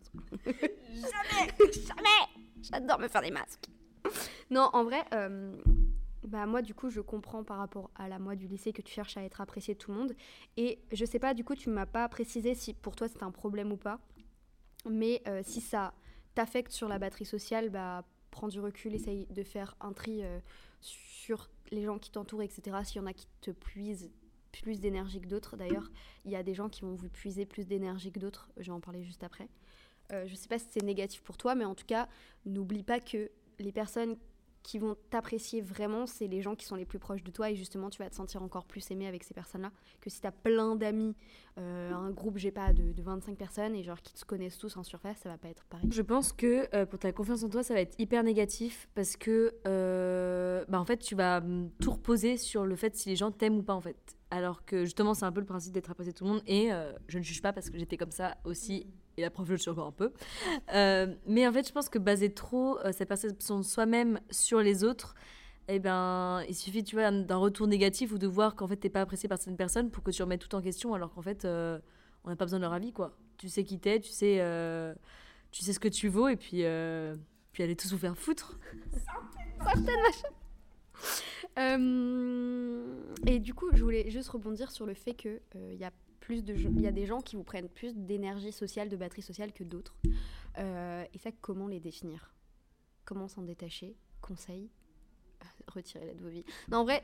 jamais 0.46 1.52
Jamais 1.60 2.42
J'adore 2.62 3.00
me 3.00 3.08
faire 3.08 3.22
des 3.22 3.32
masques. 3.32 3.66
Non, 4.50 4.70
en 4.74 4.84
vrai, 4.84 5.04
euh, 5.14 5.56
bah 6.24 6.46
moi 6.46 6.62
du 6.62 6.74
coup 6.74 6.90
je 6.90 7.02
comprends 7.02 7.44
par 7.44 7.58
rapport 7.58 7.90
à 7.96 8.08
la 8.08 8.20
moi 8.20 8.36
du 8.36 8.48
lycée 8.48 8.74
que 8.74 8.82
tu 8.82 8.94
cherches 8.94 9.18
à 9.18 9.24
être 9.24 9.42
apprécié 9.42 9.74
de 9.74 9.80
tout 9.80 9.92
le 9.92 9.98
monde. 9.98 10.16
Et 10.56 10.80
je 10.92 11.06
sais 11.06 11.20
pas, 11.20 11.34
du 11.34 11.44
coup 11.44 11.56
tu 11.56 11.70
m'as 11.70 11.86
pas 11.86 12.08
précisé 12.10 12.56
si 12.56 12.74
pour 12.74 12.96
toi 12.96 13.08
c'est 13.08 13.24
un 13.24 13.32
problème 13.32 13.72
ou 13.72 13.78
pas. 13.78 14.00
Mais 14.90 15.22
euh, 15.28 15.42
si 15.44 15.62
ça 15.62 15.94
t'affecte 16.36 16.72
sur 16.72 16.88
la 16.88 17.00
batterie 17.00 17.26
sociale, 17.26 17.70
bah 17.70 18.04
prends 18.32 18.48
du 18.48 18.60
recul, 18.60 18.94
essaye 18.94 19.26
de 19.28 19.44
faire 19.44 19.76
un 19.82 19.94
tri 19.94 20.24
euh, 20.24 20.40
sur 20.82 21.50
les 21.72 21.84
gens 21.84 21.98
qui 21.98 22.12
t'entourent, 22.12 22.44
etc. 22.44 22.78
S'il 22.84 23.02
y 23.02 23.04
en 23.04 23.08
a 23.08 23.14
qui 23.14 23.28
te 23.42 23.52
puisent 23.52 24.12
plus 24.52 24.80
d'énergie 24.80 25.22
que 25.22 25.28
d'autres. 25.28 25.58
D'ailleurs, 25.58 25.92
il 26.26 26.32
y 26.32 26.36
a 26.36 26.44
des 26.44 26.54
gens 26.54 26.70
qui 26.70 26.82
vont 26.82 26.96
vous 26.96 27.10
puiser 27.10 27.46
plus 27.46 27.68
d'énergie 27.68 28.12
que 28.12 28.20
d'autres. 28.20 28.50
Je 28.58 28.68
vais 28.68 28.76
en 28.76 28.82
parler 28.82 29.04
juste 29.04 29.24
après. 29.24 29.50
Euh, 30.12 30.26
je 30.26 30.32
ne 30.32 30.38
sais 30.38 30.48
pas 30.48 30.60
si 30.60 30.68
c'est 30.72 30.84
négatif 30.84 31.22
pour 31.22 31.38
toi, 31.38 31.56
mais 31.56 31.66
en 31.66 31.76
tout 31.76 31.86
cas, 31.86 32.08
n'oublie 32.46 32.84
pas 32.84 33.00
que 33.00 33.30
les 33.60 33.72
personnes 33.72 34.18
qui 34.64 34.80
vont 34.80 34.98
t'apprécier 35.10 35.62
vraiment, 35.62 36.06
c'est 36.06 36.28
les 36.28 36.42
gens 36.42 36.56
qui 36.56 36.66
sont 36.66 36.76
les 36.76 36.84
plus 36.84 37.00
proches 37.00 37.24
de 37.24 37.32
toi 37.32 37.50
et 37.50 37.56
justement 37.56 37.90
tu 37.90 38.00
vas 38.00 38.10
te 38.10 38.16
sentir 38.16 38.44
encore 38.44 38.66
plus 38.66 38.92
aimé 38.92 39.08
avec 39.08 39.24
ces 39.24 39.34
personnes-là 39.34 39.72
que 40.02 40.10
si 40.10 40.20
tu 40.20 40.28
as 40.28 40.32
plein 40.34 40.76
d'amis, 40.76 41.16
euh, 41.58 41.94
un 41.94 42.10
groupe, 42.12 42.38
j'ai 42.38 42.52
pas, 42.52 42.74
de, 42.74 43.02
25 43.02 43.38
personnes 43.38 43.76
et 43.76 43.84
genre 43.84 44.02
qui 44.02 44.14
te 44.14 44.26
connaissent 44.26 44.58
tous 44.58 44.76
en 44.76 44.84
surface, 44.84 45.20
ça 45.20 45.30
va 45.30 45.38
pas 45.38 45.48
être 45.48 45.64
pareil. 45.68 45.88
Je 45.90 46.02
pense 46.02 46.34
que 46.34 46.68
euh, 46.76 46.86
pour 46.86 47.00
ta 47.00 47.14
confiance 47.14 47.44
en 47.44 47.50
toi, 47.50 47.64
ça 47.64 47.76
va 47.76 47.80
être 47.80 47.96
hyper 47.98 48.24
négatif 48.24 48.90
parce 48.94 49.16
que 49.16 49.54
bah, 50.68 50.80
en 50.80 50.86
fait 50.86 50.98
tu 50.98 51.16
vas 51.16 51.38
hum, 51.38 51.72
tout 51.80 51.92
reposer 51.92 52.36
sur 52.36 52.66
le 52.66 52.76
fait 52.76 52.94
si 52.94 53.08
les 53.08 53.16
gens 53.16 53.32
t'aiment 53.32 53.60
ou 53.60 53.64
pas 53.64 53.74
en 53.74 53.82
fait 53.82 54.17
alors 54.32 54.66
que 54.66 54.84
justement 54.84 55.14
c'est 55.14 55.26
un 55.26 55.32
peu 55.32 55.40
le 55.40 55.46
principe 55.46 55.74
d'être 55.74 55.90
apprécié 55.90 56.14
de 56.14 56.18
tout 56.18 56.26
le 56.26 56.32
monde 56.32 56.44
et 56.48 56.72
euh, 56.74 56.92
je 57.08 57.18
ne 57.18 57.24
juge 57.24 57.42
pas 57.42 57.54
parce 57.54 57.70
que 57.70 57.78
j'étais 57.78 57.98
comme 57.98 58.12
ça 58.12 58.38
aussi 58.44 58.88
et 59.18 59.22
la 59.22 59.30
preuve 59.30 59.48
je 59.48 59.52
le 59.54 59.58
suis 59.58 59.72
encore 59.72 59.88
un 59.88 59.92
peu. 59.92 60.12
Euh, 60.74 61.16
mais 61.26 61.48
en 61.48 61.54
fait 61.54 61.68
je 61.68 61.72
pense 61.72 61.90
que 61.90 61.98
baser 62.00 62.34
trop 62.34 62.78
euh, 62.80 62.92
cette 62.92 63.08
perception 63.08 63.58
de 63.58 63.64
soi-même 63.64 64.20
sur 64.30 64.60
les 64.60 64.84
autres 64.84 65.16
eh 65.70 65.80
ben 65.80 66.44
il 66.48 66.56
suffit 66.56 66.84
tu 66.84 66.96
vois 66.96 67.10
d'un 67.12 67.38
retour 67.38 67.68
négatif 67.68 68.12
ou 68.12 68.18
de 68.18 68.28
voir 68.28 68.56
qu'en 68.56 68.68
fait 68.68 68.78
t'es 68.78 68.90
pas 68.90 69.02
apprécié 69.02 69.30
par 69.30 69.38
certaines 69.38 69.58
personnes 69.58 69.90
pour 69.92 70.04
que 70.04 70.12
tu 70.12 70.22
remettes 70.22 70.42
tout 70.42 70.56
en 70.56 70.62
question 70.62 70.94
alors 70.94 71.14
qu'en 71.14 71.22
fait 71.22 71.46
on 71.46 72.30
n'a 72.30 72.36
pas 72.36 72.46
besoin 72.46 72.60
de 72.60 72.64
leur 72.64 72.74
avis 72.74 72.92
quoi. 72.94 73.18
Tu 73.38 73.50
sais 73.50 73.64
qui 73.64 73.80
t'es 73.80 74.00
tu 74.00 74.12
sais 74.12 74.42
tu 75.52 75.64
sais 75.64 75.74
ce 75.74 75.80
que 75.80 75.88
tu 75.88 76.10
vaux 76.10 76.28
et 76.28 76.36
puis 76.36 76.64
puis 77.54 77.64
allez 77.64 77.76
tous 77.76 77.92
vous 77.92 77.98
faire 77.98 78.18
foutre 78.18 78.60
certaines 79.64 80.02
machin. 80.02 80.28
euh, 80.28 80.37
et 81.58 83.40
du 83.40 83.54
coup, 83.54 83.70
je 83.74 83.84
voulais 83.84 84.10
juste 84.10 84.30
rebondir 84.30 84.72
sur 84.72 84.86
le 84.86 84.94
fait 84.94 85.14
qu'il 85.14 85.42
il 85.56 85.60
euh, 85.60 85.74
y 85.74 85.84
a 85.84 85.92
plus 86.20 86.44
de 86.44 86.54
il 86.54 86.82
y 86.82 86.88
a 86.88 86.92
des 86.92 87.06
gens 87.06 87.22
qui 87.22 87.36
vous 87.36 87.44
prennent 87.44 87.70
plus 87.70 87.96
d'énergie 87.96 88.52
sociale, 88.52 88.90
de 88.90 88.98
batterie 88.98 89.22
sociale 89.22 89.54
que 89.54 89.64
d'autres. 89.64 89.96
Euh, 90.58 91.06
et 91.14 91.18
ça, 91.18 91.32
comment 91.42 91.68
les 91.68 91.80
définir? 91.80 92.34
Comment 93.06 93.28
s'en 93.28 93.44
détacher? 93.44 93.96
Conseil 94.22 94.70
Retirez-la 95.68 96.14
de 96.14 96.22
vos 96.22 96.30
vies. 96.30 96.46
Non, 96.70 96.80
en 96.80 96.84
vrai, 96.84 97.02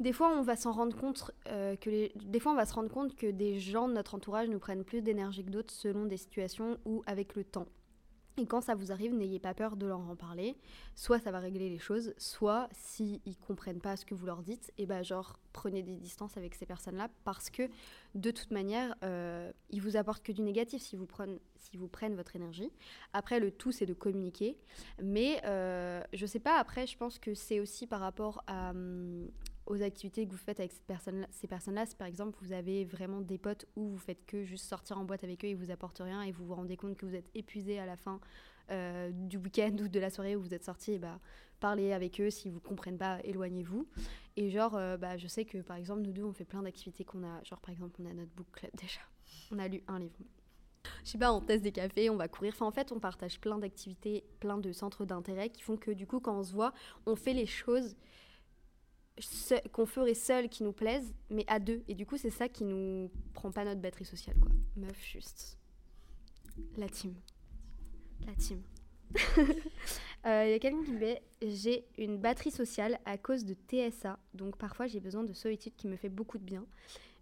des 0.00 0.12
fois, 0.12 0.36
on 0.36 0.42
va 0.42 0.56
s'en 0.56 0.72
rendre 0.72 0.96
compte 0.96 1.32
que 1.44 2.18
des 2.18 2.40
fois, 2.40 2.52
on 2.52 2.56
va 2.56 2.66
se 2.66 2.74
rendre 2.74 2.90
compte 2.90 3.16
que 3.16 3.26
des 3.26 3.58
gens 3.58 3.88
de 3.88 3.94
notre 3.94 4.14
entourage 4.14 4.48
nous 4.48 4.58
prennent 4.58 4.84
plus 4.84 5.02
d'énergie 5.02 5.44
que 5.44 5.50
d'autres 5.50 5.72
selon 5.72 6.06
des 6.06 6.16
situations 6.16 6.78
ou 6.84 7.02
avec 7.06 7.34
le 7.34 7.44
temps. 7.44 7.66
Et 8.38 8.46
quand 8.46 8.62
ça 8.62 8.74
vous 8.74 8.92
arrive, 8.92 9.14
n'ayez 9.14 9.38
pas 9.38 9.52
peur 9.52 9.76
de 9.76 9.86
leur 9.86 10.00
en 10.00 10.16
parler. 10.16 10.56
Soit 10.94 11.18
ça 11.18 11.30
va 11.30 11.38
régler 11.38 11.68
les 11.68 11.78
choses, 11.78 12.14
soit 12.16 12.68
s'ils 12.72 13.20
ne 13.26 13.46
comprennent 13.46 13.80
pas 13.80 13.96
ce 13.96 14.06
que 14.06 14.14
vous 14.14 14.24
leur 14.24 14.42
dites, 14.42 14.72
et 14.78 14.86
ben 14.86 15.02
genre 15.02 15.38
prenez 15.52 15.82
des 15.82 15.96
distances 15.96 16.36
avec 16.36 16.54
ces 16.54 16.64
personnes-là 16.64 17.10
parce 17.24 17.50
que 17.50 17.68
de 18.14 18.30
toute 18.30 18.50
manière, 18.50 18.94
euh, 19.04 19.52
ils 19.70 19.82
vous 19.82 19.96
apportent 19.96 20.22
que 20.22 20.32
du 20.32 20.42
négatif 20.42 20.82
si 20.82 20.98
si 21.56 21.76
vous 21.76 21.88
prennent 21.88 22.14
votre 22.14 22.36
énergie. 22.36 22.70
Après, 23.12 23.38
le 23.38 23.50
tout, 23.50 23.72
c'est 23.72 23.86
de 23.86 23.94
communiquer. 23.94 24.58
Mais 25.02 25.40
euh, 25.44 26.02
je 26.12 26.26
sais 26.26 26.40
pas, 26.40 26.58
après, 26.58 26.86
je 26.86 26.96
pense 26.96 27.18
que 27.18 27.34
c'est 27.34 27.60
aussi 27.60 27.86
par 27.86 28.00
rapport 28.00 28.42
à, 28.46 28.70
hum, 28.70 29.28
aux 29.66 29.82
activités 29.82 30.26
que 30.26 30.32
vous 30.32 30.38
faites 30.38 30.60
avec 30.60 30.72
ces 30.72 31.46
personnes-là. 31.46 31.84
Si 31.86 31.96
par 31.96 32.08
exemple 32.08 32.38
vous 32.42 32.52
avez 32.52 32.84
vraiment 32.84 33.20
des 33.20 33.38
potes 33.38 33.66
où 33.76 33.88
vous 33.88 33.98
faites 33.98 34.24
que 34.26 34.44
juste 34.44 34.66
sortir 34.66 34.98
en 34.98 35.04
boîte 35.04 35.24
avec 35.24 35.44
eux 35.44 35.48
et 35.48 35.54
vous 35.54 35.70
apportent 35.70 36.00
rien 36.00 36.22
et 36.22 36.32
vous 36.32 36.44
vous 36.44 36.54
rendez 36.54 36.76
compte 36.76 36.96
que 36.96 37.06
vous 37.06 37.14
êtes 37.14 37.30
épuisé 37.34 37.78
à 37.78 37.86
la 37.86 37.96
fin 37.96 38.20
euh, 38.70 39.10
du 39.12 39.36
week-end 39.36 39.76
ou 39.80 39.88
de 39.88 40.00
la 40.00 40.10
soirée 40.10 40.36
où 40.36 40.40
vous 40.40 40.54
êtes 40.54 40.64
sorti, 40.64 40.98
bah, 40.98 41.18
parlez 41.60 41.92
avec 41.92 42.20
eux. 42.20 42.30
S'ils 42.30 42.52
vous 42.52 42.60
comprennent 42.60 42.98
pas, 42.98 43.20
éloignez-vous. 43.24 43.86
Et 44.36 44.50
genre, 44.50 44.76
euh, 44.76 44.96
bah, 44.96 45.16
je 45.16 45.26
sais 45.26 45.44
que 45.44 45.58
par 45.58 45.76
exemple, 45.76 46.02
nous 46.02 46.12
deux, 46.12 46.24
on 46.24 46.32
fait 46.32 46.44
plein 46.44 46.62
d'activités 46.62 47.04
qu'on 47.04 47.22
a. 47.22 47.42
Genre, 47.44 47.60
par 47.60 47.70
exemple, 47.70 48.00
on 48.02 48.06
a 48.06 48.12
notre 48.12 48.32
book 48.32 48.46
club 48.52 48.70
déjà. 48.80 49.00
On 49.50 49.58
a 49.58 49.68
lu 49.68 49.82
un 49.88 49.98
livre. 49.98 50.16
Je 51.04 51.10
sais 51.10 51.18
pas, 51.18 51.32
on 51.32 51.40
teste 51.40 51.62
des 51.62 51.72
cafés, 51.72 52.10
on 52.10 52.16
va 52.16 52.28
courir. 52.28 52.52
Enfin, 52.54 52.66
en 52.66 52.72
fait, 52.72 52.92
on 52.92 52.98
partage 52.98 53.40
plein 53.40 53.58
d'activités, 53.58 54.24
plein 54.40 54.58
de 54.58 54.72
centres 54.72 55.04
d'intérêt 55.04 55.50
qui 55.50 55.62
font 55.62 55.76
que 55.76 55.90
du 55.90 56.06
coup, 56.06 56.20
quand 56.20 56.38
on 56.38 56.42
se 56.42 56.52
voit, 56.52 56.72
on 57.06 57.14
fait 57.14 57.34
les 57.34 57.46
choses 57.46 57.96
qu'on 59.72 59.86
ferait 59.86 60.14
seul 60.14 60.48
qui 60.48 60.62
nous 60.62 60.72
plaisent, 60.72 61.14
mais 61.30 61.44
à 61.46 61.58
deux. 61.58 61.82
Et 61.88 61.94
du 61.94 62.06
coup, 62.06 62.16
c'est 62.16 62.30
ça 62.30 62.48
qui 62.48 62.64
nous 62.64 63.10
prend 63.34 63.50
pas 63.50 63.64
notre 63.64 63.80
batterie 63.80 64.04
sociale, 64.04 64.36
quoi. 64.40 64.50
Meuf, 64.76 64.98
juste. 65.04 65.58
La 66.76 66.88
team. 66.88 67.14
La 68.26 68.34
team. 68.34 68.62
Il 69.14 69.18
euh, 70.26 70.46
y 70.46 70.54
a 70.54 70.58
quelqu'un 70.58 70.82
qui 70.84 70.92
dit 70.96 71.60
J'ai 71.60 71.84
une 71.98 72.18
batterie 72.18 72.50
sociale 72.50 72.98
à 73.04 73.18
cause 73.18 73.44
de 73.44 73.54
TSA, 73.54 74.18
donc 74.34 74.56
parfois 74.56 74.86
j'ai 74.86 75.00
besoin 75.00 75.22
de 75.22 75.32
solitude 75.32 75.74
qui 75.76 75.86
me 75.86 75.96
fait 75.96 76.08
beaucoup 76.08 76.38
de 76.38 76.44
bien. 76.44 76.64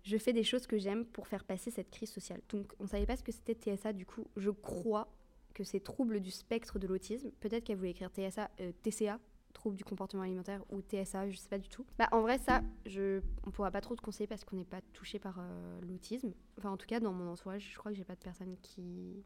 Je 0.02 0.16
fais 0.16 0.32
des 0.32 0.44
choses 0.44 0.66
que 0.66 0.78
j'aime 0.78 1.04
pour 1.04 1.26
faire 1.26 1.44
passer 1.44 1.70
cette 1.70 1.90
crise 1.90 2.10
sociale. 2.10 2.40
Donc 2.48 2.72
on 2.78 2.86
savait 2.86 3.06
pas 3.06 3.16
ce 3.16 3.22
que 3.22 3.32
c'était 3.32 3.54
TSA, 3.54 3.92
du 3.92 4.06
coup 4.06 4.26
je 4.36 4.50
crois 4.50 5.08
que 5.54 5.64
c'est 5.64 5.80
trouble 5.80 6.20
du 6.20 6.30
spectre 6.30 6.78
de 6.78 6.86
l'autisme. 6.86 7.30
Peut-être 7.40 7.64
qu'elle 7.64 7.76
voulait 7.76 7.90
écrire 7.90 8.10
TSA, 8.10 8.50
euh, 8.60 8.72
TCA, 8.82 9.18
trouble 9.60 9.76
du 9.76 9.84
comportement 9.84 10.22
alimentaire 10.22 10.62
ou 10.70 10.80
TSA, 10.80 11.28
je 11.28 11.36
sais 11.36 11.48
pas 11.48 11.58
du 11.58 11.68
tout. 11.68 11.84
Bah 11.98 12.08
en 12.12 12.22
vrai 12.22 12.38
ça, 12.38 12.62
je, 12.86 13.20
on 13.46 13.50
pourra 13.50 13.70
pas 13.70 13.82
trop 13.82 13.94
te 13.94 14.00
conseiller 14.00 14.26
parce 14.26 14.42
qu'on 14.42 14.56
n'est 14.56 14.64
pas 14.64 14.80
touché 14.94 15.18
par 15.18 15.38
euh, 15.38 15.80
l'autisme. 15.82 16.32
Enfin 16.56 16.70
en 16.70 16.78
tout 16.78 16.86
cas 16.86 16.98
dans 16.98 17.12
mon 17.12 17.30
entourage, 17.30 17.68
je 17.70 17.78
crois 17.78 17.92
que 17.92 17.96
j'ai 17.98 18.04
pas 18.04 18.14
de 18.14 18.20
personne 18.20 18.56
qui 18.62 19.22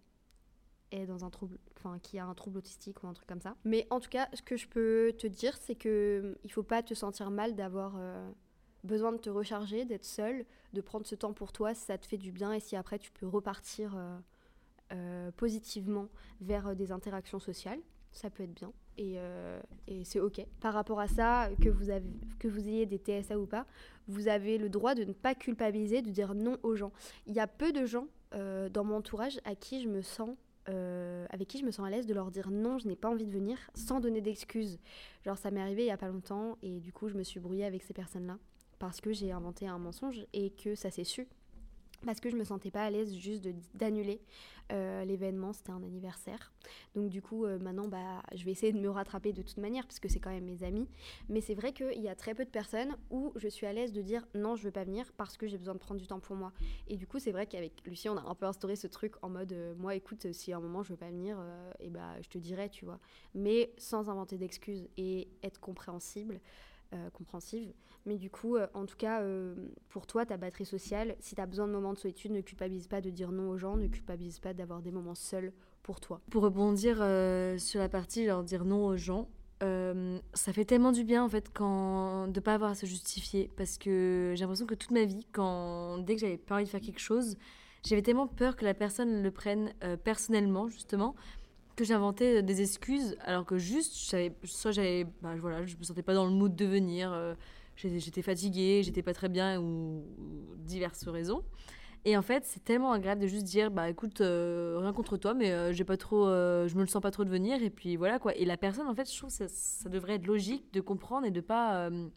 est 0.90 1.06
dans 1.06 1.24
un 1.24 1.30
trouble, 1.30 1.56
enfin 1.76 2.00
qui 2.00 2.18
a 2.18 2.26
un 2.26 2.34
trouble 2.34 2.58
autistique 2.58 3.02
ou 3.02 3.06
un 3.06 3.12
truc 3.12 3.28
comme 3.28 3.40
ça. 3.40 3.54
Mais 3.64 3.86
en 3.90 4.00
tout 4.00 4.10
cas, 4.10 4.28
ce 4.34 4.42
que 4.42 4.56
je 4.56 4.66
peux 4.66 5.14
te 5.16 5.28
dire, 5.28 5.56
c'est 5.56 5.76
que 5.76 6.36
il 6.42 6.50
faut 6.50 6.64
pas 6.64 6.82
te 6.82 6.94
sentir 6.94 7.30
mal 7.30 7.54
d'avoir 7.54 7.94
euh, 7.96 8.28
besoin 8.82 9.12
de 9.12 9.18
te 9.18 9.30
recharger, 9.30 9.84
d'être 9.84 10.04
seul, 10.04 10.44
de 10.72 10.80
prendre 10.80 11.06
ce 11.06 11.14
temps 11.14 11.32
pour 11.32 11.52
toi 11.52 11.74
si 11.74 11.82
ça 11.82 11.96
te 11.96 12.06
fait 12.06 12.18
du 12.18 12.32
bien 12.32 12.52
et 12.52 12.58
si 12.58 12.74
après 12.74 12.98
tu 12.98 13.12
peux 13.12 13.28
repartir 13.28 13.96
euh, 14.92 15.30
positivement 15.36 16.08
vers 16.40 16.74
des 16.74 16.90
interactions 16.90 17.38
sociales, 17.38 17.80
ça 18.10 18.30
peut 18.30 18.42
être 18.42 18.54
bien. 18.54 18.72
Et, 18.98 19.14
euh, 19.16 19.60
et 19.86 20.04
c'est 20.04 20.20
ok. 20.20 20.44
Par 20.60 20.74
rapport 20.74 21.00
à 21.00 21.08
ça, 21.08 21.48
que 21.60 21.68
vous, 21.68 21.90
avez, 21.90 22.08
que 22.38 22.48
vous 22.48 22.68
ayez 22.68 22.86
des 22.86 22.98
TSA 22.98 23.38
ou 23.38 23.46
pas, 23.46 23.66
vous 24.08 24.28
avez 24.28 24.58
le 24.58 24.68
droit 24.68 24.94
de 24.94 25.04
ne 25.04 25.12
pas 25.12 25.34
culpabiliser, 25.34 26.02
de 26.02 26.10
dire 26.10 26.34
non 26.34 26.58
aux 26.62 26.74
gens. 26.74 26.92
Il 27.26 27.34
y 27.34 27.40
a 27.40 27.46
peu 27.46 27.72
de 27.72 27.86
gens 27.86 28.06
euh, 28.34 28.68
dans 28.68 28.84
mon 28.84 28.96
entourage 28.96 29.40
à 29.44 29.54
qui 29.54 29.82
je 29.82 29.88
me 29.88 30.02
sens 30.02 30.36
euh, 30.68 31.26
avec 31.28 31.48
qui 31.48 31.58
je 31.58 31.64
me 31.64 31.70
sens 31.70 31.86
à 31.86 31.90
l'aise 31.90 32.06
de 32.06 32.14
leur 32.14 32.30
dire 32.30 32.50
non, 32.50 32.78
je 32.78 32.88
n'ai 32.88 32.96
pas 32.96 33.10
envie 33.10 33.26
de 33.26 33.30
venir, 33.30 33.58
sans 33.74 34.00
donner 34.00 34.20
d'excuses. 34.20 34.78
Genre, 35.24 35.36
ça 35.36 35.50
m'est 35.50 35.60
arrivé 35.60 35.82
il 35.82 35.88
y 35.88 35.90
a 35.90 35.98
pas 35.98 36.08
longtemps, 36.08 36.56
et 36.62 36.80
du 36.80 36.92
coup, 36.92 37.08
je 37.08 37.14
me 37.14 37.22
suis 37.22 37.38
brouillée 37.38 37.66
avec 37.66 37.82
ces 37.82 37.92
personnes-là, 37.92 38.38
parce 38.78 39.00
que 39.00 39.12
j'ai 39.12 39.30
inventé 39.30 39.66
un 39.66 39.78
mensonge 39.78 40.24
et 40.32 40.50
que 40.50 40.74
ça 40.74 40.90
s'est 40.90 41.04
su 41.04 41.28
parce 42.04 42.20
que 42.20 42.30
je 42.30 42.36
me 42.36 42.44
sentais 42.44 42.70
pas 42.70 42.84
à 42.84 42.90
l'aise 42.90 43.14
juste 43.14 43.46
d'annuler 43.74 44.20
euh, 44.72 45.04
l'événement, 45.04 45.52
c'était 45.52 45.72
un 45.72 45.82
anniversaire. 45.82 46.52
Donc 46.94 47.10
du 47.10 47.20
coup, 47.20 47.44
euh, 47.44 47.58
maintenant, 47.58 47.86
bah, 47.86 48.22
je 48.34 48.44
vais 48.44 48.52
essayer 48.52 48.72
de 48.72 48.78
me 48.78 48.88
rattraper 48.88 49.32
de 49.32 49.42
toute 49.42 49.58
manière, 49.58 49.86
puisque 49.86 50.08
c'est 50.08 50.20
quand 50.20 50.30
même 50.30 50.44
mes 50.44 50.62
amis. 50.62 50.88
Mais 51.28 51.40
c'est 51.40 51.54
vrai 51.54 51.72
qu'il 51.72 52.00
y 52.00 52.08
a 52.08 52.14
très 52.14 52.34
peu 52.34 52.44
de 52.44 52.50
personnes 52.50 52.96
où 53.10 53.32
je 53.36 53.48
suis 53.48 53.66
à 53.66 53.72
l'aise 53.72 53.92
de 53.92 54.00
dire 54.00 54.26
non, 54.34 54.56
je 54.56 54.64
veux 54.64 54.70
pas 54.70 54.84
venir 54.84 55.12
parce 55.16 55.36
que 55.36 55.46
j'ai 55.46 55.58
besoin 55.58 55.74
de 55.74 55.78
prendre 55.80 56.00
du 56.00 56.06
temps 56.06 56.20
pour 56.20 56.36
moi. 56.36 56.52
Et 56.88 56.96
du 56.96 57.06
coup, 57.06 57.18
c'est 57.18 57.32
vrai 57.32 57.46
qu'avec 57.46 57.86
Lucie, 57.86 58.08
on 58.08 58.16
a 58.16 58.22
un 58.22 58.34
peu 58.34 58.46
instauré 58.46 58.76
ce 58.76 58.86
truc 58.86 59.14
en 59.22 59.28
mode, 59.28 59.52
euh, 59.52 59.74
moi, 59.76 59.94
écoute, 59.94 60.32
si 60.32 60.52
à 60.52 60.56
un 60.56 60.60
moment 60.60 60.82
je 60.82 60.90
veux 60.90 60.98
pas 60.98 61.10
venir, 61.10 61.38
et 61.80 61.90
bah, 61.90 62.20
je 62.22 62.28
te 62.28 62.38
dirai, 62.38 62.70
tu 62.70 62.84
vois. 62.84 62.98
Mais 63.34 63.72
sans 63.76 64.08
inventer 64.08 64.38
d'excuses 64.38 64.88
et 64.96 65.28
être 65.42 65.60
compréhensible. 65.60 66.40
Euh, 66.94 67.10
compréhensive. 67.10 67.72
Mais 68.06 68.18
du 68.18 68.30
coup, 68.30 68.56
euh, 68.56 68.66
en 68.74 68.84
tout 68.84 68.96
cas, 68.96 69.22
euh, 69.22 69.54
pour 69.88 70.06
toi, 70.06 70.26
ta 70.26 70.36
batterie 70.36 70.66
sociale, 70.66 71.16
si 71.20 71.34
tu 71.34 71.40
as 71.40 71.46
besoin 71.46 71.66
de 71.66 71.72
moments 71.72 71.94
de 71.94 71.98
solitude, 71.98 72.32
ne 72.32 72.42
culpabilise 72.42 72.86
pas 72.86 73.00
de 73.00 73.10
dire 73.10 73.32
non 73.32 73.48
aux 73.48 73.56
gens, 73.56 73.76
ne 73.76 73.86
culpabilise 73.86 74.40
pas 74.40 74.52
d'avoir 74.52 74.82
des 74.82 74.90
moments 74.90 75.14
seuls 75.14 75.52
pour 75.82 76.00
toi. 76.00 76.20
Pour 76.30 76.42
rebondir 76.42 76.98
euh, 77.00 77.56
sur 77.58 77.80
la 77.80 77.88
partie, 77.88 78.26
genre 78.26 78.42
dire 78.42 78.64
non 78.64 78.84
aux 78.84 78.96
gens, 78.96 79.28
ça 80.34 80.52
fait 80.52 80.66
tellement 80.66 80.92
du 80.92 81.04
bien 81.04 81.24
en 81.24 81.28
fait 81.30 81.50
quand 81.50 82.28
de 82.28 82.38
pas 82.38 82.52
avoir 82.52 82.72
à 82.72 82.74
se 82.74 82.84
justifier 82.84 83.50
parce 83.56 83.78
que 83.78 84.34
j'ai 84.36 84.42
l'impression 84.42 84.66
que 84.66 84.74
toute 84.74 84.90
ma 84.90 85.06
vie, 85.06 85.26
quand 85.32 85.96
dès 85.96 86.16
que 86.16 86.20
j'avais 86.20 86.36
pas 86.36 86.56
envie 86.56 86.64
de 86.64 86.68
faire 86.68 86.82
quelque 86.82 87.00
chose, 87.00 87.38
j'avais 87.82 88.02
tellement 88.02 88.26
peur 88.26 88.56
que 88.56 88.66
la 88.66 88.74
personne 88.74 89.22
le 89.22 89.30
prenne 89.30 89.72
personnellement 90.04 90.68
justement 90.68 91.14
que 91.76 91.84
j'inventais 91.84 92.42
des 92.42 92.60
excuses 92.60 93.16
alors 93.20 93.44
que 93.44 93.58
juste 93.58 93.94
soit 94.44 94.70
j'avais 94.72 95.04
bah, 95.22 95.34
voilà 95.40 95.64
je 95.66 95.76
me 95.76 95.82
sentais 95.82 96.02
pas 96.02 96.14
dans 96.14 96.26
le 96.26 96.32
mood 96.32 96.54
de 96.54 96.64
venir 96.64 97.12
euh, 97.12 97.34
j'étais 97.76 98.22
fatiguée 98.22 98.82
j'étais 98.82 99.02
pas 99.02 99.14
très 99.14 99.28
bien 99.28 99.60
ou, 99.60 100.04
diverses 100.58 101.06
raisons 101.08 101.42
et 102.06 102.16
en 102.18 102.22
fait, 102.22 102.44
c'est 102.44 102.62
tellement 102.62 102.92
agréable 102.92 103.22
de 103.22 103.26
juste 103.26 103.44
dire, 103.44 103.70
bah 103.70 103.88
écoute, 103.88 104.20
euh, 104.20 104.76
rien 104.78 104.92
contre 104.92 105.16
toi, 105.16 105.32
mais 105.32 105.52
euh, 105.52 105.72
j'ai 105.72 105.84
pas 105.84 105.96
trop, 105.96 106.26
euh, 106.26 106.68
je 106.68 106.76
me 106.76 106.82
le 106.82 106.86
sens 106.86 107.00
pas 107.00 107.10
trop 107.10 107.24
de 107.24 107.30
venir, 107.30 107.62
et 107.62 107.70
puis 107.70 107.96
voilà 107.96 108.18
quoi. 108.18 108.36
Et 108.36 108.44
la 108.44 108.58
personne, 108.58 108.86
en 108.86 108.94
fait, 108.94 109.10
je 109.10 109.16
trouve 109.16 109.30
que 109.30 109.36
ça, 109.36 109.48
ça 109.48 109.88
devrait 109.88 110.16
être 110.16 110.26
logique 110.26 110.70
de 110.74 110.82
comprendre 110.82 111.26
et 111.26 111.30
de 111.30 111.40
pas 111.40 111.76
euh, 111.76 112.08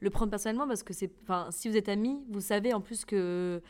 le 0.00 0.10
prendre 0.10 0.30
personnellement, 0.30 0.66
parce 0.66 0.82
que 0.82 0.94
c'est, 0.94 1.10
enfin, 1.24 1.48
si 1.50 1.68
vous 1.68 1.76
êtes 1.76 1.90
amis, 1.90 2.24
vous 2.30 2.40
savez 2.40 2.72
en 2.72 2.80
plus 2.80 3.04
que 3.04 3.60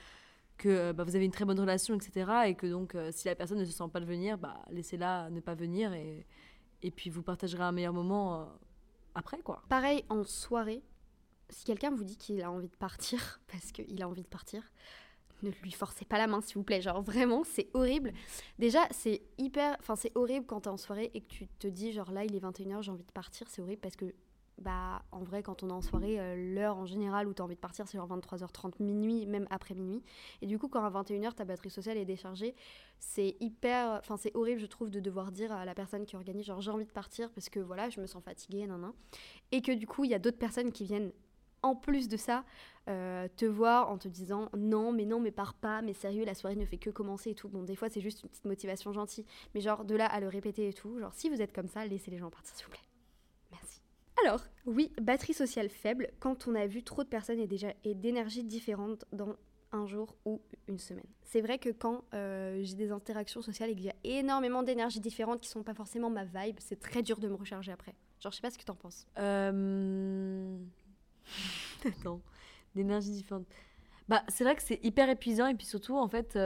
que 0.56 0.68
euh, 0.68 0.92
bah, 0.92 1.04
vous 1.04 1.16
avez 1.16 1.24
une 1.24 1.32
très 1.32 1.44
bonne 1.44 1.58
relation, 1.58 1.94
etc. 1.94 2.30
Et 2.46 2.54
que 2.54 2.66
donc, 2.66 2.94
euh, 2.94 3.10
si 3.12 3.26
la 3.26 3.34
personne 3.34 3.58
ne 3.58 3.64
se 3.64 3.72
sent 3.72 3.88
pas 3.92 4.00
de 4.00 4.06
venir, 4.06 4.38
bah 4.38 4.62
laissez-la 4.70 5.30
ne 5.30 5.40
pas 5.40 5.54
venir, 5.54 5.92
et 5.92 6.26
et 6.82 6.90
puis 6.90 7.08
vous 7.08 7.22
partagerez 7.22 7.62
un 7.62 7.72
meilleur 7.72 7.94
moment 7.94 8.42
euh, 8.42 8.44
après 9.14 9.38
quoi. 9.38 9.62
Pareil, 9.68 10.04
en 10.10 10.22
soirée, 10.22 10.82
si 11.48 11.64
quelqu'un 11.64 11.90
vous 11.90 12.04
dit 12.04 12.16
qu'il 12.16 12.42
a 12.42 12.50
envie 12.50 12.68
de 12.68 12.76
partir, 12.76 13.40
parce 13.52 13.72
qu'il 13.72 14.02
a 14.02 14.08
envie 14.08 14.22
de 14.22 14.28
partir, 14.28 14.62
ne 15.42 15.50
lui 15.62 15.72
forcez 15.72 16.04
pas 16.04 16.18
la 16.18 16.26
main, 16.26 16.40
s'il 16.40 16.56
vous 16.56 16.62
plaît. 16.62 16.80
Genre, 16.80 17.02
vraiment, 17.02 17.42
c'est 17.44 17.68
horrible. 17.74 18.12
Déjà, 18.58 18.86
c'est 18.90 19.22
hyper. 19.38 19.76
Enfin, 19.80 19.96
c'est 19.96 20.12
horrible 20.14 20.46
quand 20.46 20.62
t'es 20.62 20.68
en 20.68 20.76
soirée 20.76 21.10
et 21.14 21.20
que 21.20 21.28
tu 21.28 21.46
te 21.46 21.66
dis, 21.66 21.92
genre, 21.92 22.10
là, 22.10 22.24
il 22.24 22.34
est 22.34 22.40
21h, 22.40 22.82
j'ai 22.82 22.90
envie 22.90 23.04
de 23.04 23.12
partir. 23.12 23.46
C'est 23.50 23.60
horrible 23.60 23.80
parce 23.80 23.96
que, 23.96 24.06
bah, 24.58 25.02
en 25.10 25.22
vrai, 25.22 25.42
quand 25.42 25.62
on 25.62 25.70
est 25.70 25.72
en 25.72 25.80
soirée, 25.80 26.20
euh, 26.20 26.54
l'heure 26.54 26.76
en 26.76 26.86
général 26.86 27.26
où 27.26 27.34
t'as 27.34 27.42
envie 27.42 27.56
de 27.56 27.60
partir, 27.60 27.88
c'est 27.88 27.98
genre 27.98 28.08
23h30, 28.08 28.74
minuit, 28.80 29.26
même 29.26 29.46
après 29.50 29.74
minuit. 29.74 30.02
Et 30.42 30.46
du 30.46 30.58
coup, 30.58 30.68
quand 30.68 30.84
à 30.84 30.90
21h, 30.90 31.34
ta 31.34 31.44
batterie 31.44 31.70
sociale 31.70 31.96
est 31.96 32.04
déchargée, 32.04 32.54
c'est 32.98 33.36
hyper. 33.40 33.98
Enfin, 33.98 34.16
c'est 34.16 34.34
horrible, 34.36 34.60
je 34.60 34.66
trouve, 34.66 34.90
de 34.90 35.00
devoir 35.00 35.32
dire 35.32 35.52
à 35.52 35.64
la 35.64 35.74
personne 35.74 36.06
qui 36.06 36.16
organise, 36.16 36.46
genre, 36.46 36.60
j'ai 36.60 36.70
envie 36.70 36.86
de 36.86 36.92
partir 36.92 37.30
parce 37.32 37.48
que, 37.48 37.60
voilà, 37.60 37.90
je 37.90 38.00
me 38.00 38.06
sens 38.06 38.22
fatiguée, 38.22 38.66
nan, 38.66 38.80
nan. 38.80 38.92
Et 39.50 39.60
que, 39.60 39.72
du 39.72 39.86
coup, 39.86 40.04
il 40.04 40.10
y 40.10 40.14
a 40.14 40.18
d'autres 40.18 40.38
personnes 40.38 40.72
qui 40.72 40.84
viennent 40.84 41.12
en 41.64 41.74
plus 41.74 42.08
de 42.08 42.16
ça, 42.16 42.44
euh, 42.88 43.26
te 43.36 43.46
voir 43.46 43.90
en 43.90 43.96
te 43.96 44.06
disant 44.06 44.50
non, 44.56 44.92
mais 44.92 45.06
non, 45.06 45.18
mais 45.18 45.30
pars 45.30 45.54
pas, 45.54 45.80
mais 45.80 45.94
sérieux, 45.94 46.24
la 46.24 46.34
soirée 46.34 46.56
ne 46.56 46.66
fait 46.66 46.76
que 46.76 46.90
commencer 46.90 47.30
et 47.30 47.34
tout. 47.34 47.48
Bon, 47.48 47.62
des 47.62 47.74
fois, 47.74 47.88
c'est 47.88 48.02
juste 48.02 48.22
une 48.22 48.28
petite 48.28 48.44
motivation 48.44 48.92
gentille, 48.92 49.24
mais 49.54 49.60
genre 49.60 49.84
de 49.84 49.96
là 49.96 50.06
à 50.06 50.20
le 50.20 50.28
répéter 50.28 50.68
et 50.68 50.74
tout, 50.74 51.00
genre 51.00 51.14
si 51.14 51.30
vous 51.30 51.40
êtes 51.40 51.54
comme 51.54 51.68
ça, 51.68 51.86
laissez 51.86 52.10
les 52.10 52.18
gens 52.18 52.30
partir, 52.30 52.54
s'il 52.54 52.66
vous 52.66 52.72
plaît. 52.72 52.93
Alors, 54.22 54.40
oui, 54.66 54.92
batterie 55.00 55.34
sociale 55.34 55.68
faible 55.68 56.10
quand 56.20 56.46
on 56.46 56.54
a 56.54 56.66
vu 56.66 56.82
trop 56.82 57.02
de 57.04 57.08
personnes 57.08 57.40
et 57.40 57.46
déjà 57.46 57.72
et 57.84 57.94
d'énergie 57.94 58.44
différentes 58.44 59.04
dans 59.12 59.36
un 59.72 59.86
jour 59.86 60.14
ou 60.24 60.40
une 60.68 60.78
semaine. 60.78 61.06
C'est 61.22 61.40
vrai 61.40 61.58
que 61.58 61.70
quand 61.70 62.04
euh, 62.14 62.60
j'ai 62.62 62.74
des 62.74 62.92
interactions 62.92 63.42
sociales 63.42 63.70
et 63.70 63.74
qu'il 63.74 63.84
y 63.84 63.90
a 63.90 63.96
énormément 64.04 64.62
d'énergies 64.62 65.00
différentes 65.00 65.40
qui 65.40 65.48
sont 65.48 65.64
pas 65.64 65.74
forcément 65.74 66.10
ma 66.10 66.24
vibe, 66.24 66.56
c'est 66.60 66.78
très 66.78 67.02
dur 67.02 67.18
de 67.18 67.28
me 67.28 67.34
recharger 67.34 67.72
après. 67.72 67.94
Genre, 68.20 68.30
je 68.30 68.36
sais 68.36 68.42
pas 68.42 68.50
ce 68.50 68.58
que 68.58 68.64
t'en 68.64 68.76
penses. 68.76 69.06
Euh... 69.18 70.56
Attends, 71.84 72.20
d'énergie 72.74 73.10
différente. 73.10 73.46
Bah, 74.08 74.22
c'est 74.28 74.44
vrai 74.44 74.54
que 74.54 74.62
c'est 74.62 74.78
hyper 74.84 75.08
épuisant 75.08 75.46
et 75.48 75.54
puis 75.54 75.66
surtout, 75.66 75.96
en 75.96 76.08
fait, 76.08 76.38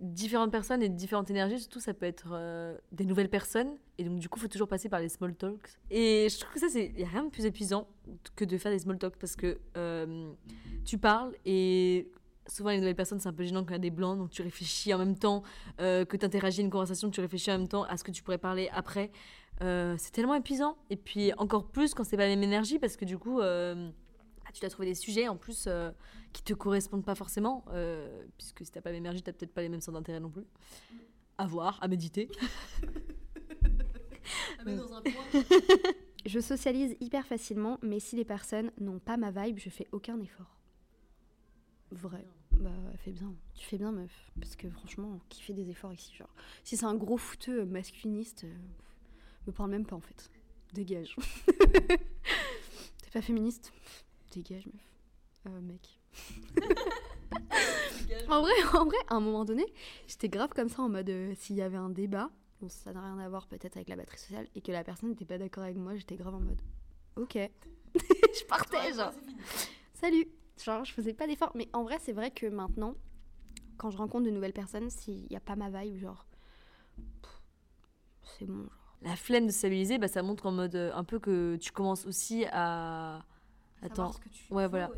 différentes 0.00 0.52
personnes 0.52 0.82
et 0.82 0.88
différentes 0.88 1.30
énergies, 1.30 1.58
surtout, 1.58 1.80
ça 1.80 1.94
peut 1.94 2.06
être 2.06 2.78
des 2.92 3.06
nouvelles 3.06 3.30
personnes. 3.30 3.76
Et 3.98 4.04
donc, 4.04 4.18
du 4.18 4.28
coup, 4.28 4.38
il 4.38 4.42
faut 4.42 4.48
toujours 4.48 4.68
passer 4.68 4.88
par 4.88 5.00
les 5.00 5.08
small 5.08 5.34
talks. 5.34 5.78
Et 5.90 6.28
je 6.28 6.38
trouve 6.38 6.52
que 6.52 6.60
ça, 6.60 6.68
c'est. 6.68 6.86
Il 6.86 6.96
n'y 6.96 7.04
a 7.04 7.08
rien 7.08 7.24
de 7.24 7.30
plus 7.30 7.44
épuisant 7.44 7.86
que 8.34 8.44
de 8.44 8.58
faire 8.58 8.72
des 8.72 8.80
small 8.80 8.98
talks 8.98 9.16
parce 9.16 9.36
que 9.36 9.58
euh, 9.76 10.32
tu 10.84 10.98
parles 10.98 11.32
et. 11.44 12.08
Souvent, 12.46 12.68
les 12.68 12.76
nouvelles 12.76 12.94
personnes, 12.94 13.20
c'est 13.20 13.28
un 13.28 13.32
peu 13.32 13.44
gênant 13.44 13.62
quand 13.62 13.70
il 13.70 13.72
y 13.72 13.76
a 13.76 13.78
des 13.78 13.90
blancs, 13.90 14.18
donc 14.18 14.28
tu 14.28 14.42
réfléchis 14.42 14.92
en 14.92 14.98
même 14.98 15.16
temps 15.16 15.42
euh, 15.80 16.04
que 16.04 16.14
tu 16.14 16.26
interagis 16.26 16.60
à 16.60 16.64
une 16.64 16.68
conversation, 16.68 17.08
tu 17.08 17.22
réfléchis 17.22 17.50
en 17.50 17.56
même 17.56 17.68
temps 17.68 17.84
à 17.84 17.96
ce 17.96 18.04
que 18.04 18.10
tu 18.10 18.22
pourrais 18.22 18.36
parler 18.36 18.68
après. 18.74 19.10
Euh, 19.62 19.94
c'est 19.96 20.10
tellement 20.10 20.34
épuisant. 20.34 20.76
Et 20.90 20.96
puis, 20.96 21.32
encore 21.38 21.70
plus 21.70 21.94
quand 21.94 22.04
c'est 22.04 22.18
pas 22.18 22.24
la 22.24 22.28
même 22.28 22.42
énergie, 22.42 22.78
parce 22.78 22.96
que 22.96 23.06
du 23.06 23.16
coup, 23.16 23.38
bah, 23.38 23.74
tu 24.52 24.60
dois 24.60 24.68
trouver 24.68 24.88
des 24.88 24.94
sujets 24.94 25.26
en 25.26 25.36
plus 25.36 25.64
euh, 25.66 25.90
qui 26.34 26.42
te 26.42 26.52
correspondent 26.52 27.04
pas 27.04 27.14
forcément, 27.14 27.64
puisque 28.36 28.64
si 28.64 28.70
t'as 28.70 28.82
pas 28.82 28.90
la 28.90 28.94
même 28.94 29.04
énergie, 29.04 29.22
t'as 29.22 29.32
peut-être 29.32 29.54
pas 29.54 29.62
les 29.62 29.70
mêmes 29.70 29.80
centres 29.80 29.98
d'intérêt 29.98 30.20
non 30.20 30.30
plus. 30.30 30.44
À 31.38 31.46
voir, 31.46 31.78
à 31.82 31.88
méditer. 31.88 32.28
Je 36.26 36.40
socialise 36.40 36.96
hyper 37.00 37.26
facilement, 37.26 37.78
mais 37.82 38.00
si 38.00 38.16
les 38.16 38.24
personnes 38.24 38.72
n'ont 38.80 38.98
pas 38.98 39.18
ma 39.18 39.30
vibe, 39.30 39.58
je 39.58 39.68
fais 39.68 39.86
aucun 39.92 40.18
effort. 40.20 40.58
Vrai. 41.90 42.26
Bah, 42.52 42.70
fais 42.98 43.12
bien. 43.12 43.34
Tu 43.54 43.66
fais 43.66 43.76
bien, 43.76 43.92
meuf. 43.92 44.32
Parce 44.40 44.56
que 44.56 44.70
franchement, 44.70 45.20
qui 45.28 45.42
fait 45.42 45.52
des 45.52 45.68
efforts 45.68 45.92
ici 45.92 46.14
Genre, 46.14 46.32
si 46.62 46.76
c'est 46.76 46.86
un 46.86 46.94
gros 46.94 47.18
fouteux 47.18 47.66
masculiniste, 47.66 48.44
euh, 48.44 48.54
me 49.46 49.52
parle 49.52 49.70
même 49.70 49.84
pas 49.84 49.96
en 49.96 50.00
fait. 50.00 50.30
Dégage. 50.72 51.16
T'es 51.46 53.10
pas 53.12 53.22
féministe? 53.22 53.72
Dégage, 54.32 54.66
meuf. 54.66 54.84
Euh, 55.46 55.60
mec. 55.60 56.00
en 58.28 58.40
vrai, 58.40 58.52
en 58.72 58.86
vrai, 58.86 58.96
à 59.08 59.16
un 59.16 59.20
moment 59.20 59.44
donné, 59.44 59.66
j'étais 60.06 60.28
grave 60.28 60.50
comme 60.54 60.68
ça 60.68 60.82
en 60.82 60.88
mode 60.88 61.10
euh, 61.10 61.34
s'il 61.36 61.56
y 61.56 61.62
avait 61.62 61.76
un 61.76 61.90
débat, 61.90 62.30
bon, 62.64 62.68
ça 62.68 62.92
n'a 62.92 63.02
rien 63.02 63.18
à 63.18 63.28
voir 63.28 63.46
peut-être 63.46 63.76
avec 63.76 63.88
la 63.88 63.96
batterie 63.96 64.18
sociale, 64.18 64.48
et 64.54 64.60
que 64.60 64.72
la 64.72 64.84
personne 64.84 65.10
n'était 65.10 65.24
pas 65.24 65.38
d'accord 65.38 65.64
avec 65.64 65.76
moi, 65.76 65.94
j'étais 65.96 66.16
grave 66.16 66.34
en 66.34 66.40
mode 66.40 66.60
ok. 67.16 67.34
je 67.94 68.44
partais, 68.46 68.92
genre. 68.94 69.12
Salut 69.94 70.26
Genre, 70.62 70.84
je 70.84 70.92
faisais 70.92 71.14
pas 71.14 71.26
d'effort. 71.26 71.52
Mais 71.54 71.68
en 71.72 71.82
vrai, 71.82 71.98
c'est 72.00 72.12
vrai 72.12 72.30
que 72.30 72.46
maintenant, 72.46 72.94
quand 73.76 73.90
je 73.90 73.96
rencontre 73.96 74.24
de 74.24 74.30
nouvelles 74.30 74.52
personnes, 74.52 74.88
s'il 74.90 75.26
n'y 75.28 75.36
a 75.36 75.40
pas 75.40 75.56
ma 75.56 75.68
vibe, 75.70 75.98
genre. 75.98 76.26
C'est 78.22 78.46
bon, 78.46 78.62
genre. 78.62 78.96
La 79.02 79.16
flemme 79.16 79.46
de 79.46 79.50
se 79.50 79.58
stabiliser, 79.58 79.98
bah, 79.98 80.08
ça 80.08 80.22
montre 80.22 80.46
en 80.46 80.52
mode 80.52 80.76
euh, 80.76 80.92
un 80.94 81.04
peu 81.04 81.18
que 81.18 81.56
tu 81.56 81.72
commences 81.72 82.06
aussi 82.06 82.44
à. 82.52 83.24
Attends. 83.84 84.10
Ouais, 84.50 84.68
voilà. 84.68 84.90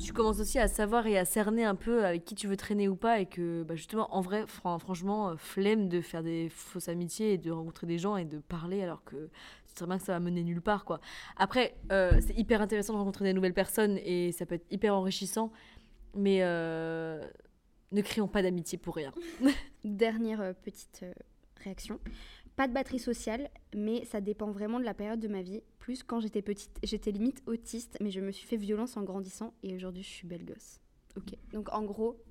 Tu 0.00 0.12
commences 0.12 0.40
aussi 0.40 0.58
à 0.58 0.66
savoir 0.66 1.06
et 1.06 1.16
à 1.16 1.24
cerner 1.24 1.64
un 1.64 1.76
peu 1.76 2.04
avec 2.04 2.24
qui 2.24 2.34
tu 2.34 2.48
veux 2.48 2.56
traîner 2.56 2.88
ou 2.88 2.96
pas 2.96 3.20
et 3.20 3.26
que 3.26 3.62
bah, 3.62 3.76
justement 3.76 4.12
en 4.14 4.20
vrai 4.20 4.44
fran- 4.48 4.78
franchement 4.80 5.30
euh, 5.30 5.36
flemme 5.36 5.88
de 5.88 6.00
faire 6.00 6.22
des 6.24 6.48
fausses 6.48 6.88
amitiés 6.88 7.34
et 7.34 7.38
de 7.38 7.50
rencontrer 7.52 7.86
des 7.86 7.98
gens 7.98 8.16
et 8.16 8.24
de 8.24 8.38
parler 8.38 8.82
alors 8.82 9.04
que 9.04 9.16
tu 9.26 9.74
sais 9.76 9.86
bien 9.86 9.98
que 9.98 10.04
ça 10.04 10.12
va 10.14 10.20
mener 10.20 10.42
nulle 10.42 10.60
part 10.62 10.84
quoi. 10.84 11.00
Après 11.36 11.76
euh, 11.92 12.20
c'est 12.20 12.36
hyper 12.36 12.60
intéressant 12.60 12.92
de 12.94 12.98
rencontrer 12.98 13.24
des 13.24 13.32
nouvelles 13.32 13.54
personnes 13.54 13.98
et 14.04 14.32
ça 14.32 14.46
peut 14.46 14.56
être 14.56 14.66
hyper 14.72 14.96
enrichissant 14.96 15.52
mais 16.14 16.38
euh, 16.42 17.24
ne 17.92 18.02
créons 18.02 18.28
pas 18.28 18.42
d'amitié 18.42 18.78
pour 18.78 18.96
rien. 18.96 19.12
Dernière 19.84 20.54
petite 20.64 21.04
réaction. 21.62 22.00
Pas 22.56 22.68
de 22.68 22.72
batterie 22.72 22.98
sociale, 22.98 23.50
mais 23.74 24.04
ça 24.04 24.20
dépend 24.20 24.50
vraiment 24.50 24.78
de 24.78 24.84
la 24.84 24.94
période 24.94 25.20
de 25.20 25.28
ma 25.28 25.42
vie. 25.42 25.62
Plus 25.78 26.02
quand 26.02 26.20
j'étais 26.20 26.42
petite, 26.42 26.78
j'étais 26.82 27.10
limite 27.10 27.42
autiste, 27.46 27.96
mais 28.00 28.10
je 28.10 28.20
me 28.20 28.30
suis 28.30 28.46
fait 28.46 28.56
violence 28.56 28.96
en 28.96 29.02
grandissant 29.02 29.54
et 29.62 29.74
aujourd'hui 29.74 30.02
je 30.02 30.10
suis 30.10 30.26
belle 30.26 30.44
gosse. 30.44 30.80
Ok. 31.16 31.34
Donc 31.52 31.72
en 31.72 31.82
gros, 31.82 32.22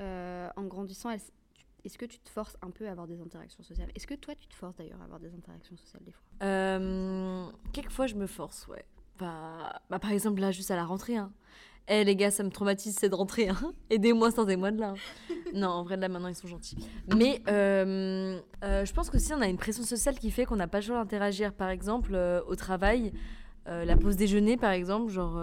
euh, 0.00 0.48
en 0.56 0.64
grandissant, 0.64 1.10
est-ce 1.10 1.98
que 1.98 2.04
tu 2.04 2.18
te 2.18 2.28
forces 2.28 2.56
un 2.62 2.70
peu 2.70 2.86
à 2.86 2.92
avoir 2.92 3.06
des 3.06 3.20
interactions 3.20 3.62
sociales? 3.62 3.90
Est-ce 3.94 4.06
que 4.06 4.14
toi, 4.14 4.34
tu 4.34 4.46
te 4.46 4.54
forces 4.54 4.76
d'ailleurs 4.76 5.00
à 5.00 5.04
avoir 5.04 5.20
des 5.20 5.34
interactions 5.34 5.76
sociales 5.76 6.02
des 6.04 6.12
fois? 6.12 6.24
Euh, 6.42 7.50
quelquefois, 7.72 8.06
je 8.06 8.14
me 8.14 8.26
force, 8.26 8.66
ouais. 8.68 8.84
Bah, 9.18 9.80
bah, 9.90 9.98
par 9.98 10.12
exemple, 10.12 10.40
là, 10.40 10.52
juste 10.52 10.70
à 10.70 10.76
la 10.76 10.84
rentrée. 10.84 11.16
Hein. 11.16 11.32
Eh, 11.90 12.04
les 12.04 12.16
gars, 12.16 12.30
ça 12.30 12.42
me 12.42 12.50
traumatise, 12.50 12.96
c'est 12.98 13.08
de 13.08 13.14
rentrer. 13.14 13.48
Hein. 13.48 13.72
Aidez-moi, 13.90 14.30
sortez-moi 14.30 14.70
de 14.70 14.80
là. 14.80 14.90
hein. 14.90 15.34
non, 15.54 15.68
en 15.68 15.84
vrai, 15.84 15.96
là, 15.96 16.08
maintenant, 16.08 16.28
ils 16.28 16.34
sont 16.34 16.46
gentils. 16.48 16.76
Mais 17.16 17.40
euh, 17.48 18.38
euh, 18.62 18.84
je 18.84 18.92
pense 18.92 19.08
que 19.08 19.18
si 19.18 19.32
on 19.32 19.40
a 19.40 19.48
une 19.48 19.56
pression 19.56 19.82
sociale 19.82 20.18
qui 20.18 20.30
fait 20.30 20.44
qu'on 20.44 20.56
n'a 20.56 20.68
pas 20.68 20.78
le 20.80 20.84
choix 20.84 20.96
d'interagir, 20.96 21.52
par 21.54 21.70
exemple, 21.70 22.10
euh, 22.14 22.40
au 22.46 22.56
travail, 22.56 23.12
la 23.66 23.96
pause 23.98 24.16
déjeuner, 24.16 24.56
par 24.56 24.70
exemple, 24.70 25.12
genre, 25.12 25.34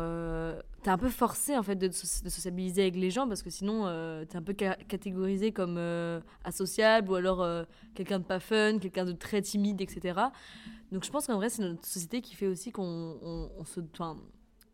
t'es 0.81 0.89
un 0.89 0.97
peu 0.97 1.09
forcé, 1.09 1.55
en 1.55 1.61
fait, 1.61 1.75
de, 1.75 1.91
so- 1.91 2.23
de 2.23 2.29
sociabiliser 2.31 2.81
avec 2.81 2.95
les 2.95 3.11
gens 3.11 3.27
parce 3.27 3.43
que 3.43 3.51
sinon, 3.51 3.83
t'es 4.27 4.35
un 4.35 4.41
peu 4.41 4.55
ca- 4.59 4.77
catégorisé 4.87 5.51
comme 5.51 5.79
asociable 6.43 7.11
ou 7.11 7.15
alors 7.15 7.47
quelqu'un 7.93 8.17
de 8.17 8.23
pas 8.23 8.39
fun, 8.39 8.79
quelqu'un 8.79 9.05
de 9.05 9.11
très 9.11 9.43
timide, 9.43 9.79
etc. 9.79 10.19
Donc 10.91 11.03
je 11.03 11.11
pense 11.11 11.27
qu'en 11.27 11.35
vrai, 11.35 11.49
c'est 11.49 11.61
notre 11.61 11.85
société 11.85 12.21
qui 12.21 12.33
fait 12.33 12.47
aussi 12.47 12.71
qu'on 12.71 13.15
on, 13.21 13.51
on 13.59 13.63
se, 13.63 13.79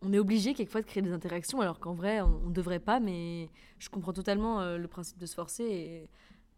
on 0.02 0.14
est 0.14 0.20
obligé 0.20 0.54
quelquefois 0.54 0.82
de 0.82 0.88
créer 0.88 1.04
des 1.04 1.12
interactions, 1.12 1.62
alors 1.62 1.80
qu'en 1.80 1.94
vrai, 1.94 2.22
on 2.22 2.48
ne 2.48 2.54
devrait 2.54 2.80
pas, 2.80 3.00
mais 3.00 3.50
je 3.80 3.90
comprends 3.90 4.14
totalement 4.14 4.62
euh, 4.62 4.78
le 4.78 4.88
principe 4.88 5.18
de 5.18 5.26
se 5.26 5.36
forcer 5.36 5.64
et, 5.64 6.10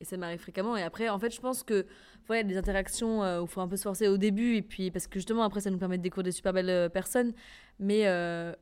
ça 0.02 0.18
m'arrive 0.18 0.40
fréquemment. 0.40 0.76
Et 0.76 0.84
après, 0.84 1.08
en 1.08 1.18
fait, 1.18 1.34
je 1.34 1.40
pense 1.40 1.64
que 1.64 1.86
a 2.28 2.44
des 2.44 2.58
interactions 2.58 3.24
euh, 3.24 3.40
où 3.40 3.46
il 3.46 3.48
faut 3.48 3.62
un 3.62 3.70
peu 3.70 3.78
se 3.78 3.84
forcer 3.84 4.10
au 4.10 4.18
début, 4.18 4.58
et 4.58 4.62
puis 4.62 4.92
parce 4.92 5.08
que 5.08 5.18
justement, 5.18 5.44
après, 5.44 5.62
ça 5.62 5.72
nous 5.72 5.78
permet 5.78 5.98
de 5.98 6.04
découvrir 6.04 6.26
des 6.26 6.34
super 6.34 6.52
belles 6.52 6.70
euh, 6.70 6.90
personnes, 6.90 7.32
mais 7.80 8.04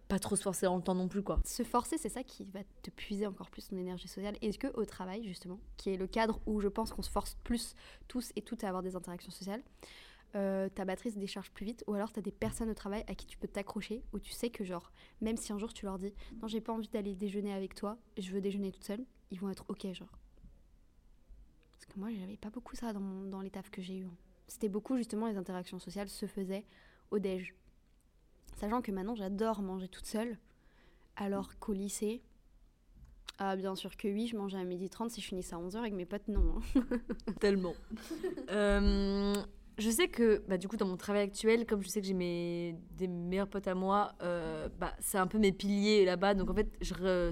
pas 0.08 0.20
trop 0.20 0.36
se 0.36 0.44
forcer 0.44 0.68
dans 0.68 0.76
le 0.76 0.84
temps 0.84 0.94
non 0.94 1.08
plus, 1.08 1.24
quoi. 1.24 1.40
Se 1.44 1.64
forcer, 1.64 1.98
c'est 1.98 2.10
ça 2.10 2.22
qui 2.22 2.46
va 2.46 2.60
te 2.84 2.92
puiser 2.92 3.26
encore 3.26 3.50
plus 3.50 3.70
ton 3.70 3.78
énergie 3.78 4.08
sociale. 4.08 4.36
Est-ce 4.44 4.60
que 4.60 4.68
au 4.76 4.86
travail, 4.86 5.28
justement, 5.28 5.60
qui 5.78 5.90
est 5.90 5.98
le 5.98 6.06
cadre 6.06 6.40
où 6.46 6.60
je 6.60 6.68
pense 6.68 6.94
qu'on 6.94 7.02
se 7.02 7.10
force 7.10 7.36
plus 7.44 7.74
tous 8.08 8.32
et 8.36 8.44
toutes 8.44 8.64
à 8.64 8.68
avoir 8.68 8.84
des 8.84 8.96
interactions 8.96 9.32
sociales, 9.32 9.64
euh, 10.36 10.70
ta 10.70 10.86
batterie 10.86 11.12
se 11.12 11.20
décharge 11.20 11.52
plus 11.52 11.66
vite 11.66 11.84
ou 11.88 11.94
alors 11.94 12.12
tu 12.14 12.20
as 12.20 12.22
des 12.22 12.32
personnes 12.32 12.70
au 12.70 12.74
travail 12.74 13.04
à 13.08 13.16
qui 13.16 13.26
tu 13.26 13.38
peux 13.38 13.48
t'accrocher 13.48 14.02
où 14.14 14.20
tu 14.20 14.32
sais 14.32 14.50
que 14.50 14.64
genre 14.64 14.92
même 15.20 15.36
si 15.38 15.52
un 15.52 15.58
jour 15.58 15.74
tu 15.74 15.86
leur 15.86 16.00
dis 16.00 16.14
non 16.42 16.48
j'ai 16.48 16.62
pas 16.62 16.72
envie 16.74 16.88
d'aller 16.88 17.16
déjeuner 17.16 17.54
avec 17.54 17.76
toi 17.76 17.98
je 18.18 18.32
veux 18.32 18.40
déjeuner 18.42 18.72
toute 18.72 18.84
seule 18.86 19.04
ils 19.32 19.40
vont 19.40 19.50
être 19.50 19.66
ok 19.68 19.92
genre 19.94 20.18
parce 21.74 21.86
que 21.86 22.00
moi 22.00 22.10
j'avais 22.18 22.38
pas 22.38 22.50
beaucoup 22.50 22.76
ça 22.76 22.94
dans, 22.94 23.00
mon- 23.02 23.30
dans 23.30 23.42
les 23.42 23.50
tafs 23.50 23.70
que 23.70 23.82
j'ai 23.82 23.98
eu 23.98 24.06
hein. 24.06 24.14
c'était 24.48 24.70
beaucoup 24.70 24.96
justement 24.96 25.28
les 25.28 25.38
interactions 25.38 25.80
sociales 25.80 26.08
se 26.10 26.26
faisaient 26.26 26.66
au 27.12 27.20
déj 27.20 27.54
sachant 28.56 28.82
que 28.82 28.92
maintenant 28.92 29.16
j'adore 29.16 29.62
manger 29.62 29.88
toute 29.90 30.06
seule 30.06 30.38
alors 31.18 31.58
qu'au 31.60 31.74
lycée 31.74 32.22
ah 33.38 33.56
bien 33.56 33.76
sûr 33.76 33.98
que 33.98 34.08
oui 34.08 34.28
je 34.28 34.38
mangeais 34.38 34.60
à 34.60 34.64
12h30 34.64 35.10
si 35.10 35.20
je 35.20 35.28
finissais 35.28 35.56
à 35.56 35.58
11h 35.58 35.78
avec 35.78 35.94
mes 35.94 36.06
potes 36.06 36.28
non 36.28 36.60
hein. 36.76 36.82
Tellement. 37.42 37.74
Euh, 38.50 39.34
je 39.82 39.90
sais 39.90 40.08
que, 40.08 40.44
bah, 40.48 40.58
du 40.58 40.68
coup, 40.68 40.78
dans 40.78 40.86
mon 40.86 40.96
travail 40.96 41.24
actuel, 41.24 41.66
comme 41.66 41.82
je 41.82 41.90
sais 41.90 42.00
que 42.02 42.08
j'ai 42.08 42.14
mes, 42.14 42.76
des 42.98 43.08
meilleurs 43.08 43.48
potes 43.48 43.68
à 43.68 43.76
moi, 43.76 44.14
euh, 44.22 44.70
bah, 44.80 44.94
c'est 45.00 45.18
un 45.18 45.28
peu 45.28 45.38
mes 45.38 45.52
piliers 45.52 46.06
là-bas. 46.06 46.36
Donc, 46.36 46.50
en 46.50 46.54
fait, 46.54 46.70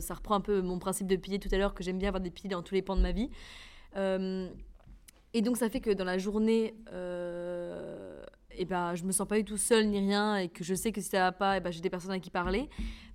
ça 0.02 0.14
reprend 0.14 0.36
un 0.36 0.42
peu 0.42 0.62
mon 0.62 0.80
principe 0.80 1.08
de 1.08 1.16
pilier 1.16 1.40
tout 1.40 1.50
à 1.52 1.58
l'heure, 1.58 1.74
que 1.74 1.84
j'aime 1.84 1.98
bien 1.98 2.10
avoir 2.10 2.22
des 2.22 2.32
piliers 2.32 2.50
dans 2.50 2.64
tous 2.64 2.74
les 2.74 2.82
pans 2.82 2.96
de 2.96 3.02
ma 3.02 3.12
vie. 3.12 3.30
Euh, 3.96 4.50
et 5.34 5.42
donc, 5.42 5.58
ça 5.58 5.70
fait 5.70 5.80
que 5.80 5.92
dans 5.92 6.04
la 6.04 6.18
journée, 6.18 6.76
euh, 6.92 8.22
et 8.52 8.66
bah, 8.66 8.96
je 8.96 9.04
me 9.04 9.12
sens 9.12 9.28
pas 9.28 9.38
du 9.38 9.46
tout 9.46 9.58
seule 9.58 9.88
ni 9.88 10.00
rien, 10.00 10.38
et 10.38 10.50
que 10.50 10.64
je 10.64 10.74
sais 10.74 10.92
que 10.92 11.02
si 11.02 11.10
ça 11.10 11.20
va 11.20 11.32
pas, 11.32 11.58
et 11.58 11.60
bah, 11.62 11.72
j'ai 11.72 11.82
des 11.82 11.90
personnes 11.90 12.12
à 12.12 12.20
qui 12.20 12.32
parler. 12.32 12.70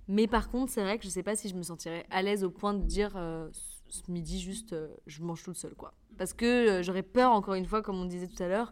Mais 0.07 0.27
par 0.27 0.49
contre, 0.49 0.71
c'est 0.71 0.81
vrai 0.81 0.97
que 0.97 1.03
je 1.03 1.09
sais 1.09 1.23
pas 1.23 1.35
si 1.35 1.49
je 1.49 1.55
me 1.55 1.63
sentirais 1.63 2.05
à 2.11 2.21
l'aise 2.21 2.43
au 2.43 2.51
point 2.51 2.73
de 2.73 2.83
dire 2.83 3.13
euh, 3.15 3.49
ce 3.89 4.09
midi 4.09 4.39
juste, 4.39 4.75
je 5.07 5.21
mange 5.23 5.43
toute 5.43 5.57
seule, 5.57 5.75
quoi. 5.75 5.93
Parce 6.17 6.33
que 6.33 6.81
j'aurais 6.83 7.03
peur, 7.03 7.31
encore 7.31 7.55
une 7.55 7.65
fois, 7.65 7.81
comme 7.81 7.99
on 7.99 8.05
disait 8.05 8.27
tout 8.27 8.41
à 8.41 8.47
l'heure, 8.47 8.71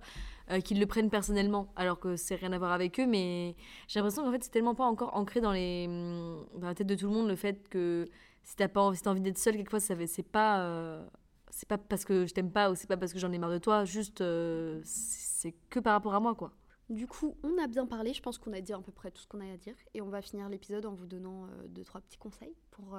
euh, 0.52 0.60
qu'ils 0.60 0.80
le 0.80 0.86
prennent 0.86 1.10
personnellement, 1.10 1.72
alors 1.76 2.00
que 2.00 2.16
c'est 2.16 2.36
rien 2.36 2.52
à 2.54 2.58
voir 2.58 2.72
avec 2.72 3.00
eux. 3.00 3.06
Mais 3.08 3.56
j'ai 3.88 4.00
l'impression 4.00 4.24
qu'en 4.24 4.32
fait, 4.32 4.44
c'est 4.44 4.52
tellement 4.52 4.76
pas 4.76 4.86
encore 4.86 5.16
ancré 5.16 5.42
dans, 5.42 5.52
les, 5.52 5.86
hum, 5.88 6.46
dans 6.60 6.68
la 6.68 6.76
tête 6.76 6.88
de 6.88 6.96
tout 6.96 7.08
le 7.08 7.14
monde 7.14 7.28
le 7.28 7.36
fait 7.36 7.68
que 7.70 8.08
si 8.44 8.56
t'as 8.56 8.68
pas 8.68 8.82
envie, 8.82 8.98
si 8.98 9.04
t'as 9.04 9.12
envie 9.12 9.22
d'être 9.22 9.38
seule, 9.38 9.56
quelquefois, 9.56 9.80
c'est 9.80 10.24
pas. 10.24 10.62
euh, 10.62 11.06
c'est 11.50 11.70
pas 11.70 11.78
parce 11.78 12.04
que 12.04 12.26
je 12.26 12.34
t'aime 12.34 12.52
pas 12.52 12.72
ou 12.72 12.76
c'est 12.76 12.88
pas 12.88 12.98
parce 12.98 13.14
que 13.14 13.20
j'en 13.20 13.32
ai 13.32 13.38
marre 13.38 13.52
de 13.52 13.60
toi, 13.60 13.86
juste 13.86 14.22
euh, 14.22 14.82
c'est 14.84 15.54
que 15.70 15.80
par 15.80 15.94
rapport 15.94 16.16
à 16.16 16.20
moi, 16.20 16.34
quoi. 16.34 16.52
Du 16.90 17.08
coup, 17.08 17.36
on 17.44 17.64
a 17.64 17.68
bien 17.68 17.86
parlé, 17.86 18.12
je 18.14 18.22
pense 18.22 18.38
qu'on 18.38 18.54
a 18.54 18.60
dit 18.60 18.74
à 18.74 18.80
peu 18.80 18.92
près 18.92 19.12
tout 19.12 19.22
ce 19.22 19.28
qu'on 19.28 19.40
a 19.40 19.52
à 19.52 19.58
dire. 19.58 19.76
Et 19.94 20.02
on 20.02 20.10
va 20.10 20.22
finir 20.22 20.50
l'épisode 20.50 20.86
en 20.86 20.94
vous 20.94 21.06
donnant 21.06 21.46
euh, 21.46 21.68
deux, 21.68 21.84
trois 21.84 22.02
petits 22.02 22.18
conseils 22.18 22.56
pour 22.72 22.98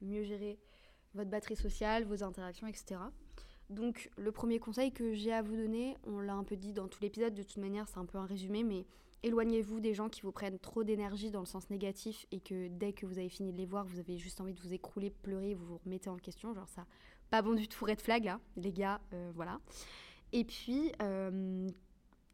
mieux 0.00 0.24
gérer 0.24 0.58
votre 1.14 1.30
batterie 1.30 1.56
sociale, 1.56 2.04
vos 2.04 2.22
interactions, 2.22 2.66
etc. 2.66 2.96
Donc, 3.68 4.10
le 4.16 4.30
premier 4.30 4.58
conseil 4.58 4.92
que 4.92 5.14
j'ai 5.14 5.32
à 5.32 5.42
vous 5.42 5.56
donner, 5.56 5.96
on 6.04 6.20
l'a 6.20 6.34
un 6.34 6.44
peu 6.44 6.56
dit 6.56 6.72
dans 6.72 6.86
tout 6.86 7.00
l'épisode, 7.02 7.34
de 7.34 7.42
toute 7.42 7.56
manière, 7.56 7.88
c'est 7.88 7.98
un 7.98 8.04
peu 8.04 8.18
un 8.18 8.26
résumé, 8.26 8.62
mais 8.62 8.86
éloignez-vous 9.22 9.80
des 9.80 9.92
gens 9.92 10.08
qui 10.08 10.22
vous 10.22 10.30
prennent 10.30 10.58
trop 10.58 10.84
d'énergie 10.84 11.30
dans 11.30 11.40
le 11.40 11.46
sens 11.46 11.68
négatif 11.68 12.26
et 12.30 12.40
que 12.40 12.68
dès 12.68 12.92
que 12.92 13.06
vous 13.06 13.18
avez 13.18 13.28
fini 13.28 13.52
de 13.52 13.58
les 13.58 13.66
voir, 13.66 13.84
vous 13.84 13.98
avez 13.98 14.18
juste 14.18 14.40
envie 14.40 14.54
de 14.54 14.60
vous 14.60 14.72
écrouler, 14.72 15.10
pleurer, 15.10 15.54
vous 15.54 15.66
vous 15.66 15.80
remettez 15.84 16.08
en 16.08 16.16
question. 16.16 16.54
Genre, 16.54 16.68
ça, 16.68 16.86
pas 17.30 17.42
bon 17.42 17.54
du 17.54 17.66
tout, 17.66 17.84
red 17.84 18.00
flag 18.00 18.24
là, 18.24 18.40
les 18.56 18.72
gars, 18.72 19.00
euh, 19.12 19.32
voilà. 19.34 19.60
Et 20.32 20.44
puis, 20.44 20.92
euh, 21.02 21.68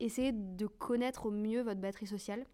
essayez 0.01 0.33
de 0.33 0.67
connaître 0.67 1.27
au 1.27 1.31
mieux 1.31 1.63
votre 1.63 1.81
batterie 1.81 2.07
sociale. 2.07 2.45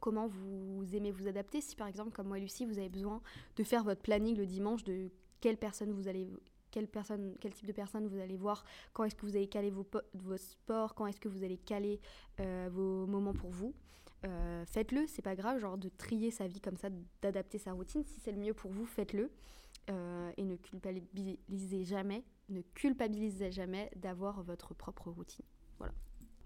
Comment 0.00 0.26
vous 0.26 0.84
aimez 0.94 1.10
vous 1.10 1.26
adapter? 1.26 1.60
Si 1.60 1.76
par 1.76 1.86
exemple, 1.86 2.12
comme 2.12 2.28
moi 2.28 2.38
Lucie, 2.38 2.64
vous 2.64 2.78
avez 2.78 2.88
besoin 2.88 3.20
de 3.56 3.64
faire 3.64 3.84
votre 3.84 4.00
planning 4.00 4.36
le 4.36 4.46
dimanche 4.46 4.84
de 4.84 5.10
quelle 5.40 5.58
personne 5.58 5.92
vous 5.92 6.08
allez 6.08 6.26
quelle 6.70 6.88
personne, 6.88 7.34
quel 7.40 7.52
type 7.52 7.66
de 7.66 7.72
personne 7.72 8.06
vous 8.06 8.18
allez 8.18 8.36
voir, 8.36 8.64
quand 8.92 9.04
est-ce 9.04 9.14
que 9.14 9.26
vous 9.26 9.36
allez 9.36 9.48
caler 9.48 9.70
vos, 9.70 9.84
po- 9.84 10.00
vos 10.14 10.36
sports, 10.36 10.94
quand 10.94 11.06
est-ce 11.06 11.20
que 11.20 11.28
vous 11.28 11.42
allez 11.44 11.58
caler 11.58 12.00
euh, 12.40 12.68
vos 12.72 13.06
moments 13.06 13.34
pour 13.34 13.50
vous. 13.50 13.74
Euh, 14.26 14.64
faites-le, 14.66 15.06
c'est 15.06 15.22
pas 15.22 15.34
grave, 15.34 15.58
genre 15.60 15.78
de 15.78 15.88
trier 15.88 16.30
sa 16.30 16.46
vie 16.46 16.60
comme 16.60 16.76
ça, 16.76 16.88
d'adapter 17.22 17.58
sa 17.58 17.72
routine. 17.72 18.04
Si 18.04 18.20
c'est 18.20 18.32
le 18.32 18.38
mieux 18.38 18.54
pour 18.54 18.70
vous, 18.70 18.84
faites-le. 18.84 19.30
Euh, 19.88 20.30
et 20.36 20.44
ne 20.44 20.56
culpabilisez 20.56 21.84
jamais, 21.84 22.22
ne 22.48 22.60
culpabilisez 22.60 23.50
jamais 23.50 23.90
d'avoir 23.96 24.42
votre 24.42 24.74
propre 24.74 25.10
routine. 25.10 25.44
Voilà. 25.78 25.94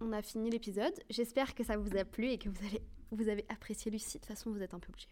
On 0.01 0.13
a 0.13 0.23
fini 0.23 0.51
l'épisode. 0.51 0.95
J'espère 1.11 1.55
que 1.55 1.65
ça 1.65 1.77
vous 1.77 1.97
a 1.97 2.05
plu 2.05 2.29
et 2.29 2.39
que 2.39 2.49
vous, 2.49 2.65
allez, 2.67 2.83
vous 3.11 3.29
avez 3.29 3.45
apprécié 3.49 3.91
Lucie. 3.91 4.19
De 4.19 4.23
toute 4.23 4.27
façon, 4.27 4.53
vous 4.53 4.63
êtes 4.63 4.73
un 4.73 4.79
peu 4.79 4.91
obligés. 4.91 5.09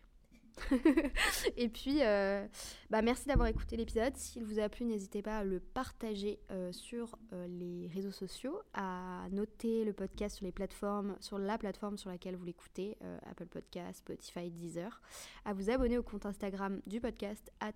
et 1.57 1.69
puis, 1.69 1.99
euh, 2.01 2.47
bah 2.91 3.03
merci 3.03 3.27
d'avoir 3.27 3.49
écouté 3.49 3.77
l'épisode. 3.77 4.17
S'il 4.17 4.45
vous 4.45 4.59
a 4.59 4.69
plu, 4.69 4.85
n'hésitez 4.85 5.23
pas 5.23 5.39
à 5.39 5.45
le 5.45 5.61
partager 5.61 6.39
euh, 6.51 6.73
sur 6.73 7.17
euh, 7.33 7.47
les 7.49 7.89
réseaux 7.89 8.11
sociaux, 8.11 8.61
à 8.75 9.27
noter 9.31 9.85
le 9.85 9.93
podcast 9.93 10.37
sur 10.37 10.47
les 10.47 10.53
plateformes, 10.53 11.17
sur 11.21 11.39
la 11.39 11.59
plateforme 11.59 11.97
sur 11.97 12.11
laquelle 12.11 12.37
vous 12.37 12.45
l'écoutez, 12.45 12.97
Apple 13.29 13.47
Podcast, 13.47 13.99
Spotify, 13.99 14.51
Deezer, 14.51 15.01
à 15.45 15.53
vous 15.53 15.71
abonner 15.71 15.99
au 15.99 16.03
compte 16.03 16.27
Instagram 16.27 16.81
du 16.87 17.01
podcast 17.01 17.51
at 17.61 17.73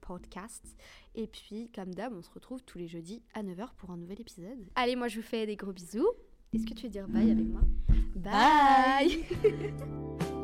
Podcast. 0.00 0.76
Et 1.14 1.26
puis, 1.26 1.70
comme 1.74 1.94
d'hab, 1.94 2.12
on 2.12 2.22
se 2.22 2.30
retrouve 2.30 2.62
tous 2.62 2.78
les 2.78 2.88
jeudis 2.88 3.22
à 3.34 3.42
9h 3.42 3.74
pour 3.76 3.90
un 3.90 3.96
nouvel 3.96 4.20
épisode. 4.20 4.66
Allez, 4.74 4.96
moi 4.96 5.08
je 5.08 5.16
vous 5.16 5.26
fais 5.26 5.46
des 5.46 5.56
gros 5.56 5.72
bisous. 5.72 6.08
Est-ce 6.52 6.66
que 6.66 6.74
tu 6.74 6.84
veux 6.84 6.90
dire 6.90 7.08
bye 7.08 7.30
avec 7.30 7.46
moi? 7.46 7.62
Bye 8.14 9.24